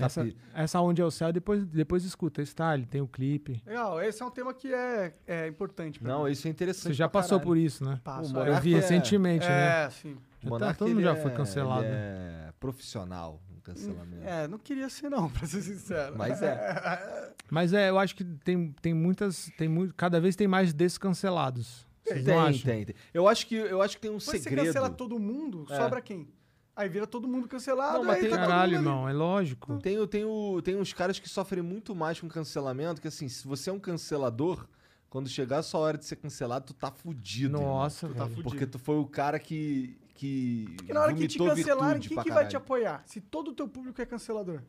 [0.02, 3.62] Tá Essa, essa Onde é o Céu, depois, depois escuta, style, tem o clipe.
[3.66, 6.32] Legal, esse é um tema que é, é importante pra Não, mim.
[6.32, 6.84] isso é interessante.
[6.84, 7.48] Você já pra passou caralho.
[7.48, 8.00] por isso, né?
[8.04, 8.50] Passo, é.
[8.50, 9.86] Eu vi é- recentemente, né?
[9.86, 10.18] É, sim.
[10.44, 11.84] Monark, todo mundo já é- foi cancelado.
[11.84, 12.48] Ele né?
[12.50, 14.24] é profissional no cancelamento.
[14.28, 16.16] É, não queria ser não, pra ser sincero.
[16.18, 17.34] Mas é.
[17.50, 19.52] Mas é, eu acho que tem, tem muitas.
[19.58, 21.86] Tem muito, cada vez tem mais descancelados.
[22.04, 22.64] Vocês não Tem, acham?
[22.64, 22.96] tem, tem.
[23.14, 24.66] Eu acho que, eu acho que tem um Mas você segredo.
[24.66, 25.76] cancela todo mundo, É.
[25.78, 26.28] sobra quem?
[26.76, 29.78] Aí vira todo mundo cancelado, Não, mas aí tem- tá Caralho, irmão, é lógico.
[29.80, 33.28] Tem, o- tem, o, tem uns caras que sofrem muito mais com cancelamento, que assim,
[33.28, 34.66] se você é um cancelador,
[35.10, 37.58] quando chegar a sua hora de ser cancelado, tu tá fudido.
[37.58, 37.70] irmão.
[37.74, 38.44] Nossa, Tu tá fudido.
[38.44, 40.00] Porque tu foi o cara que.
[40.16, 43.04] que Porque na hora que te cancelarem, quem que vai te apoiar?
[43.06, 44.62] Se todo o teu público é cancelador.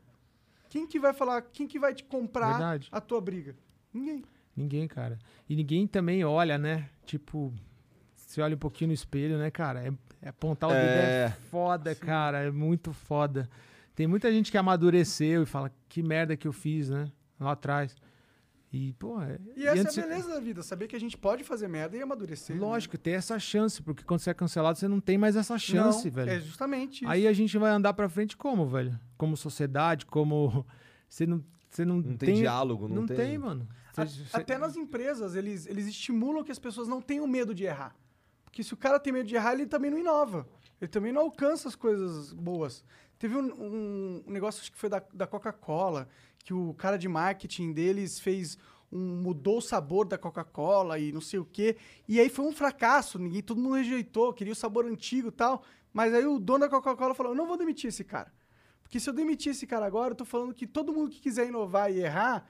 [0.69, 2.89] Quem que vai falar, quem que vai te comprar Verdade.
[2.91, 3.55] a tua briga?
[3.93, 4.23] Ninguém.
[4.55, 5.17] Ninguém, cara.
[5.47, 6.89] E ninguém também olha, né?
[7.05, 7.53] Tipo,
[8.15, 9.87] você olha um pouquinho no espelho, né, cara?
[9.87, 9.93] É,
[10.23, 11.29] é apontar o dedo é É.
[11.51, 12.39] foda, cara.
[12.43, 13.49] É muito foda.
[13.95, 17.11] Tem muita gente que amadureceu e fala, que merda que eu fiz, né?
[17.39, 17.95] Lá atrás.
[18.71, 21.15] E, pô, é, E essa antes- é a beleza da vida, saber que a gente
[21.15, 22.55] pode fazer merda e amadurecer.
[22.55, 22.61] né?
[22.61, 26.05] Lógico, ter essa chance, porque quando você é cancelado, você não tem mais essa chance,
[26.07, 26.31] Não, velho.
[26.31, 27.07] É justamente isso.
[27.11, 28.99] Aí a gente vai andar pra frente como, velho?
[29.15, 30.65] Como sociedade, como.
[31.07, 33.67] Você não, você não, Não tem, diálogo, não, Não tem, mano.
[33.95, 37.53] A- Você- você- Até nas empresas, eles, eles estimulam que as pessoas não tenham medo
[37.53, 37.95] de errar.
[38.53, 40.47] Porque se o cara tem medo de errar, ele também não inova.
[40.79, 42.83] Ele também não alcança as coisas boas.
[43.17, 46.07] Teve um, um- negócio, acho que foi da, da Coca-Cola,
[46.37, 48.59] que o cara de marketing deles fez
[48.91, 48.99] um.
[49.23, 51.77] mudou o sabor da Coca-Cola e não sei o quê.
[52.07, 55.63] E aí foi um fracasso, ninguém, todo mundo rejeitou, queria o sabor antigo e tal.
[55.91, 58.31] Mas aí o dono da Coca-Cola falou: eu não vou demitir esse cara.
[58.83, 61.47] Porque se eu demitir esse cara agora, eu tô falando que todo mundo que quiser
[61.47, 62.47] inovar e errar,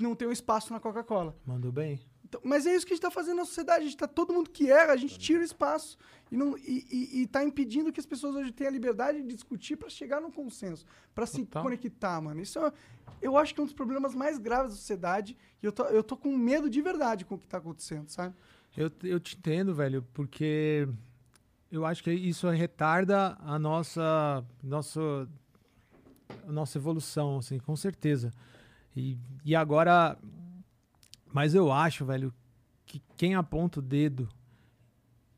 [0.00, 1.36] não tem um espaço na Coca-Cola.
[1.46, 2.00] Mandou bem.
[2.32, 3.80] Então, mas é isso que a gente está fazendo na sociedade.
[3.80, 5.98] A gente tá, todo mundo que erra, a gente tira o espaço.
[6.30, 9.34] E, não, e, e, e tá impedindo que as pessoas hoje tenham a liberdade de
[9.34, 11.62] discutir para chegar num consenso, para se Total.
[11.62, 12.40] conectar, mano.
[12.40, 12.72] Isso é,
[13.20, 15.36] eu acho que é um dos problemas mais graves da sociedade.
[15.62, 18.34] E eu tô, eu tô com medo de verdade com o que tá acontecendo, sabe?
[18.74, 20.88] Eu, eu te entendo, velho, porque
[21.70, 25.28] eu acho que isso retarda a nossa, nossa,
[26.48, 28.32] a nossa evolução, assim, com certeza.
[28.96, 30.16] E, e agora,
[31.32, 32.32] mas eu acho, velho,
[32.86, 34.28] que quem aponta o dedo,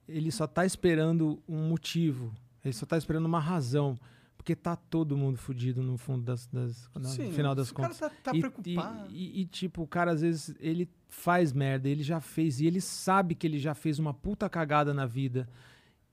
[0.09, 2.33] ele só tá esperando um motivo,
[2.65, 3.99] ele só tá esperando uma razão,
[4.37, 7.97] porque tá todo mundo fudido no fundo das, das no Sim, final das contas.
[7.97, 9.11] O cara tá, tá E- preocupado.
[9.11, 12.67] E, e- e, tipo, o cara às vezes ele faz merda, ele já fez, e
[12.67, 15.49] ele sabe que ele já fez uma puta cagada na vida.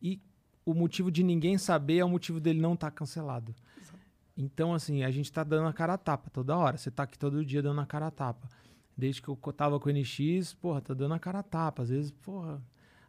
[0.02, 0.22] E
[0.66, 3.54] o motivo de ninguém saber é o motivo dele não estar cancelado.
[4.38, 6.78] Então, assim, a gente tá dando a cara a tapa toda hora.
[6.78, 8.48] Você tá aqui todo dia dando a cara a tapa.
[9.02, 11.82] Desde que eu tava com o NX, porra, tá dando a cara a tapa.
[11.82, 12.62] Às vezes, porra,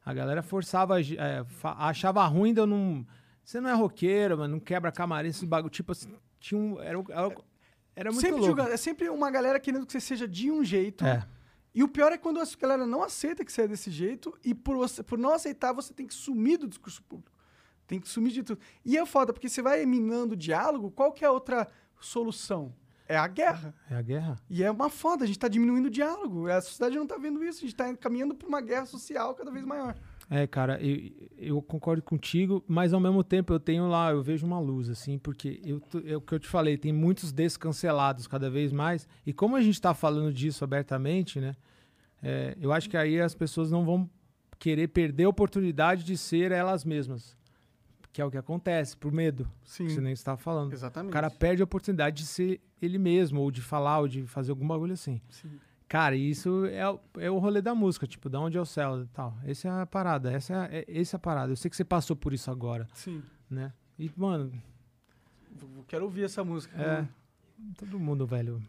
[0.02, 3.06] a galera forçava, é, achava ruim de eu não.
[3.44, 5.70] Você não é roqueiro, mano, não quebra camarim, esse bagulho.
[5.70, 6.08] Tipo assim,
[6.40, 6.80] tinha um.
[6.80, 7.36] Era, era,
[7.94, 8.46] era muito sempre louco.
[8.46, 8.70] julgando.
[8.70, 11.04] É sempre uma galera querendo que você seja de um jeito.
[11.04, 11.28] É.
[11.74, 14.54] E o pior é quando a galera não aceita que você é desse jeito e
[14.54, 17.36] por, você, por não aceitar, você tem que sumir do discurso público.
[17.86, 18.60] Tem que sumir de tudo.
[18.82, 21.68] E é foda, porque você vai minando o diálogo, qual que é a outra
[22.00, 22.74] solução?
[23.12, 23.74] É a guerra.
[23.90, 24.36] É a guerra?
[24.48, 26.48] E é uma foda, a gente tá diminuindo o diálogo.
[26.48, 29.50] A sociedade não tá vendo isso, a gente tá caminhando pra uma guerra social cada
[29.50, 29.94] vez maior.
[30.30, 34.46] É, cara, eu, eu concordo contigo, mas ao mesmo tempo eu tenho lá, eu vejo
[34.46, 38.48] uma luz, assim, porque eu, é o que eu te falei, tem muitos descancelados cada
[38.48, 41.54] vez mais, e como a gente tá falando disso abertamente, né,
[42.22, 44.08] é, eu acho que aí as pessoas não vão
[44.58, 47.36] querer perder a oportunidade de ser elas mesmas,
[48.12, 49.86] que é o que acontece, por medo, Sim.
[49.86, 50.70] que você nem estava falando.
[50.70, 51.12] O Exatamente.
[51.12, 54.66] cara perde a oportunidade de ser ele mesmo, ou de falar, ou de fazer algum
[54.66, 55.20] bagulho assim.
[55.30, 55.58] Sim.
[55.88, 59.02] Cara, isso é, o- é o rolê da música, tipo, da onde é o céu
[59.02, 59.36] e tal.
[59.44, 61.52] Essa é a parada, essa é, é, essa é a parada.
[61.52, 63.22] Eu sei que você passou por isso agora, Sim.
[63.50, 63.72] né?
[63.98, 64.52] E, mano,
[65.60, 66.80] Eu Quero ouvir essa música.
[66.80, 67.06] é.
[67.78, 68.60] Todo mundo, velho.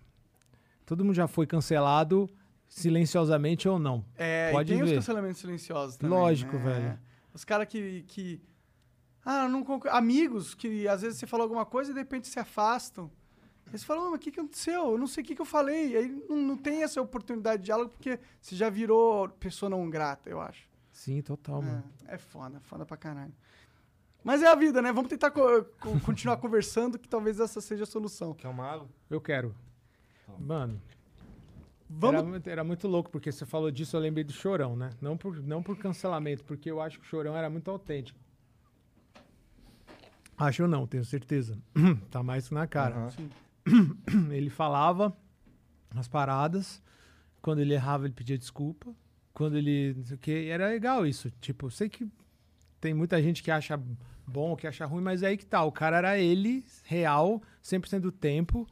[0.85, 2.29] Todo mundo já foi cancelado,
[2.67, 4.03] silenciosamente ou não.
[4.17, 4.89] É, Pode e tem ver.
[4.91, 6.17] os cancelamentos silenciosos também.
[6.17, 6.63] Lógico, né?
[6.63, 6.99] velho.
[7.33, 8.41] Os caras que, que.
[9.25, 12.39] Ah, não concor- Amigos que às vezes você falou alguma coisa e de repente se
[12.39, 13.09] afastam.
[13.71, 14.91] Aí você fala, "Ah, mas o que, que aconteceu?
[14.91, 15.95] Eu não sei o que, que eu falei.
[15.97, 20.29] Aí não, não tem essa oportunidade de diálogo porque você já virou pessoa não grata,
[20.29, 20.67] eu acho.
[20.91, 21.83] Sim, total, mano.
[22.05, 23.33] É, é foda, foda pra caralho.
[24.23, 24.91] Mas é a vida, né?
[24.91, 28.33] Vamos tentar co- co- continuar conversando que talvez essa seja a solução.
[28.33, 28.87] Quer uma água?
[29.09, 29.55] Eu quero.
[30.39, 30.79] Mano,
[31.89, 32.17] Vamos.
[32.19, 34.89] Era, muito, era muito louco, porque você falou disso, eu lembrei do Chorão, né?
[34.99, 38.19] Não por, não por cancelamento, porque eu acho que o Chorão era muito autêntico.
[40.47, 41.57] Acho não, tenho certeza.
[42.11, 43.09] tá mais que na cara.
[43.11, 43.29] Sim.
[44.31, 45.15] Ele falava
[45.95, 46.81] as paradas,
[47.41, 48.93] quando ele errava, ele pedia desculpa.
[49.33, 49.93] Quando ele.
[49.95, 51.31] Não sei o quê, era legal isso.
[51.39, 52.07] Tipo, eu sei que
[52.79, 53.79] tem muita gente que acha
[54.27, 55.63] bom, que acha ruim, mas é aí que tá.
[55.63, 58.67] O cara era ele, real, 100% do tempo.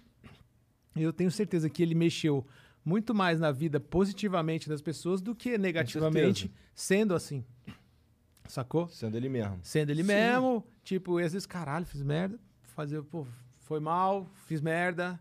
[0.96, 2.46] E eu tenho certeza que ele mexeu
[2.84, 7.46] muito mais na vida positivamente das pessoas do que negativamente, sendo assim.
[8.52, 8.90] Sacou?
[8.90, 9.58] Sendo ele mesmo.
[9.64, 10.08] Sendo ele Sim.
[10.08, 12.38] mesmo, tipo, e às vezes, caralho, fiz merda.
[12.64, 13.26] Fazer, pô,
[13.62, 15.18] foi mal, fiz merda.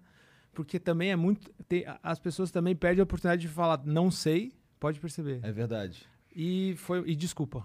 [0.52, 1.48] Porque também é muito.
[1.68, 5.38] tem- as pessoas também perdem a oportunidade de falar, não sei, pode perceber.
[5.44, 6.08] É verdade.
[6.34, 7.08] E foi.
[7.08, 7.64] E desculpa.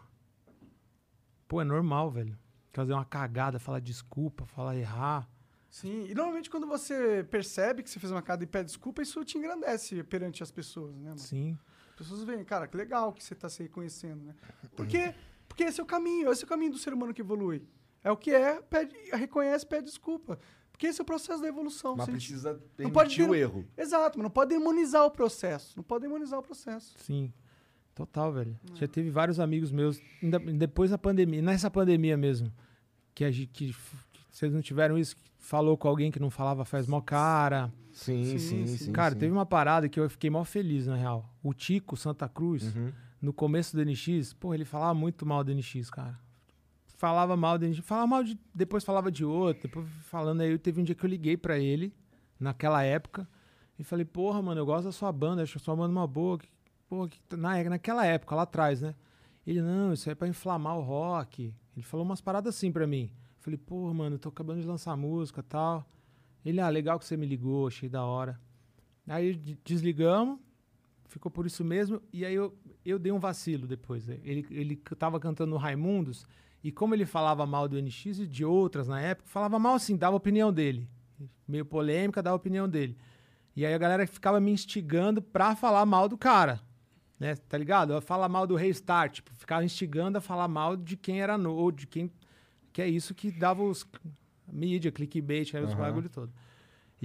[1.48, 2.38] Pô, é normal, velho.
[2.72, 5.28] Fazer uma cagada, falar desculpa, falar errar.
[5.72, 9.26] Sim, e normalmente quando você percebe que você fez uma cagada e pede desculpa, isso
[9.26, 11.18] te engrandece perante as pessoas, né, mano?
[11.18, 11.58] Sim.
[11.90, 14.36] As pessoas veem, cara, que legal que você tá se reconhecendo, né?
[14.76, 15.14] Porque,
[15.56, 17.64] porque esse é o caminho, esse é o caminho do ser humano que evolui.
[18.04, 20.38] É o que é, pede, reconhece, pede desculpa.
[20.70, 21.96] Porque esse é o processo da evolução.
[21.96, 23.66] Mas precisa não pode permitir o ter- erro.
[23.78, 25.74] Exato, mas não pode demonizar o processo.
[25.78, 26.94] Não pode demonizar o processo.
[26.98, 27.32] Sim.
[27.96, 28.60] Total, velho.
[28.70, 28.76] Hum.
[28.76, 32.52] Já teve vários amigos meus, ainda- depois da pandemia, nessa pandemia mesmo,
[33.14, 33.68] que, a gente, que,
[34.12, 37.72] que vocês não tiveram isso, que falou com alguém que não falava faz mó cara.
[37.94, 38.78] Sim, Sim, sim, sim.
[38.78, 38.92] sim.
[38.92, 39.20] Cara, sim.
[39.20, 41.34] teve uma parada que eu fiquei mó feliz, na real.
[41.42, 42.92] O Tico Santa Cruz, Uhum.
[43.26, 46.18] No começo do NX, pô, ele falava muito mal do NX, cara.
[46.98, 48.40] Falava mal do NX, falava mal de.
[48.54, 50.58] Depois falava de outro, depois falando aí.
[50.58, 51.94] Teve um dia que eu liguei pra ele,
[52.40, 53.28] naquela época,
[53.78, 56.38] e falei, porra, mano, eu gosto da sua banda, acho a sua banda uma boa.
[56.38, 56.48] que-
[56.88, 58.94] Porra, que, na, naquela época, lá atrás, né?
[59.46, 61.54] Ele, não, isso aí é pra inflamar o rock.
[61.76, 63.12] Ele falou umas paradas assim pra mim.
[63.40, 65.84] Falei, porra, mano, eu tô acabando de lançar música tal.
[66.46, 68.40] Ele, ah, legal que você me ligou, achei da hora.
[69.08, 70.40] Aí de- desligamos,
[71.08, 72.02] ficou por isso mesmo.
[72.12, 74.08] E aí eu, eu dei um vacilo depois.
[74.08, 74.20] né?
[74.24, 76.26] Ele, ele tava cantando Raimundos,
[76.64, 79.96] e como ele falava mal do NX e de outras na época, falava mal assim,
[79.96, 80.90] dava a opinião dele.
[81.48, 82.98] Meio polêmica, dava a opinião dele.
[83.56, 86.60] E aí a galera ficava me instigando pra falar mal do cara.
[87.20, 87.36] Né?
[87.36, 88.00] Tá ligado?
[88.02, 91.72] Fala mal do Restart, tipo, ficava instigando a falar mal de quem era no, ou
[91.72, 92.12] de quem.
[92.74, 93.88] Que é isso que dava os
[94.52, 95.80] mídia, clickbait, era os Aham.
[95.82, 96.34] bagulho todo.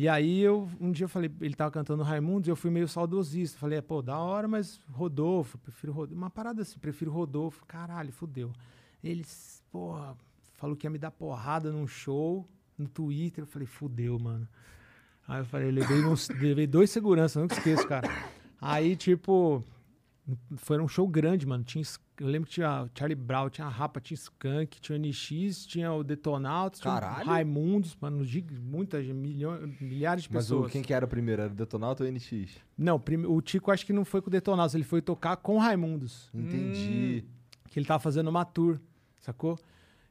[0.01, 3.59] E aí eu, um dia eu falei, ele tava cantando Raimundos, eu fui meio saudosista.
[3.59, 6.17] Falei, é, pô, da hora, mas Rodolfo, prefiro Rodolfo.
[6.17, 7.67] Uma parada assim, prefiro Rodolfo.
[7.67, 8.51] Caralho, fudeu.
[9.05, 9.23] Ele,
[9.71, 10.17] porra,
[10.55, 12.49] falou que ia me dar porrada num show
[12.79, 13.45] no Twitter.
[13.45, 14.49] Eu falei, fudeu, mano.
[15.29, 18.09] Aí eu falei, levei, uns, levei dois seguranças, nunca esqueço, cara.
[18.59, 19.63] Aí, tipo,
[20.57, 21.63] foi um show grande, mano.
[21.63, 21.85] Tinha,
[22.21, 25.65] eu lembro que tinha o Charlie Brown, tinha a Rapa, tinha Skank, tinha o NX,
[25.67, 27.27] tinha o Detonautas, tinha o Caralho!
[27.27, 28.23] Raimundos, mano,
[28.63, 30.73] muitas, milhões, milhares de Mas o, pessoas.
[30.73, 31.41] quem que era o primeiro?
[31.41, 32.59] Era o Detonauta ou o NX?
[32.77, 35.59] Não, o Tico acho que não foi com o Detonautas, ele foi tocar com o
[35.59, 37.25] Raimundos, Entendi.
[37.71, 38.79] que ele tava fazendo uma tour,
[39.21, 39.59] sacou?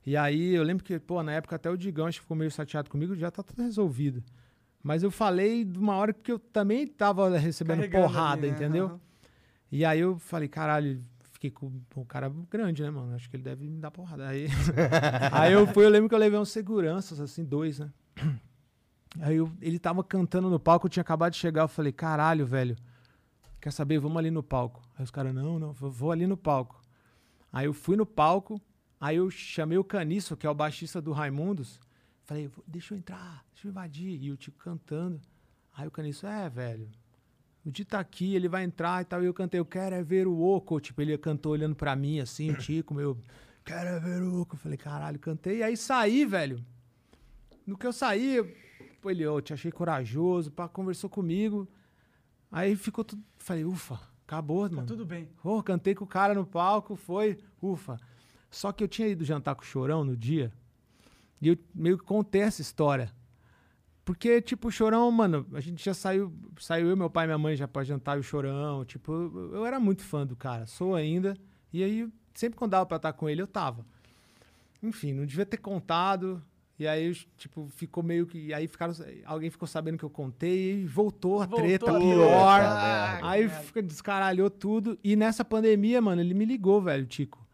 [0.03, 2.49] E aí eu lembro que, pô, na época até o Digão acho que ficou meio
[2.49, 4.23] chateado comigo, já tá tudo resolvido.
[4.81, 8.55] Mas eu falei de uma hora que eu também tava recebendo Carregando porrada, ali, né?
[8.55, 8.85] entendeu?
[8.87, 8.99] Aham.
[9.71, 11.03] E aí eu falei, caralho,
[11.39, 13.15] fiquei com um cara grande, né, mano?
[13.15, 14.27] Acho que ele deve me dar porrada.
[14.27, 14.47] Aí,
[15.31, 17.89] aí eu fui, eu lembro que eu levei uns seguranças, assim, dois, né?
[19.21, 22.45] Aí eu- ele tava cantando no palco, eu tinha acabado de chegar, eu falei, caralho,
[22.45, 22.75] velho,
[23.61, 23.99] quer saber?
[23.99, 24.81] Vamos ali no palco.
[24.97, 26.81] Aí os caras, não, não, vou- vou ali no palco.
[27.53, 28.61] Aí eu fui no palco,
[28.99, 31.79] aí eu chamei o Caniço, que é o baixista do Raimundos,
[32.25, 34.21] falei, "Vou- deixa eu entrar, deixa eu invadir.
[34.21, 35.19] E o Tico cantando.
[35.73, 36.89] Aí o Caniço, é, velho,
[37.69, 39.21] o Di tá aqui, ele vai entrar e tal.
[39.23, 40.79] E eu cantei, eu quero é ver o Oco.
[40.79, 43.17] Tipo, ele cantou olhando pra mim, assim, o Tico, meu,
[43.63, 44.55] quero é ver o Oco.
[44.55, 45.57] Eu falei, caralho, cantei.
[45.59, 46.63] E aí saí, velho.
[47.65, 48.51] No que eu saí, eu-
[49.01, 51.67] pô, ele, ô, te achei corajoso, pá, conversou comigo.
[52.51, 53.23] Aí ficou tudo.
[53.37, 54.87] Falei, ufa, acabou, Tá mano.
[54.87, 55.29] tudo bem.
[55.41, 57.97] Pô, cantei com o cara no palco, foi, ufa.
[58.49, 60.51] Só que eu tinha ido jantar com o Chorão no dia,
[61.39, 63.11] e eu meio que contei essa história.
[64.09, 67.37] Porque, tipo, o Chorão, mano, a gente já saiu, saiu eu, meu pai e minha
[67.37, 70.65] mãe já pra jantar e o Chorão, tipo, eu, eu era muito fã do cara,
[70.65, 71.37] sou ainda,
[71.71, 73.85] e aí, sempre quando dava pra estar com ele, eu tava.
[74.81, 76.41] Enfim, não devia ter contado,
[76.79, 78.95] e aí, tipo, ficou meio que, aí ficaram,
[79.25, 82.59] alguém ficou sabendo que eu contei, e voltou a Voltou treta a pior.
[82.59, 83.27] treta.
[83.27, 84.97] Aí descaralhou tudo.
[85.03, 87.45] E nessa pandemia, mano, ele me ligou, velho, Tico.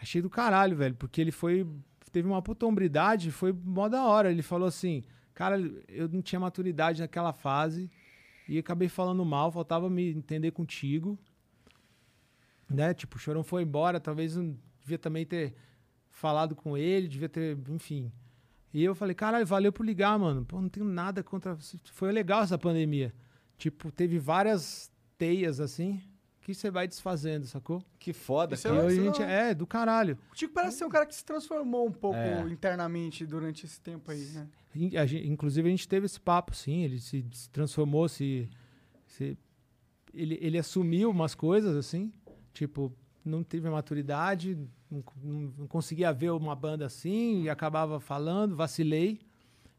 [0.00, 1.66] Achei do caralho, velho, porque ele foi.
[2.12, 4.30] Teve uma puta hombridade, foi mó da hora.
[4.30, 5.02] Ele falou assim:
[5.34, 5.58] Cara,
[5.88, 7.90] eu não tinha maturidade naquela fase
[8.48, 11.18] e acabei falando mal, faltava me entender contigo.
[12.70, 12.94] Né?
[12.94, 15.54] Tipo, o Chorão foi embora, talvez eu devia também ter
[16.10, 18.12] falado com ele, devia ter, enfim.
[18.72, 20.44] E eu falei, caralho, valeu por ligar, mano.
[20.44, 21.56] Pô, não tenho nada contra.
[21.92, 23.14] Foi legal essa pandemia.
[23.56, 26.02] Tipo, teve várias teias assim,
[26.44, 27.82] que você vai desfazendo, sacou?
[27.98, 28.92] Que foda, Isso é cara.
[28.92, 30.18] isso gente não- é do caralho.
[30.30, 32.40] O Tico parece ser um cara que se transformou um pouco É.
[32.50, 34.46] internamente durante esse tempo aí, né?
[35.00, 36.82] A gen- Inclusive, a gente teve esse papo, sim.
[36.82, 38.48] Ele se, se transformou, se.
[39.06, 39.38] se-
[40.12, 42.12] ele, ele assumiu umas coisas, assim.
[42.52, 42.92] Tipo,
[43.24, 44.56] não teve a maturidade,
[44.90, 49.18] não, não- não conseguia ver uma banda assim, e acabava falando, vacilei.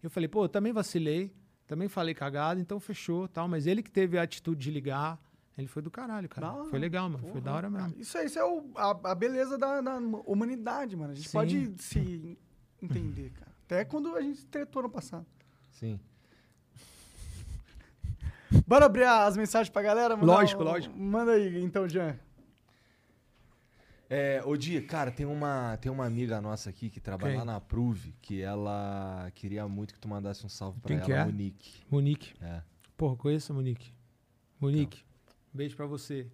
[0.02, 1.32] Eu falei, pô, eu também vacilei,
[1.68, 3.48] também falei cagado, então fechou, tal.
[3.48, 5.20] Mas ele que teve a atitude de ligar,
[5.58, 6.52] ele foi do caralho, cara.
[6.52, 7.20] Hora, foi legal, mano.
[7.20, 7.88] Foi Porra, da hora mesmo.
[7.90, 11.12] cara, Isso, é- isso é o- a, a beleza da, da humanidade, mano.
[11.12, 11.34] A gente Sim.
[11.38, 12.38] pode se
[12.82, 13.52] entender, cara.
[13.66, 15.26] Até quando a gente tretou no passado.
[15.72, 16.00] Sim.
[18.68, 20.16] Bora abrir as mensagens pra galera?
[20.16, 20.98] Mandar Lógico, lógico.
[20.98, 22.18] Manda aí, então, Jean.
[24.10, 27.40] É, ô Di, cara, tem uma, tem uma amiga nossa aqui que trabalha Quem?
[27.40, 31.06] lá na Prove, que ela queria muito que tu mandasse um salve pra Quem ela,
[31.06, 31.26] que é?
[31.26, 31.84] Monique.
[31.90, 32.34] Monique.
[32.40, 32.62] É.
[32.96, 33.92] Porra, conheço a Monique.
[34.62, 35.04] Monique,
[35.56, 36.28] beijo pra você.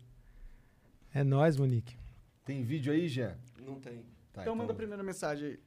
[1.13, 1.95] É nóis, Monique.
[2.45, 3.35] Tem vídeo aí, Jean?
[3.65, 4.03] Não tem.
[4.33, 5.59] Tá, então, manda a primeira mensagem aí.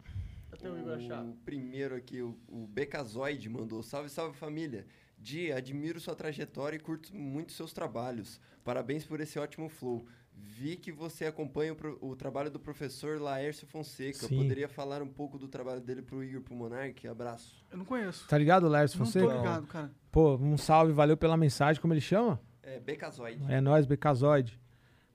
[0.53, 1.23] Até o Igor achar.
[1.25, 3.83] O primeiro aqui, o, o Becazoide mandou.
[3.83, 4.87] Salve, salve família.
[5.19, 8.41] Di, admiro sua trajetória e curto muito seus trabalhos.
[8.63, 10.07] Parabéns por esse ótimo flow.
[10.37, 14.27] Vi que você acompanha o, pro- o trabalho do professor Laércio Fonseca.
[14.27, 14.37] Sim.
[14.39, 17.07] Poderia falar um pouco do trabalho dele pro Igor pro Monark?
[17.07, 17.65] Abraço.
[17.71, 18.27] Eu não conheço.
[18.29, 19.27] Tá ligado, Não Fonseca?
[19.27, 19.91] tô ligado, cara.
[20.11, 21.81] Pô, um salve, valeu pela mensagem.
[21.81, 22.41] Como ele chama?
[22.67, 23.45] É, Becazoide.
[23.49, 24.59] É nóis, Becazoide.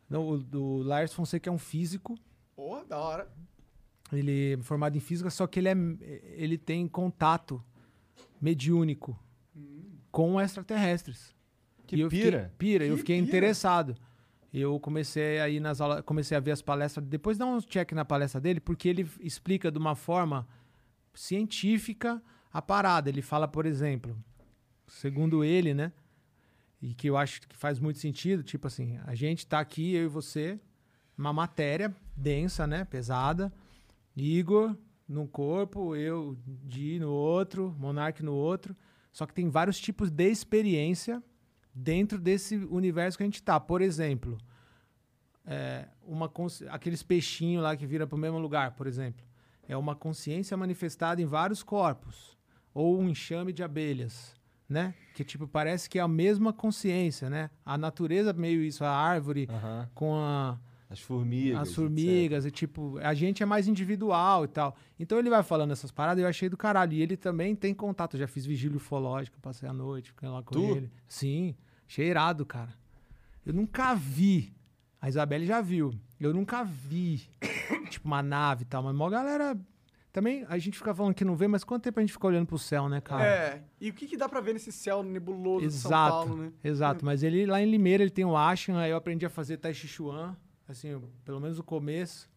[0.10, 2.16] Não, o, o Lars Fonseca é um físico.
[2.56, 3.32] Pô, da hora.
[4.12, 5.76] Ele é formado em física, só que ele, é,
[6.36, 7.64] ele tem contato
[8.42, 9.18] mediúnico
[10.12, 11.36] com extraterrestres.
[11.86, 12.44] Que E eu pira.
[12.44, 13.28] Fiquei, pira, eu Que fiquei pira.
[13.28, 13.96] interessado.
[14.52, 18.04] Eu comecei aí nas aulas, comecei a ver as palestras, depois dá um check na
[18.04, 20.48] palestra dele, porque ele explica de uma forma
[21.14, 22.22] científica
[22.52, 23.10] a parada.
[23.10, 24.18] Ele fala, por exemplo,
[24.88, 25.92] segundo ele, né?
[26.82, 30.06] E que eu acho que faz muito sentido, tipo assim, a gente tá aqui, eu
[30.06, 30.60] e você,
[31.18, 32.86] uma matéria densa, né?
[32.86, 33.52] Pesada.
[34.16, 34.76] Igor
[35.08, 38.76] num corpo, eu Di no outro, Monark no outro.
[39.12, 41.22] Só que tem vários tipos de experiência
[41.74, 43.60] dentro desse universo que a gente tá.
[43.60, 44.38] Por exemplo,
[45.46, 46.32] é, uma
[46.70, 49.26] aqueles peixinhos lá que vira para o mesmo lugar, por exemplo.
[49.68, 52.38] É uma consciência manifestada em vários corpos.
[52.74, 54.36] Ou um enxame de abelhas,
[54.70, 54.94] né?
[55.16, 57.50] Que, tipo, parece que é a mesma consciência, né?
[57.66, 59.48] A natureza meio isso, a árvore
[59.96, 60.58] com a,
[60.90, 61.60] As formigas.
[61.60, 61.76] as etc.
[61.76, 64.76] formigas, e tipo, a gente é mais individual e tal.
[65.00, 66.94] Então ele vai falando essas paradas eu achei do caralho.
[66.94, 68.14] E ele também tem contato.
[68.16, 70.76] Eu já fiz vigília ufológica, passei a noite, fiquei lá com Tu?
[70.78, 70.92] ele.
[71.08, 71.56] Sim,
[71.88, 72.74] cheirado, cara.
[73.46, 74.54] Eu nunca vi.
[75.02, 75.94] A Isabelle já viu.
[76.20, 77.28] Eu nunca vi,
[77.90, 78.84] tipo, uma nave e tal.
[78.84, 79.58] Mas mó galera.
[80.12, 82.48] Também a gente fica falando que não vê, mas quanto tempo a gente fica olhando
[82.48, 83.24] pro céu, né, cara?
[83.24, 83.62] É.
[83.80, 86.52] E o que, que dá pra ver nesse céu nebuloso de São Exato, Paulo, né?
[86.64, 87.06] exato.
[87.06, 89.72] Mas ele lá em Limeira, ele tem o Ashen, aí eu aprendi a fazer Tai
[89.74, 90.36] Chi Chuan,
[90.68, 92.28] assim, pelo menos o começo.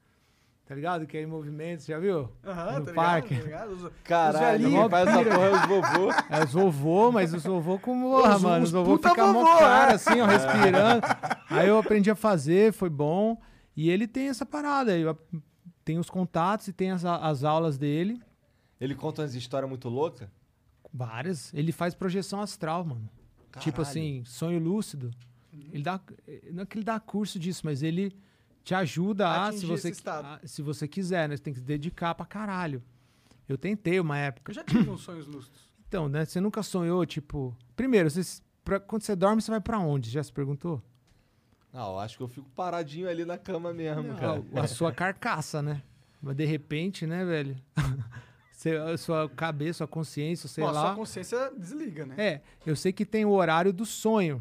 [0.64, 1.06] Tá ligado?
[1.06, 2.30] Que é em movimento, já viu?
[2.44, 3.34] Aham, no tá parque.
[3.34, 3.42] ligado?
[3.42, 3.72] Tá ligado?
[3.86, 6.10] Os- Caralho, quem faz essa porra é os vovô.
[6.30, 8.62] É os vovô, mas os vovô com porra, Os- mano.
[8.62, 9.94] os Os vovô ficam mó cara, é.
[9.96, 11.02] assim, ó, respirando.
[11.50, 13.36] Aí eu aprendi a fazer, foi bom.
[13.76, 14.96] E ele tem essa parada.
[14.96, 15.20] Eu ap-
[15.84, 18.20] tem os contatos e tem as, as aulas dele.
[18.80, 20.28] Ele conta umas histórias muito loucas.
[20.92, 21.52] Várias.
[21.54, 23.08] Ele faz projeção astral, mano.
[23.58, 23.82] Tipo Caralho.
[23.82, 25.10] assim, sonho lúcido.
[25.72, 26.00] Ele dá.
[26.52, 28.16] Não é que ele dá curso disso, mas ele
[28.64, 31.36] te ajuda a, se você, a- se você quiser, né?
[31.36, 32.82] Você tem que se dedicar pra caralho.
[33.48, 34.50] Eu tentei uma época.
[34.50, 35.60] Eu já tive uns sonhos lúcidos.
[35.88, 36.24] Então, né?
[36.24, 37.54] Você nunca sonhou, tipo.
[37.76, 40.08] Primeiro, você, pra- quando você dorme, você vai pra onde?
[40.10, 40.82] Já se perguntou?
[41.72, 44.42] Eu acho que eu fico paradinho ali na cama mesmo, cara.
[44.54, 45.82] A, a sua carcaça, né?
[46.20, 47.56] Mas de repente, né, velho?
[48.92, 50.86] A sua cabeça, sua consciência, sei Bom, a lá.
[50.86, 52.14] sua consciência desliga, né?
[52.16, 54.40] É, eu sei que tem o horário do sonho,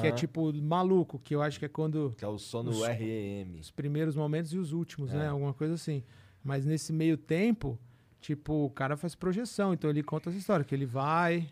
[0.00, 2.86] que é tipo maluco, que eu acho que é quando Que é o sono Os-
[2.86, 3.58] REM.
[3.58, 5.18] os primeiros momentos e os últimos, É.
[5.18, 5.28] né?
[5.30, 6.04] Alguma coisa assim.
[6.44, 7.76] Mas nesse meio tempo,
[8.20, 11.48] tipo, o cara faz projeção, então ele conta essa história, que ele vai,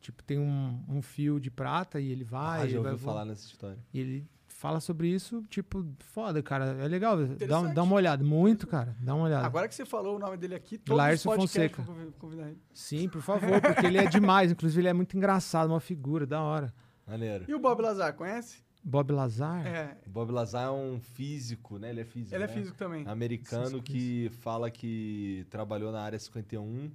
[0.00, 3.24] tipo, tem um, um fio de prata e ele vai, Ah, já vai ouviu falar
[3.24, 3.78] nessa história.
[3.92, 4.26] e ele
[4.62, 6.66] fala sobre isso, tipo, foda, cara.
[6.80, 7.16] É legal.
[7.26, 8.22] Dá, dá uma olhada.
[8.22, 8.96] Muito, cara.
[9.00, 9.44] Dá uma olhada.
[9.44, 11.84] Agora que você falou o nome dele aqui, todos Laércio os Fonseca.
[12.16, 12.62] convidar ele.
[12.72, 14.52] Sim, por favor, porque ele é demais.
[14.52, 16.72] Inclusive, ele é muito engraçado, uma figura, da hora.
[17.04, 17.44] Maneiro.
[17.48, 18.62] E o Bob Lazar, conhece?
[18.84, 19.66] Bob Lazar?
[19.66, 21.90] É, O Bob Lazar é um físico, né?
[21.90, 22.32] Ele é físico.
[22.32, 22.52] ele é né?
[22.52, 23.04] físico também.
[23.08, 26.88] Americano Físico, que fala que trabalhou na área 51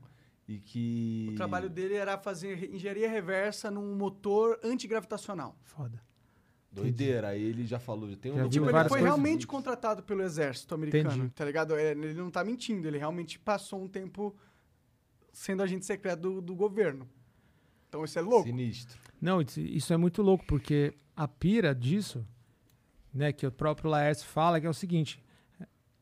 [0.48, 1.28] e que.
[1.34, 5.58] O trabalho dele era fazer engenharia reversa num motor antigravitacional.
[5.64, 6.07] Foda.
[6.82, 7.28] Doideira.
[7.30, 8.16] Aí ele já falou.
[8.16, 9.06] Tem um Já Tipo, ele foi coisas.
[9.06, 11.30] realmente contratado pelo exército americano, Entendi.
[11.34, 11.76] tá ligado?
[11.76, 14.36] É, ele não tá mentindo, ele realmente passou um tempo
[15.32, 17.08] sendo agente secreto do, do governo.
[17.90, 18.44] Então isso é louco.
[18.48, 19.00] Sinistro.
[19.22, 22.26] Não, isso- isso é muito louco, porque a pira disso,
[23.14, 25.24] né, que o próprio Laércio fala, que é o seguinte: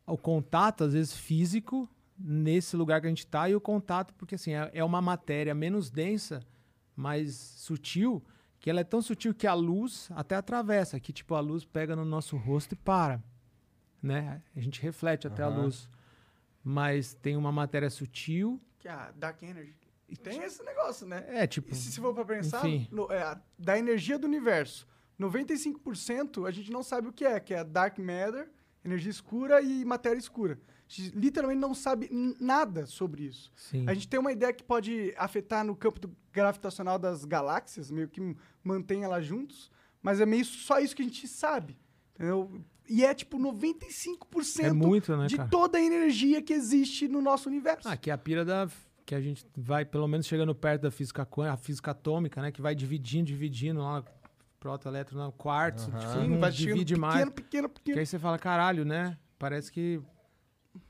[0.06, 4.36] o contato, às vezes, físico, nesse lugar que a gente está, e o contato, porque
[4.36, 6.42] assim, é, é uma matéria menos densa,
[6.96, 8.24] mais sutil,
[8.66, 11.96] que ela é tão sutil que a luz até atravessa, que tipo, a luz pega
[11.96, 13.24] no nosso rosto e para.
[14.02, 14.42] Né?
[14.56, 15.66] A gente reflete até a Aham.
[15.66, 15.88] luz.
[16.64, 18.60] Mas tem uma matéria sutil.
[18.80, 19.76] Que é a Dark Energy.
[20.10, 21.24] E tem esse negócio, né?
[21.28, 21.72] É, tipo.
[21.72, 24.88] E se, se for pra pensar, no- é, a- da energia do universo,
[25.20, 28.50] 95% a gente não sabe o que é, que é Dark Matter,
[28.84, 30.60] energia escura e matéria escura.
[30.88, 32.10] A gente literalmente não sabe
[32.40, 33.52] nada sobre isso.
[33.56, 33.86] Sim.
[33.90, 38.08] A gente tem uma ideia que pode afetar no campo do- gravitacional das galáxias, meio
[38.08, 39.72] que mantém elas juntos,
[40.02, 41.76] mas é meio só isso que a gente sabe.
[42.14, 42.62] Entendeu?
[42.88, 45.50] E é tipo 95% É muito, né, de cara?
[45.50, 47.88] toda a energia que existe no nosso universo.
[47.88, 48.70] Ah, que é a pira da.
[49.06, 52.52] Que a gente vai, pelo menos, chegando perto da física quântica, a física atômica, né?
[52.52, 54.04] Que vai dividindo, dividindo lá,
[54.60, 55.90] próton, elétron, quartzo.
[55.92, 56.00] Aham.
[56.00, 57.30] Tipo, Sim, não vai divide pequeno, mais.
[57.30, 58.00] pequeno, Que pequeno.
[58.00, 59.18] aí você fala, caralho, né?
[59.38, 60.02] Parece que.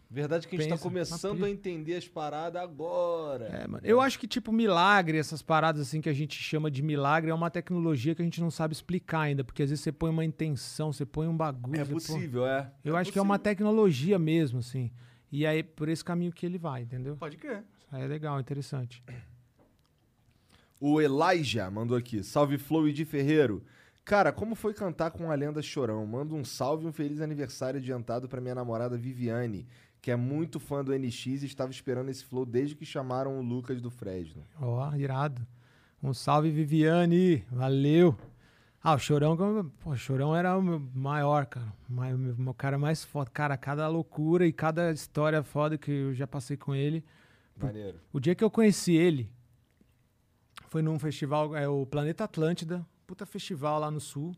[0.10, 3.46] Verdade que a gente tá Pensa, uma começando a entender as paradas agora.
[3.46, 3.82] É, mano.
[3.86, 7.34] Eu acho que, tipo, milagre, essas paradas assim que a gente chama de milagre, é
[7.34, 9.44] uma tecnologia que a gente não sabe explicar ainda.
[9.44, 11.82] Porque às vezes você põe uma intenção, você põe um bagulho.
[11.82, 12.72] É você põe- possível, é.
[12.84, 14.92] Eu acho que é uma tecnologia mesmo, assim.
[15.32, 17.18] E aí, por esse caminho que ele vai, entendeu?
[17.18, 17.64] Pode crer.
[17.80, 19.04] Isso aí é legal, interessante.
[20.80, 22.24] O Elijah mandou aqui.
[22.24, 23.64] Salve Flow e de Ferreiro.
[24.04, 26.06] Cara, como foi cantar com a lenda Chorão?
[26.06, 29.66] Manda um salve e um feliz aniversário adiantado pra minha namorada Viviane,
[30.06, 33.42] que é muito fã do NX e estava esperando esse flow desde que chamaram o
[33.42, 34.46] Lucas do Fresno.
[34.62, 35.42] Ó, irado.
[36.04, 37.44] Um salve, Viviane.
[37.52, 38.16] Valeu.
[38.84, 39.36] Ah, o Chorão,
[39.80, 41.74] pô, o Chorão era o meu maior, cara.
[41.90, 41.92] O
[42.40, 43.32] meu cara mais foda.
[43.32, 47.04] Cara, cada loucura e cada história foda que eu já passei com ele.
[47.58, 48.00] Maneiro.
[48.14, 49.28] O dia que eu conheci ele
[50.68, 54.36] foi num festival, é o Planeta Atlântida, puta festival lá no sul.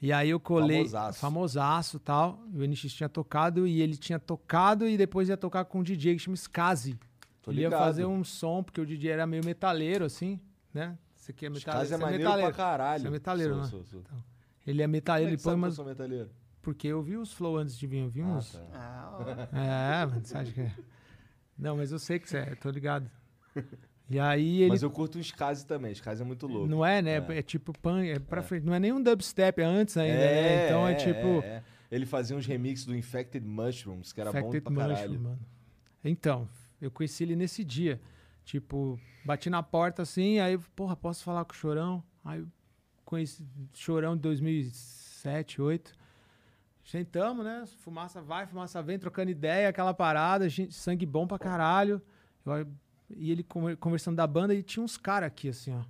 [0.00, 0.78] E aí eu colei.
[0.84, 1.18] Famosaço.
[1.20, 2.38] Famosaço e tal.
[2.52, 6.14] O NX tinha tocado e ele tinha tocado e depois ia tocar com um DJ
[6.14, 6.98] que chama Skazi.
[7.42, 7.80] Tô ele ia ligado.
[7.80, 10.38] fazer um som, porque o DJ era meio metaleiro, assim,
[10.74, 10.98] né?
[11.14, 11.72] Você aqui é metaleiro.
[11.72, 12.48] caras é maneiro metaleiro.
[12.54, 13.00] pra caralho.
[13.02, 13.68] Você é metaleiro, sou, né?
[13.68, 14.02] Sou, sou.
[14.66, 16.30] Ele é metaleiro, Como é ele que põe sabe que eu sou metaleiro?
[16.60, 18.52] Porque eu vi os flow antes de vir, eu vi Ah, uns.
[18.52, 18.60] tá.
[18.74, 19.18] Ah,
[19.52, 19.56] ó.
[19.56, 20.74] É, mano, você acha que é.
[21.56, 23.08] Não, mas eu sei que você é, tô ligado.
[24.08, 24.70] E aí ele.
[24.70, 25.92] Mas eu curto um Skazi também.
[25.92, 26.68] Skazi é muito louco.
[26.68, 27.16] Não é, né?
[27.36, 28.64] É, tipo punk, é pra frente.
[28.64, 30.66] Não é nem um dubstep, é antes ainda, né?
[30.66, 31.42] Então é, tipo.
[31.42, 31.62] é, é.
[31.90, 35.10] Ele fazia uns remixes do Infected Mushrooms, que era Infected bom pra caralho.
[35.10, 35.40] Mushroom, mano.
[36.04, 36.48] Então,
[36.80, 38.00] eu conheci ele nesse dia.
[38.44, 42.02] Tipo, bati na porta assim, aí, porra, posso falar com o Chorão?
[42.24, 42.44] Aí
[43.04, 45.92] conheci Chorão de 2007, 2008.
[46.84, 47.64] Sentamos, né?
[47.80, 52.00] Fumaça vai, fumaça vem, trocando ideia, aquela parada, gente, sangue bom pra caralho.
[52.44, 52.66] Eu-
[53.10, 55.82] e ele conver- conversando da banda e tinha uns caras aqui, assim, ó,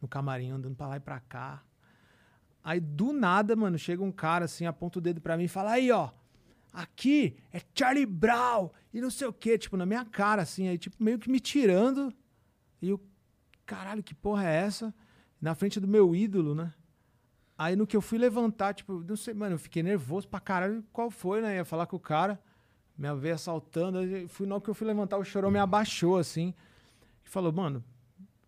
[0.00, 1.62] no camarim, andando pra lá e pra cá.
[2.62, 5.72] Aí do nada, mano, chega um cara assim, aponta o dedo pra mim e fala:
[5.72, 6.10] Aí, ó,
[6.72, 10.78] aqui é Charlie Brown e não sei o quê, tipo, na minha cara, assim, aí,
[10.78, 12.12] tipo, meio que me tirando.
[12.80, 13.00] E eu,
[13.66, 14.94] caralho, que porra é essa?
[15.40, 16.72] Na frente do meu ídolo, né?
[17.56, 20.82] Aí no que eu fui levantar, tipo, não sei, mano, eu fiquei nervoso pra caralho.
[20.92, 21.56] Qual foi, né?
[21.56, 22.40] Ia falar com o cara,
[22.96, 23.98] minha veia saltando.
[23.98, 26.54] aí Fui, na hora que eu fui levantar, o chorão me abaixou, assim.
[27.24, 27.82] E falou, mano,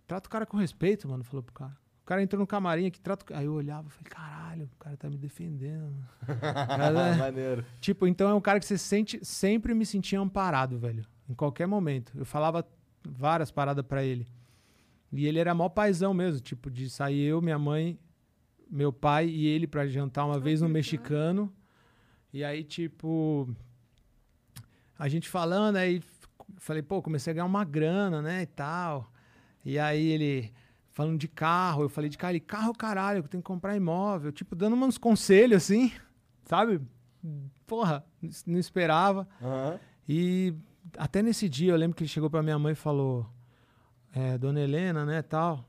[0.07, 1.25] trata o cara com respeito, mano.
[1.25, 1.77] Falou pro cara.
[2.03, 3.37] O cara entrou no camarim aqui, trata o...
[3.37, 5.93] Aí eu olhava e falei, caralho, o cara tá me defendendo.
[6.41, 7.65] Cara, Maneiro.
[7.81, 11.05] Tipo, então é um cara que você sente, sempre me sentia amparado, velho.
[11.29, 12.13] Em qualquer momento.
[12.15, 12.65] Eu falava
[13.05, 14.25] várias paradas pra ele.
[15.13, 17.99] E ele era mó paizão mesmo, tipo, de sair eu, minha mãe,
[18.71, 21.53] meu pai e ele pra jantar uma vez no mexicano.
[22.33, 23.49] E aí, tipo,
[24.99, 26.03] a gente falando, aí
[26.59, 29.11] falei, pô, comecei a ganhar uma grana, né, e tal.
[29.65, 30.53] E aí ele
[30.93, 34.33] falando de carro, eu falei de carro, ele, carro caralho, eu tenho que comprar imóvel,
[34.33, 35.93] tipo, dando uns conselhos assim,
[36.45, 36.81] sabe?
[37.67, 38.05] Porra,
[38.47, 39.29] não esperava.
[39.43, 39.79] Aham.
[40.09, 40.55] E
[40.97, 43.27] até nesse dia eu lembro que ele chegou pra minha mãe e falou:
[44.15, 45.69] é, Dona Helena, né, tal.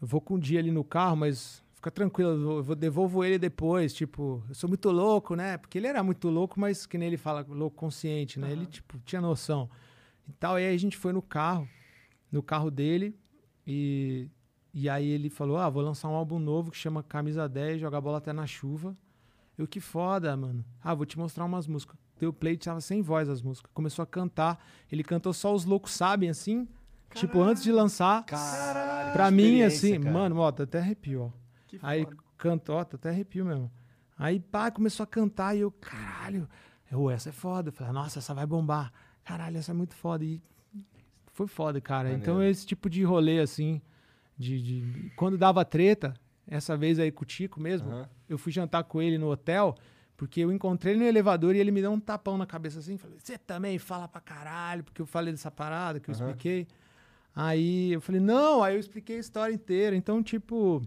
[0.00, 3.92] Eu vou com um dia ali no carro, mas fica tranquilo, eu devolvo ele depois.
[3.92, 5.58] Tipo, eu sou muito louco, né?
[5.58, 8.50] Porque ele era muito louco, mas que nem ele fala, louco consciente, né?
[8.50, 9.68] Ele, tipo, tinha noção.
[10.26, 10.58] E tal.
[10.58, 11.68] E aí a gente foi no carro,
[12.32, 13.14] no carro dele,
[13.66, 14.28] e,
[14.72, 18.00] e aí ele falou: Ah, vou lançar um álbum novo que chama Camisa 10, Jogar
[18.00, 18.96] Bola Até na Chuva.
[19.56, 20.64] Eu, que foda, mano.
[20.82, 21.96] Ah, vou te mostrar umas músicas.
[22.18, 23.70] Deu play, tava sem voz as músicas.
[23.74, 24.64] Começou a cantar.
[24.90, 26.66] Ele cantou só os loucos sabem, assim.
[27.12, 28.24] Tipo, antes de lançar.
[28.24, 29.12] Caralho.
[29.12, 30.12] pra mim, assim, cara.
[30.12, 31.43] mano, ó, até arrepio, ó.
[31.78, 32.16] Que Aí foda.
[32.36, 33.70] cantou, tá até arrepio mesmo.
[34.16, 36.48] Aí, pá, começou a cantar e eu, caralho,
[36.90, 37.68] eu, essa é foda.
[37.70, 38.92] Eu falei, nossa, essa vai bombar.
[39.24, 40.24] Caralho, essa é muito foda.
[40.24, 40.40] E
[41.32, 42.12] foi foda, cara.
[42.12, 42.52] Então, Maneiro.
[42.52, 43.80] esse tipo de rolê, assim,
[44.38, 46.14] de, de- Quando dava treta,
[46.46, 48.08] essa vez aí com o Tico mesmo, Aham.
[48.28, 49.74] eu fui jantar com ele no hotel,
[50.16, 52.96] porque eu encontrei ele no elevador e ele me deu um tapão na cabeça assim,
[52.96, 56.24] falei, você também fala pra caralho, porque eu falei dessa parada que eu Aham.
[56.28, 56.68] expliquei.
[57.34, 59.96] Aí eu falei, não, aí eu expliquei a história inteira.
[59.96, 60.80] Então, tipo.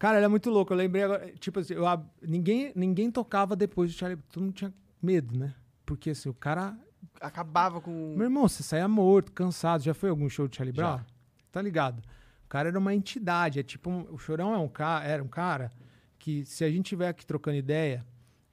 [0.00, 0.72] Cara, era muito louco.
[0.72, 1.84] Eu lembrei agora, tipo assim, eu
[2.22, 4.28] ninguém, ninguém tocava depois do Charlie Brown.
[4.32, 5.54] Todo mundo tinha medo, né?
[5.84, 6.74] Porque assim, o cara.
[7.20, 8.14] Acabava com.
[8.16, 9.82] Meu irmão, você saía morto, cansado.
[9.82, 10.94] Já foi algum show de Charlie Já.
[10.94, 11.04] Brown?
[11.52, 11.98] Tá ligado?
[12.46, 13.60] O cara era uma entidade.
[13.60, 15.70] É tipo, um- o Chorão é um cara, era um cara
[16.18, 18.02] que se a gente tiver aqui trocando ideia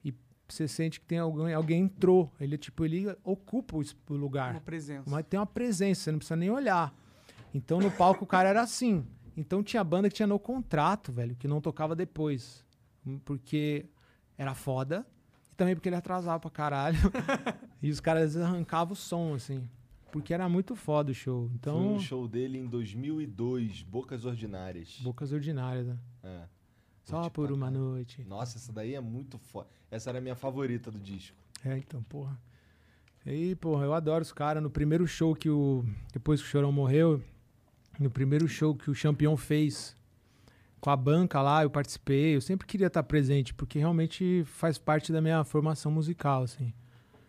[0.04, 0.12] e
[0.46, 4.50] você sente que tem alguém, alguém entrou, ele tipo, ele ocupa o lugar.
[4.52, 5.10] Uma presença.
[5.10, 6.94] Mas tem uma presença, você não precisa nem olhar.
[7.54, 9.06] Então no palco o cara era assim.
[9.38, 12.64] Então tinha banda que tinha no contrato, velho, que não tocava depois.
[13.06, 13.86] Hum, Porque
[14.36, 15.06] era foda.
[15.52, 16.98] E também porque ele atrasava pra caralho.
[17.80, 19.68] e os caras arrancavam o som, assim.
[20.10, 21.46] Porque era muito foda o show.
[21.46, 24.98] Foi Então, um show dele em 2002, Bocas Ordinárias.
[25.02, 25.98] bocas ordinárias, né?
[26.24, 26.42] É.
[27.04, 28.24] Só Curti por uma noite.
[28.24, 29.68] Nossa, essa daí é muito foda.
[29.90, 31.36] Essa era a minha favorita do disco.
[31.64, 32.36] É, então, porra.
[33.24, 34.62] E porra, eu adoro os caras.
[34.62, 35.84] No primeiro show que o.
[36.12, 37.22] Depois que o Chorão morreu,
[37.98, 39.96] no primeiro show que o Champion fez
[40.80, 42.36] com a banca lá, eu participei.
[42.36, 46.72] Eu sempre queria estar presente, porque realmente faz parte da minha formação musical, assim.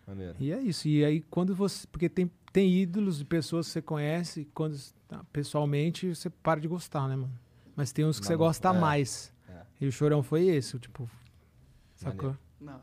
[0.08, 0.36] Maneiro.
[0.40, 0.88] E é isso.
[0.88, 1.88] E aí, quando você.
[1.88, 4.78] Porque tem, tem ídolos de pessoas que você conhece, quando
[5.08, 7.32] tá, pessoalmente você para de gostar, né, mano?
[7.76, 9.34] Mas tem uns que Mas você não- gosta é, mais.
[9.48, 9.62] é.
[9.82, 11.10] E o Chorão foi esse, o tipo.
[11.96, 12.36] Sacou?
[12.60, 12.80] Não.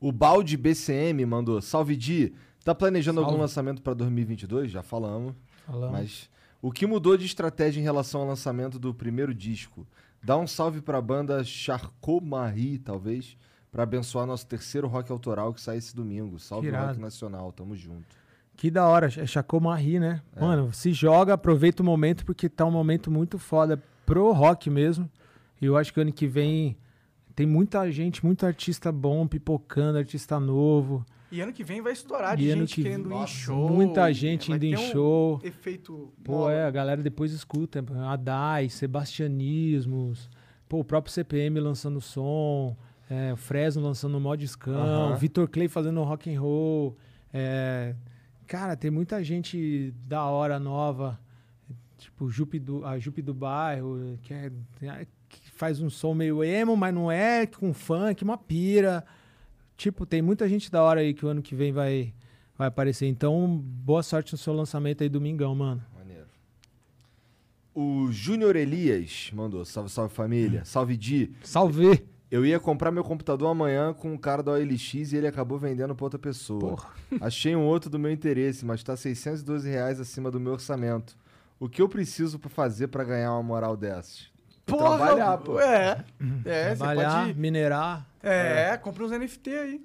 [0.00, 2.32] O Balde BCM mandou: Salve Di,
[2.64, 3.42] tá planejando algum Salve.
[3.42, 4.70] lançamento pra 2022?
[4.70, 5.34] Já falamos.
[5.66, 5.92] Falando.
[5.92, 6.28] Mas
[6.62, 9.86] o que mudou de estratégia em relação ao lançamento do primeiro disco?
[10.22, 13.36] Dá um salve pra banda Charcot Marie, talvez,
[13.72, 16.38] pra abençoar nosso terceiro rock autoral que sai esse domingo.
[16.38, 18.20] Salve Que rock nacional, tamo junto.
[18.56, 20.20] Que da hora, é Chacomari, né?
[20.36, 20.40] É.
[20.40, 25.10] Mano, se joga, aproveita o momento, porque tá um momento muito foda pro rock mesmo.
[25.62, 26.76] E eu acho que ano que vem
[27.34, 31.06] tem muita gente, muito artista bom pipocando, artista novo.
[31.32, 33.68] E ano que vem vai estourar de E gente que querendo ir em Nossa, show.
[33.70, 35.40] muita gente vai indo em um show.
[35.44, 36.12] Efeito.
[36.24, 36.52] Pô, bola.
[36.52, 37.84] é, a galera depois escuta.
[38.08, 40.28] Adai, Sebastianismos,
[40.68, 42.76] pô, o próprio CPM lançando som,
[43.08, 44.74] é, o Fresno lançando Modiscão,
[45.08, 45.16] Aham.
[45.16, 46.96] Vitor Clay fazendo rock and roll.
[47.32, 47.94] é,
[48.46, 51.18] cara, tem muita gente da hora nova,
[51.96, 54.50] tipo Jupe do, a Jupe do Bairro, que, é,
[55.28, 59.04] que faz um som meio emo, mas não é, com funk, uma pira.
[59.80, 62.12] Tipo, tem muita gente da hora aí que o ano que vem vai,
[62.54, 63.06] vai aparecer.
[63.06, 65.82] Então, boa sorte no seu lançamento aí domingão, mano.
[65.96, 66.26] Maneiro.
[67.74, 70.66] O Júnior Elias mandou: Salve, salve família.
[70.66, 71.32] Salve Di.
[71.42, 72.06] Salve!
[72.30, 75.94] Eu ia comprar meu computador amanhã com o cara da OLX e ele acabou vendendo
[75.94, 76.60] pra outra pessoa.
[76.60, 76.90] Porra.
[77.18, 81.16] Achei um outro do meu interesse, mas tá 612 reais acima do meu orçamento.
[81.58, 84.30] O que eu preciso fazer pra ganhar uma moral dessas?
[84.70, 85.60] Porra, Trabalhar, pô.
[85.60, 86.04] É.
[86.44, 87.38] É, você Trabalhar, pode.
[87.38, 88.06] minerar.
[88.22, 89.80] É, compra uns NFT aí.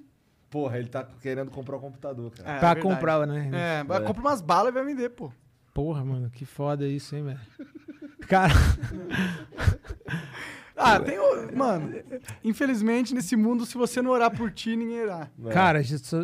[0.50, 2.50] Porra, ele tá querendo comprar o computador, cara.
[2.50, 2.94] É, pra verdade.
[2.94, 3.50] comprar, né?
[3.80, 5.30] É, vai- compra umas balas e vai vender, pô.
[5.74, 7.40] Porra, mano, que foda isso, hein, velho?
[8.28, 8.54] Cara,
[10.76, 11.18] Ah, tem.
[11.18, 11.90] o- Mano,
[12.44, 15.28] infelizmente nesse mundo, se você não orar por ti, ninguém irá.
[15.46, 15.50] É.
[15.50, 15.80] cara,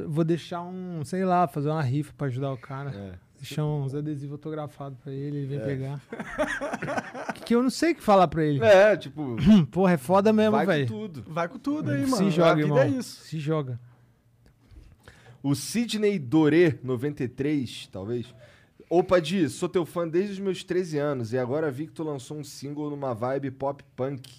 [0.06, 2.90] vou deixar um, sei lá, fazer uma rifa pra ajudar o cara.
[2.94, 3.12] É.
[3.42, 6.00] Deixar uns adesivos autografados pra ele, ele vem pegar.
[7.34, 8.62] que, que eu não sei o que falar pra ele.
[8.64, 9.36] É, tipo,
[9.70, 10.86] Porra, é foda mesmo, vai com velho.
[10.86, 11.24] tudo.
[11.26, 12.16] Vai com tudo aí, mano.
[12.16, 12.78] Se a joga, vida irmão.
[12.78, 13.20] é isso.
[13.24, 13.80] Se joga.
[15.42, 18.32] O Sidney Doré, 93, talvez.
[18.88, 22.04] Opa, Di, sou teu fã desde os meus 13 anos e agora vi que tu
[22.04, 24.30] lançou um single numa vibe pop punk.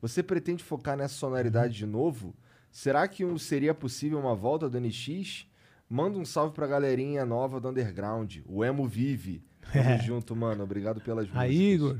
[0.00, 2.32] Você pretende focar nessa sonoridade de novo?
[2.70, 5.46] Será que um- seria possível uma volta do NX?
[5.88, 8.38] Manda um salve pra galerinha nova do Underground.
[8.46, 9.44] O Emo vive.
[9.72, 10.64] Tamo junto, mano.
[10.64, 11.42] Obrigado pelas músicas.
[11.42, 11.98] Aí, Igor,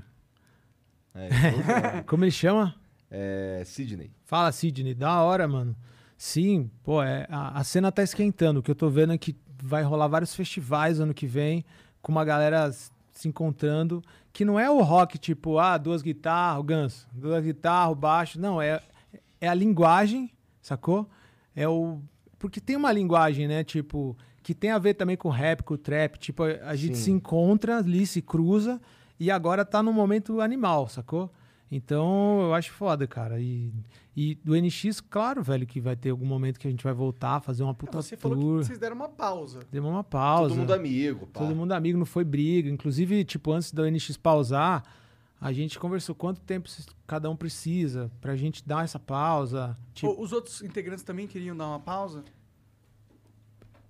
[1.15, 2.75] É, como ele chama?
[3.11, 4.11] é, Sidney.
[4.25, 5.77] Fala, Sidney, da hora, mano.
[6.17, 8.61] Sim, pô, é, a, a cena tá esquentando.
[8.61, 11.65] O que eu tô vendo é que vai rolar vários festivais ano que vem,
[12.03, 12.71] com uma galera
[13.13, 14.03] se encontrando,
[14.33, 18.41] que não é o rock tipo, ah, duas guitarras, o ganso, duas guitarras, baixo.
[18.41, 18.81] Não, é,
[19.41, 20.31] é a linguagem,
[20.61, 21.09] sacou?
[21.55, 22.01] É o.
[22.45, 26.19] Porque tem uma linguagem, né, tipo, que tem a ver também com rap, com trap.
[26.19, 27.05] Tipo, a, a gente Sim.
[27.05, 28.79] se encontra ali, se cruza,
[29.19, 31.33] e agora tá no momento animal, sacou?
[31.73, 33.41] Então, eu acho foda, cara.
[33.41, 33.73] E,
[34.15, 37.41] e do NX, claro, velho, que vai ter algum momento que a gente vai voltar,
[37.41, 38.59] fazer uma puta Você falou tour.
[38.59, 39.61] que vocês deram uma pausa.
[39.73, 40.51] Deu uma pausa.
[40.51, 41.41] Todo mundo amigo, pá.
[41.41, 42.69] Todo mundo amigo, não foi briga.
[42.69, 44.83] Inclusive, tipo, antes da NX pausar,
[45.47, 46.71] a gente conversou quanto tempo
[47.07, 49.77] cada um precisa pra gente dar essa pausa.
[49.93, 52.25] Tipo, Os outros integrantes também queriam dar uma pausa?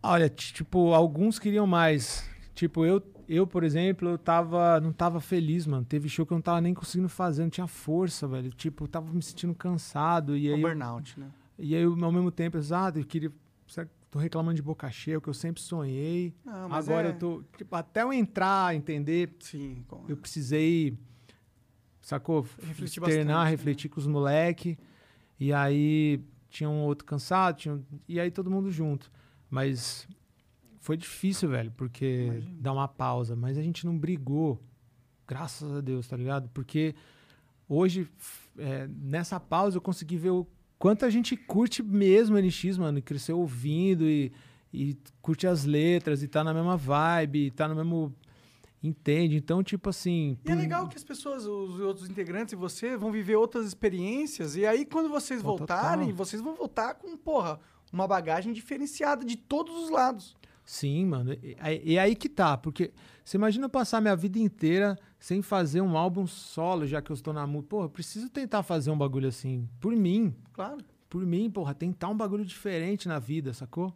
[0.03, 2.29] olha, tipo, alguns queriam mais.
[2.55, 5.85] Tipo, eu, eu, por exemplo, eu tava, não tava feliz, mano.
[5.85, 8.51] Teve show que eu não tava nem conseguindo fazer, não tinha força, velho.
[8.53, 10.37] Tipo, eu tava me sentindo cansado.
[10.37, 11.31] E aí, eu- burnout, né?
[11.59, 13.33] e aí eu, ao mesmo tempo, exato, eu queria.
[13.69, 16.33] será que Tô reclamando de boca cheia, o que eu sempre sonhei.
[16.45, 17.43] Não, mas Agora é- eu tô.
[17.57, 20.97] Tipo, até eu entrar, entender, Sim, com- eu precisei.
[22.05, 22.43] Sacou?
[22.63, 23.09] Refletir Externar,
[23.39, 23.51] bastante, né?
[23.51, 24.79] refletir com os moleque.
[25.41, 26.21] E aí
[26.51, 29.11] tinha um outro cansado, tinha um- e aí todo mundo junto.
[29.49, 30.07] Mas
[30.81, 32.57] foi difícil, velho, porque Imagino.
[32.61, 33.35] dar uma pausa.
[33.35, 34.63] Mas a gente não brigou,
[35.27, 36.51] graças a Deus, tá ligado?
[36.51, 36.95] Porque
[37.67, 38.07] hoje,
[38.59, 40.47] é, nessa pausa, eu consegui ver o
[40.79, 44.31] quanto a gente curte mesmo NX, mano, e cresceu ouvindo e,
[44.71, 48.15] e curte as letras e tá na mesma vibe, e tá no mesmo.
[48.85, 49.37] Entende?
[49.37, 50.37] Então, tipo assim.
[50.45, 54.57] E é legal que as pessoas, os outros integrantes e você vão viver outras experiências.
[54.57, 56.17] E aí, quando vocês Pô, voltarem, total.
[56.17, 57.59] vocês vão voltar com, porra,
[57.91, 60.37] uma bagagem diferenciada de todos os lados.
[60.67, 61.33] Sim, mano.
[61.33, 61.57] E,
[61.93, 62.93] e- aí que tá, porque
[63.25, 67.15] você imagina eu passar minha vida inteira sem fazer um álbum solo, já que eu
[67.15, 67.77] estou na música.
[67.77, 69.67] Eu preciso tentar fazer um bagulho assim.
[69.81, 70.35] Por mim.
[70.53, 70.85] Claro.
[71.09, 73.95] Por mim, porra, tentar um bagulho diferente na vida, sacou?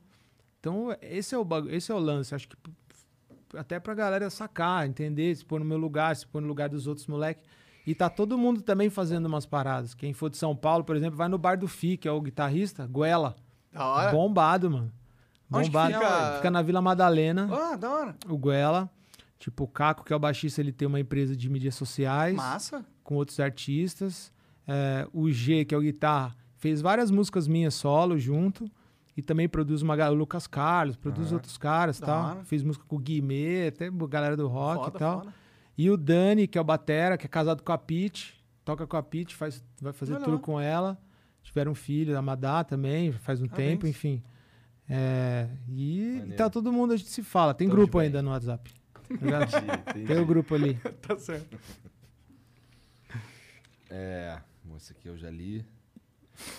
[0.60, 2.35] Então, esse é o, esse é o lance.
[2.35, 2.56] Acho que
[3.57, 6.87] até pra galera sacar, entender, se pôr no meu lugar, se pôr no lugar dos
[6.87, 7.45] outros moleques.
[7.87, 9.95] E tá todo mundo também fazendo umas paradas.
[9.95, 12.20] Quem for de São Paulo, por exemplo, vai no bar do Fi, que é o
[12.20, 13.35] guitarrista, Goela.
[13.73, 14.11] Da hora.
[14.12, 14.93] Bombado, mano.
[15.49, 15.95] Bombado.
[15.95, 16.33] fica?
[16.37, 18.16] fica na Vila Madalena Ah, da hora.
[18.29, 18.91] o Guela.
[19.39, 22.85] Tipo, o Caco, que é o baixista, ele tem uma empresa de mídias sociais Massa.
[23.05, 24.33] com outros artistas.
[24.66, 28.70] É, o G, que é o guitarra, fez várias músicas minhas solo junto.
[29.19, 32.24] E também produz uma galera, o Lucas Carlos, produz outros caras e tal.
[32.24, 32.45] hora.
[32.45, 35.19] Fez música com o Guimê, até a galera do rock Foda, e tal.
[35.23, 35.35] foda.
[35.77, 38.97] E o Dani, que é o Batera, que é casado com a Pete, toca com
[38.97, 40.97] a Pete, faz, vai fazer Olha tour com ela.
[41.43, 43.70] Tiveram um filho, a Madá também, faz um Parabéns.
[43.73, 44.23] tempo, enfim.
[44.89, 46.36] É, e, e Maneiro.
[46.36, 47.53] tá todo mundo, a gente se fala.
[47.53, 48.07] Tem Todos grupo bem.
[48.07, 48.73] ainda no WhatsApp.
[48.73, 49.15] tá?
[49.90, 50.78] Entendi, Tem o grupo ali.
[51.03, 51.59] Tá certo.
[53.90, 54.39] É,
[54.77, 55.65] esse aqui eu já li.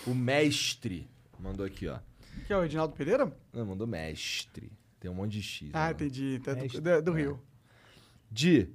[0.08, 1.08] O mestre
[1.40, 2.00] mandou aqui, ó.
[2.48, 3.32] Que é o Edinaldo Pereira?
[3.54, 4.72] Não, mandou mestre.
[5.00, 5.70] Tem um monte de X.
[5.74, 5.92] Ah, né?
[5.94, 6.40] entendi.
[6.44, 6.82] Tá do, Mestre.
[6.82, 7.40] do- do Rio.
[8.32, 8.70] Di,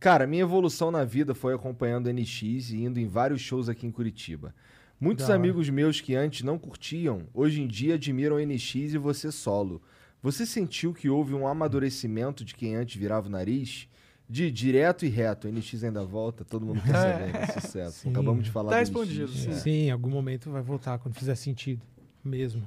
[0.00, 3.86] cara, minha evolução na vida foi acompanhando o NX e indo em vários shows aqui
[3.86, 4.54] em Curitiba.
[5.00, 5.40] Muitos Da hora.
[5.42, 9.80] amigos meus que antes não curtiam, hoje em dia admiram o NX e você solo.
[10.20, 13.88] Você sentiu que houve um amadurecimento de quem antes virava o nariz?
[14.28, 17.46] De direto e reto, o NX ainda volta, todo mundo quer saber, né?
[17.46, 18.00] Sucesso.
[18.00, 18.10] Sim.
[18.10, 19.38] Acabamos de falar Tá do respondido, NX.
[19.40, 19.50] sim.
[19.50, 19.54] É.
[19.54, 21.80] Sim, em algum momento vai voltar, quando fizer sentido.
[22.24, 22.66] Mesmo.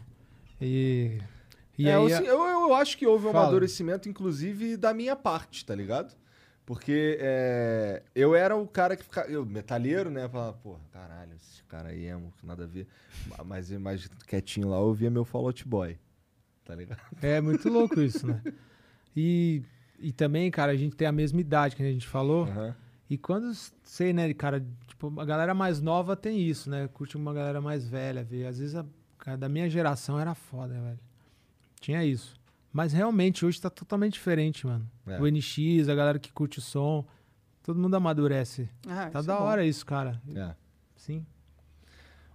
[0.61, 1.19] E.
[1.77, 2.11] E É, aí.
[2.11, 3.45] eu, eu, eu acho que houve um Fala.
[3.45, 6.15] amadurecimento, inclusive, da minha parte, tá ligado?
[6.65, 9.27] Porque é, eu era o cara que ficava.
[9.29, 10.29] Eu, metalheiro, né?
[10.29, 12.88] Falava, porra, caralho, esse cara aí é nada a ver.
[13.45, 15.97] Mas eu mais quietinho lá, eu ouvia meu Fall Out Boy.
[16.63, 16.99] Tá ligado?
[17.21, 18.41] É muito louco isso, né?
[19.15, 19.63] E,
[19.99, 22.43] e também, cara, a gente tem a mesma idade que a gente falou.
[22.45, 22.75] Aham.
[23.09, 23.51] E quando,
[23.83, 26.88] sei, né, cara, tipo, a galera mais nova tem isso, né?
[26.93, 28.45] Curte uma galera mais velha, vê.
[28.45, 28.85] Às vezes a,
[29.22, 30.99] cara, da minha geração era foda, velho.
[31.80, 32.35] Tinha isso.
[32.73, 34.89] Mas realmente hoje tá totalmente diferente, mano.
[35.07, 35.19] É.
[35.19, 37.06] O NX, a galera que curte o som,
[37.64, 38.69] todo mundo amadurece.
[38.88, 40.22] Ah, Tá isso da é hora isso, cara.
[40.35, 40.53] É.
[40.95, 41.26] Sim.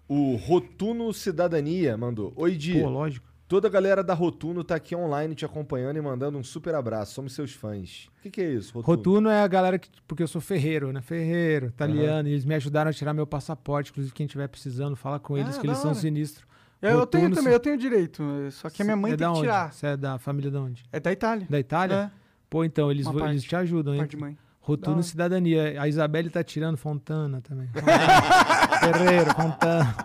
[0.08, 2.32] O Rotuno Cidadania mandou.
[2.36, 2.80] Oi, Di.
[2.80, 3.26] Pô, lógico.
[3.48, 7.14] Toda a galera da Rotuno tá aqui online te acompanhando e mandando um super abraço.
[7.14, 8.08] Somos seus fãs.
[8.18, 8.96] O que, que é isso, Rotuno?
[8.96, 9.88] Rotuno é a galera que.
[10.06, 11.00] Porque eu sou ferreiro, né?
[11.00, 12.28] Ferreiro, italiano.
[12.28, 13.90] E eles me ajudaram a tirar meu passaporte.
[13.92, 15.98] Inclusive, quem estiver precisando, fala com eles, Ah, que eles são hora.
[16.00, 16.44] sinistros.
[16.82, 18.22] Eu, eu tenho também, eu tenho direito.
[18.52, 19.40] Só que a minha mãe é tem da que onde?
[19.48, 19.72] tirar.
[19.72, 20.84] Você é da família de onde?
[20.92, 21.46] É da Itália.
[21.48, 22.12] Da Itália?
[22.50, 23.48] Pô, então, eles, vão- eles parte.
[23.48, 24.02] te ajudam, É, hein?
[24.02, 24.38] parte de mãe.
[24.60, 25.02] Rotuno.
[25.02, 25.80] Cidadania.
[25.80, 27.68] A Isabelle tá tirando Fontana também.
[28.80, 29.96] Ferreiro, Fontana.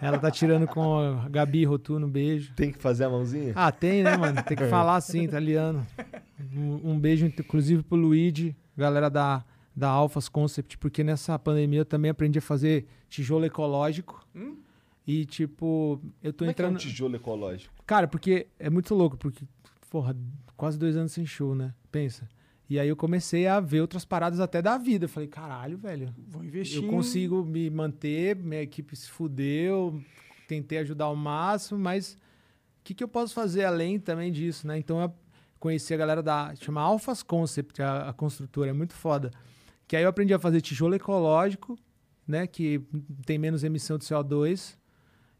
[0.00, 2.52] Ela tá tirando com a Gabi Rotuno, beijo.
[2.54, 3.52] Tem que fazer a mãozinha?
[3.54, 4.38] Ah, tem, né, mano?
[4.38, 4.42] É.
[4.42, 5.86] Tem que falar assim, italiano.
[6.54, 9.44] Um, um beijo, inclusive, pro Luigi, galera da,
[9.74, 14.26] da Alphas Concept, porque nessa pandemia eu também aprendi a fazer tijolo ecológico.
[14.34, 14.56] Hum?
[15.06, 16.80] E, tipo, eu tô Como é que é um entrando.
[16.80, 17.74] tijolo ecológico?
[17.86, 19.44] Cara, porque é muito louco, porque,
[19.90, 20.16] porra,
[20.56, 21.74] quase dois anos sem show, né?
[21.90, 22.28] Pensa.
[22.70, 25.04] E aí eu comecei a ver outras paradas até da vida.
[25.04, 26.82] Eu falei, caralho, velho, Vou investir.
[26.82, 30.00] eu consigo me manter, minha equipe se fudeu,
[30.48, 34.78] tentei ajudar ao máximo, mas o que, que eu posso fazer além também disso, né?
[34.78, 35.12] Então eu
[35.58, 36.54] conheci a galera da.
[36.54, 39.30] chama Alphas Concept, a, a construtora, é muito foda.
[39.86, 41.76] Que aí eu aprendi a fazer tijolo ecológico,
[42.26, 42.46] né?
[42.46, 42.80] Que
[43.26, 44.76] tem menos emissão de CO2.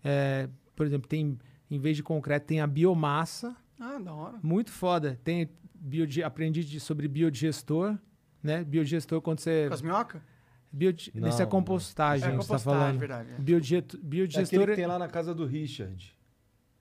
[0.05, 1.39] É, por exemplo, tem,
[1.71, 3.57] em vez de concreto, tem a biomassa.
[3.79, 4.39] Ah, da hora.
[4.43, 5.19] Muito foda.
[5.25, 7.97] Tem biodi- aprendi de- sobre biodigestor,
[8.43, 8.63] né?
[8.65, 9.67] Biodigestor quando você.
[9.69, 10.21] Com as minhocas?
[10.75, 11.13] Biodi...
[11.15, 12.99] Não, Isso é compostagem, É tá compostagem, falando.
[12.99, 13.29] verdade.
[13.33, 13.39] é.
[13.41, 13.77] Biodige...
[13.77, 14.59] É Biodigestor.
[14.61, 16.17] aquele que tem lá na casa do Richard.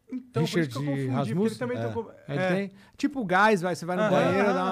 [0.09, 1.57] Então, por isso que eu Richard confundi, porque ele Rasmussen?
[1.57, 1.81] também É.
[1.87, 2.11] tocou...
[2.27, 2.71] Ele tem.
[2.97, 4.71] Tipo gás, vai, você vai no Aham, banheiro, aham, dá uma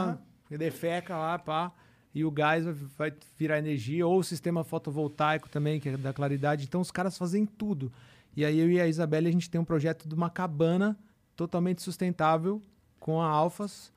[0.51, 0.57] aham.
[0.57, 1.71] defeca lá, pá,
[2.15, 6.13] e o gás vai, vai virar energia, ou o sistema fotovoltaico também, que é da
[6.13, 6.63] claridade.
[6.65, 7.91] Então os caras fazem tudo.
[8.35, 10.97] E aí eu e a Isabelle, a gente tem um projeto de uma cabana
[11.35, 12.61] totalmente sustentável
[12.99, 13.91] com a Alfas.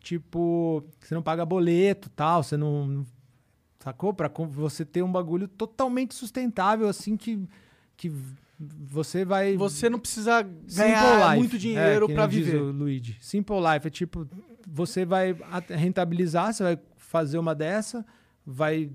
[0.00, 3.04] Tipo, você não paga boleto tal, você não.
[3.80, 4.12] Sacou?
[4.12, 7.48] Pra você ter um bagulho totalmente sustentável, assim, que,
[7.96, 8.12] que
[8.58, 9.56] você vai.
[9.56, 11.38] Você não precisa ganhar life.
[11.38, 12.60] muito dinheiro é, pra nem diz viver.
[12.60, 13.16] o Luigi.
[13.20, 14.28] Simple life é tipo,
[14.66, 15.36] você vai
[15.68, 18.04] rentabilizar, você vai fazer uma dessa,
[18.44, 18.90] vai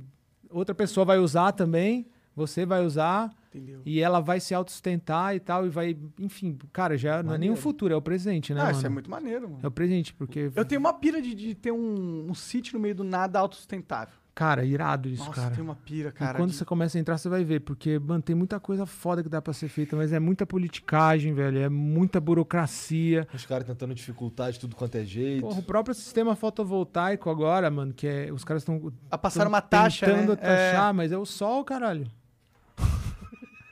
[0.49, 3.81] outra pessoa vai usar também, você vai usar Entendeu?
[3.85, 7.49] e ela vai se autossustentar e tal e vai, enfim, cara, já não é nem
[7.49, 7.57] o Maneiro.
[7.57, 8.77] futuro, é o presente, né, ah, mano?
[8.77, 9.59] isso é muito maneiro, mano.
[9.61, 12.79] É o presente, porque Eu tenho uma pira de, de ter um, um sítio no
[12.79, 14.13] meio do nada autossustentável.
[14.33, 15.47] cara, irado isso, Nossa, cara.
[15.49, 16.37] eu tenho uma pira, E cara.
[16.39, 19.21] quando de- você começa a entrar, você vai ver, porque, mano, tem muita coisa foda
[19.21, 23.27] que dá pra ser feita, mas é muita politicagem, velho, é muita burocracia.
[23.33, 25.41] Os caras tentando dificultar de tudo quanto é jeito.
[25.41, 28.31] Porra, o próprio sistema fotovoltaico agora, mano, que é.
[28.31, 28.93] Os caras estão.
[29.09, 30.35] A passar uma taxa, tentando né?
[30.37, 32.07] taxar, mas é o sol, caralho.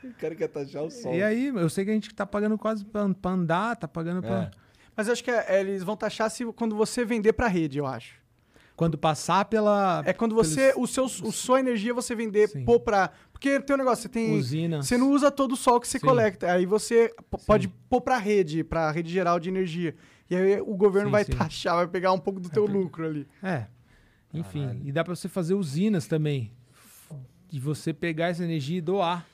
[0.10, 1.14] O cara quer taxar o sol.
[1.14, 4.22] E aí, eu sei que a gente tá pagando quase pra, pra andar, tá pagando
[4.22, 4.44] pra.
[4.44, 4.52] É.
[4.96, 7.86] Mas eu acho que é- eles vão taxar se, quando você vender pra rede, eu
[7.86, 8.20] acho.
[8.76, 12.64] Quando passar pela É quando você, o seu, o sua energia você vender, Sim.
[12.64, 13.12] pôr pra...
[13.32, 14.34] Porque tem um negócio, você tem...
[14.38, 14.82] usina.
[14.82, 16.06] Você não usa todo o sol que você Sim.
[16.06, 16.50] coleta.
[16.52, 17.14] Aí você
[17.46, 19.96] pode pôr pra rede, pra rede geral de energia.
[20.30, 21.34] E aí o governo Sim, vai sim.
[21.34, 23.28] taxar, vai pegar um pouco do teu lucro ali.
[23.44, 23.66] É.
[24.34, 24.82] Enfim, Caralho.
[24.86, 26.54] e dá pra você fazer usinas também.
[27.52, 29.26] E você pegar essa energia e doar.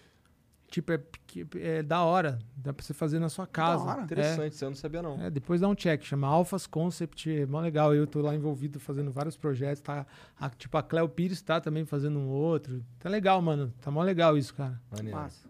[0.76, 1.00] Tipo, é,
[1.78, 2.38] é da hora.
[2.58, 3.82] Dá pra você fazer na sua casa.
[3.86, 4.02] hora.
[4.02, 4.04] É.
[4.04, 5.22] Interessante, isso eu não sabia não.
[5.22, 7.96] É, depois dá um check, chama Alphas Concept, é mó legal.
[7.96, 10.06] Eu tô lá envolvido fazendo vários projetos, tá?
[10.38, 12.84] A- tipo, a Cleo Pires tá também fazendo um outro.
[13.00, 13.74] Tá legal, mano.
[13.80, 14.82] Tá mó legal isso, cara.
[14.92, 15.18] Maneiro.
[15.18, 15.48] Massa.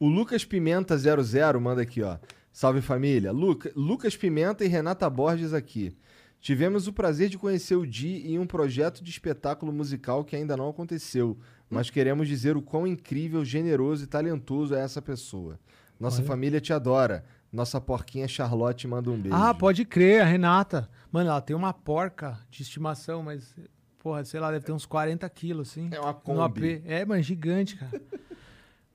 [0.00, 2.16] O Lucas Pimenta 00 manda aqui, ó.
[2.52, 3.32] Salve família.
[3.32, 5.94] Luca, Lucas Pimenta e Renata Borges aqui.
[6.40, 10.56] Tivemos o prazer de conhecer o Di em um projeto de espetáculo musical que ainda
[10.56, 11.38] não aconteceu,
[11.72, 15.58] mas queremos dizer o quão incrível, generoso e talentoso é essa pessoa.
[15.98, 16.26] Nossa Olha.
[16.26, 17.24] família te adora.
[17.52, 19.36] Nossa porquinha Charlotte manda um beijo.
[19.36, 20.88] Ah, pode crer, a Renata.
[21.10, 23.54] Mano, ela tem uma porca de estimação, mas,
[23.98, 25.88] porra, sei lá, deve ter uns 40 quilos, assim.
[25.92, 26.14] É uma.
[26.14, 26.82] Kombi.
[26.86, 28.00] É, mano, gigante, cara.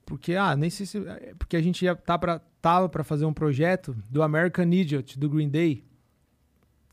[0.05, 0.97] Porque, ah, nem sei se.
[1.07, 5.19] é, Porque a gente já tá pra, tava pra fazer um projeto do American Idiot,
[5.19, 5.83] do Green Day,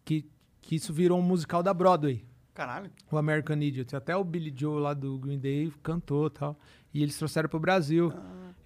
[0.05, 0.29] que,
[0.61, 2.25] que isso virou um musical da Broadway.
[2.55, 2.91] Caralho.
[3.11, 3.95] o American Idiot.
[3.97, 6.59] Até o Billy Joe lá do Green Day cantou e tal.
[6.93, 8.13] E eles trouxeram pro Brasil.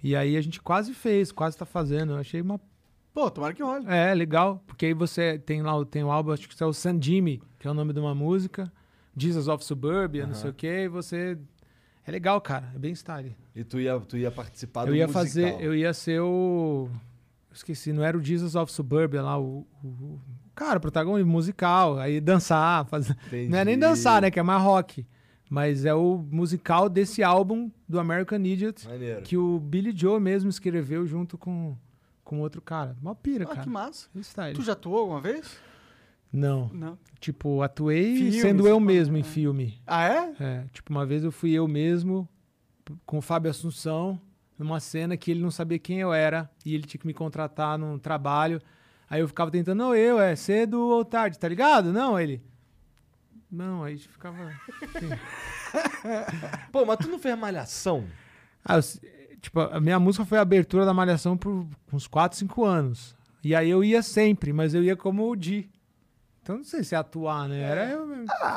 [0.02, 2.12] E aí a gente quase fez, quase tá fazendo.
[2.12, 2.60] Eu achei uma.
[3.15, 3.85] Pô, tomara que role.
[3.89, 4.62] É, legal.
[4.66, 7.43] Porque aí você tem lá o- tem o álbum, acho que é o San Jimmy,
[7.59, 8.70] que é o nome de uma música.
[9.16, 10.85] Jesus of Suburbia, não sei o quê.
[10.85, 11.36] E você.
[12.06, 12.70] É legal, cara.
[12.74, 13.35] É bem style.
[13.56, 15.23] E tu ia, tu ia participar do eu ia musical.
[15.24, 15.60] fazer.
[15.60, 16.89] Eu ia ser o.
[17.52, 20.20] Esqueci, não era o Jesus of Suburbia lá, o- o
[20.59, 21.98] cara, o protagonista musical.
[21.98, 23.16] Aí dançar, fazer.
[23.48, 24.30] Não é nem dançar, né?
[24.30, 25.06] Que é mais rock.
[25.48, 29.22] Mas é o musical desse álbum do American Idiot Maneiro.
[29.22, 31.74] que o Billy Joe mesmo escreveu junto com,
[32.22, 32.94] com outro cara.
[33.01, 33.60] Mó pira, Ah, cara.
[33.62, 34.09] que massa.
[34.22, 34.55] Style.
[34.55, 35.56] Tu já atuou alguma vez?
[36.30, 36.68] Não.
[36.74, 36.98] Não.
[37.18, 39.24] Tipo, atuei Filmes, sendo eu mesmo em é.
[39.24, 39.80] filme.
[39.86, 40.35] Ah, é?
[40.39, 42.28] É, tipo, uma vez eu fui eu mesmo
[43.06, 44.20] com o Fábio Assunção
[44.59, 47.78] numa cena que ele não sabia quem eu era e ele tinha que me contratar
[47.78, 48.60] num trabalho.
[49.10, 51.93] Aí eu ficava tentando, não, eu, é cedo ou tarde, tá ligado?
[51.93, 52.43] Não, ele.
[53.51, 54.52] Não, aí ficava.
[56.70, 58.05] Pô, mas tu não fez malhação?
[58.64, 58.82] Ah, eu
[59.40, 63.16] tipo, a minha música foi a abertura da Malhação por uns 4, 5 anos.
[63.43, 65.70] E aí eu ia sempre, mas eu ia como o Di.
[66.43, 67.60] Então não sei se é atuar, né?
[67.60, 68.09] Era eu,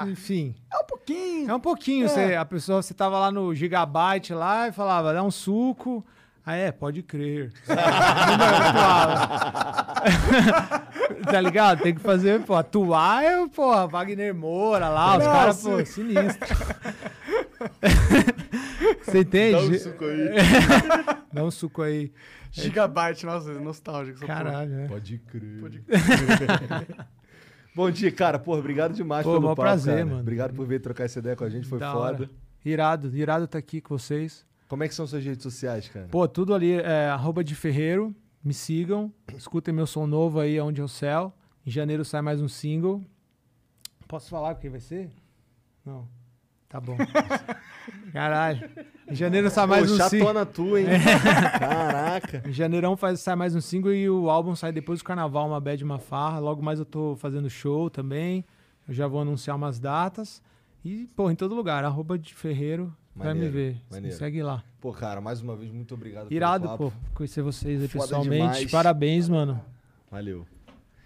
[0.07, 0.55] enfim.
[0.71, 1.51] É um pouquinho.
[1.51, 2.09] É um pouquinho.
[2.09, 6.05] Você, a pessoa, você tava lá no Gigabyte lá e falava, dá um suco.
[6.45, 7.51] Ah, é, pode crer.
[11.23, 11.81] Tá ligado?
[11.84, 16.47] Tem que fazer, pô, atuar é, porra, Wagner Moura lá, os caras, pô, sinistro.
[19.03, 19.53] Você entende?
[19.53, 20.30] Dá um suco aí.
[21.31, 22.11] Dá um suco aí.
[22.51, 24.26] Gigabyte, nossa, nostálgico.
[24.26, 24.88] Caralho, né?
[24.88, 25.84] Pode crer.
[27.73, 28.38] Bom dia, cara.
[28.39, 30.05] Porra, obrigado demais Pô, pelo papo, prazer, cara.
[30.05, 30.19] mano.
[30.22, 32.23] Obrigado por vir trocar essa ideia com a gente, foi Da foda.
[32.23, 32.30] hora.
[32.65, 34.45] Irado, irado tá aqui com vocês.
[34.72, 36.07] Como é que são suas redes sociais, cara?
[36.10, 38.15] Pô, tudo ali é arroba de Ferreiro.
[38.41, 39.11] Me sigam.
[39.35, 41.34] Escutem meu som novo aí, Onde é o Céu.
[41.65, 43.03] Em janeiro sai mais um single.
[44.07, 45.11] Posso falar quem vai ser?
[45.85, 46.07] Não.
[46.69, 46.95] Tá bom.
[48.14, 48.72] Caralho.
[49.10, 50.19] Em janeiro sai mais Pô, um single.
[50.19, 50.88] chatona tua, hein?
[51.60, 52.41] Caraca.
[52.48, 55.60] Em janeirão faz, sai mais um single e o álbum sai depois do carnaval, uma
[55.60, 56.39] bad, uma farra.
[56.39, 58.45] Logo mais eu tô fazendo show também.
[58.88, 60.41] Eu já vou anunciar umas datas.
[60.81, 63.73] E, pô, em todo lugar, arroba de Ferreiro, vai me Maneiro, ver.
[63.73, 64.17] Me maneiro.
[64.17, 64.63] segue lá.
[64.79, 66.91] Pô, cara, mais uma vez, muito obrigado Irado, pelo papo.
[66.91, 68.35] pô, conhecer vocês aí Foda pessoalmente.
[68.38, 68.71] demais.
[68.71, 69.61] Parabéns, mano.
[70.09, 70.45] Valeu.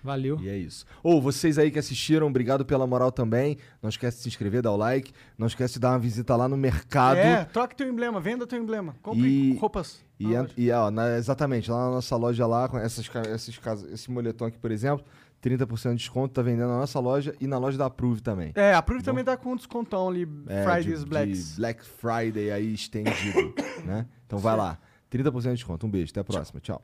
[0.04, 0.40] Valeu.
[0.40, 0.86] E é isso.
[1.02, 3.58] Ou vocês aí que assistiram, obrigado pela moral também.
[3.82, 5.12] Não esquece de se inscrever, dar o like.
[5.36, 7.18] Não esquece de dar uma visita lá no mercado.
[7.18, 8.96] É, troque teu emblema, venda teu emblema.
[9.02, 10.06] Compre E- roupas.
[10.20, 10.28] E,
[10.58, 13.60] e, ó, na- exatamente, lá na nossa loja lá, com essas, esses,
[13.92, 15.04] esse moletom aqui, por exemplo,
[15.50, 18.52] 30% de desconto, tá vendendo na nossa loja e na loja da Prove também.
[18.56, 21.50] É, a Prove também tá com um descontão ali, É, Fridays de- Blacks.
[21.52, 23.54] de Black Friday aí estendido,
[23.86, 24.06] né?
[24.26, 24.80] Então vai lá,
[25.12, 25.86] 30% de desconto.
[25.86, 26.60] Um beijo, até a próxima.
[26.60, 26.82] Tchau.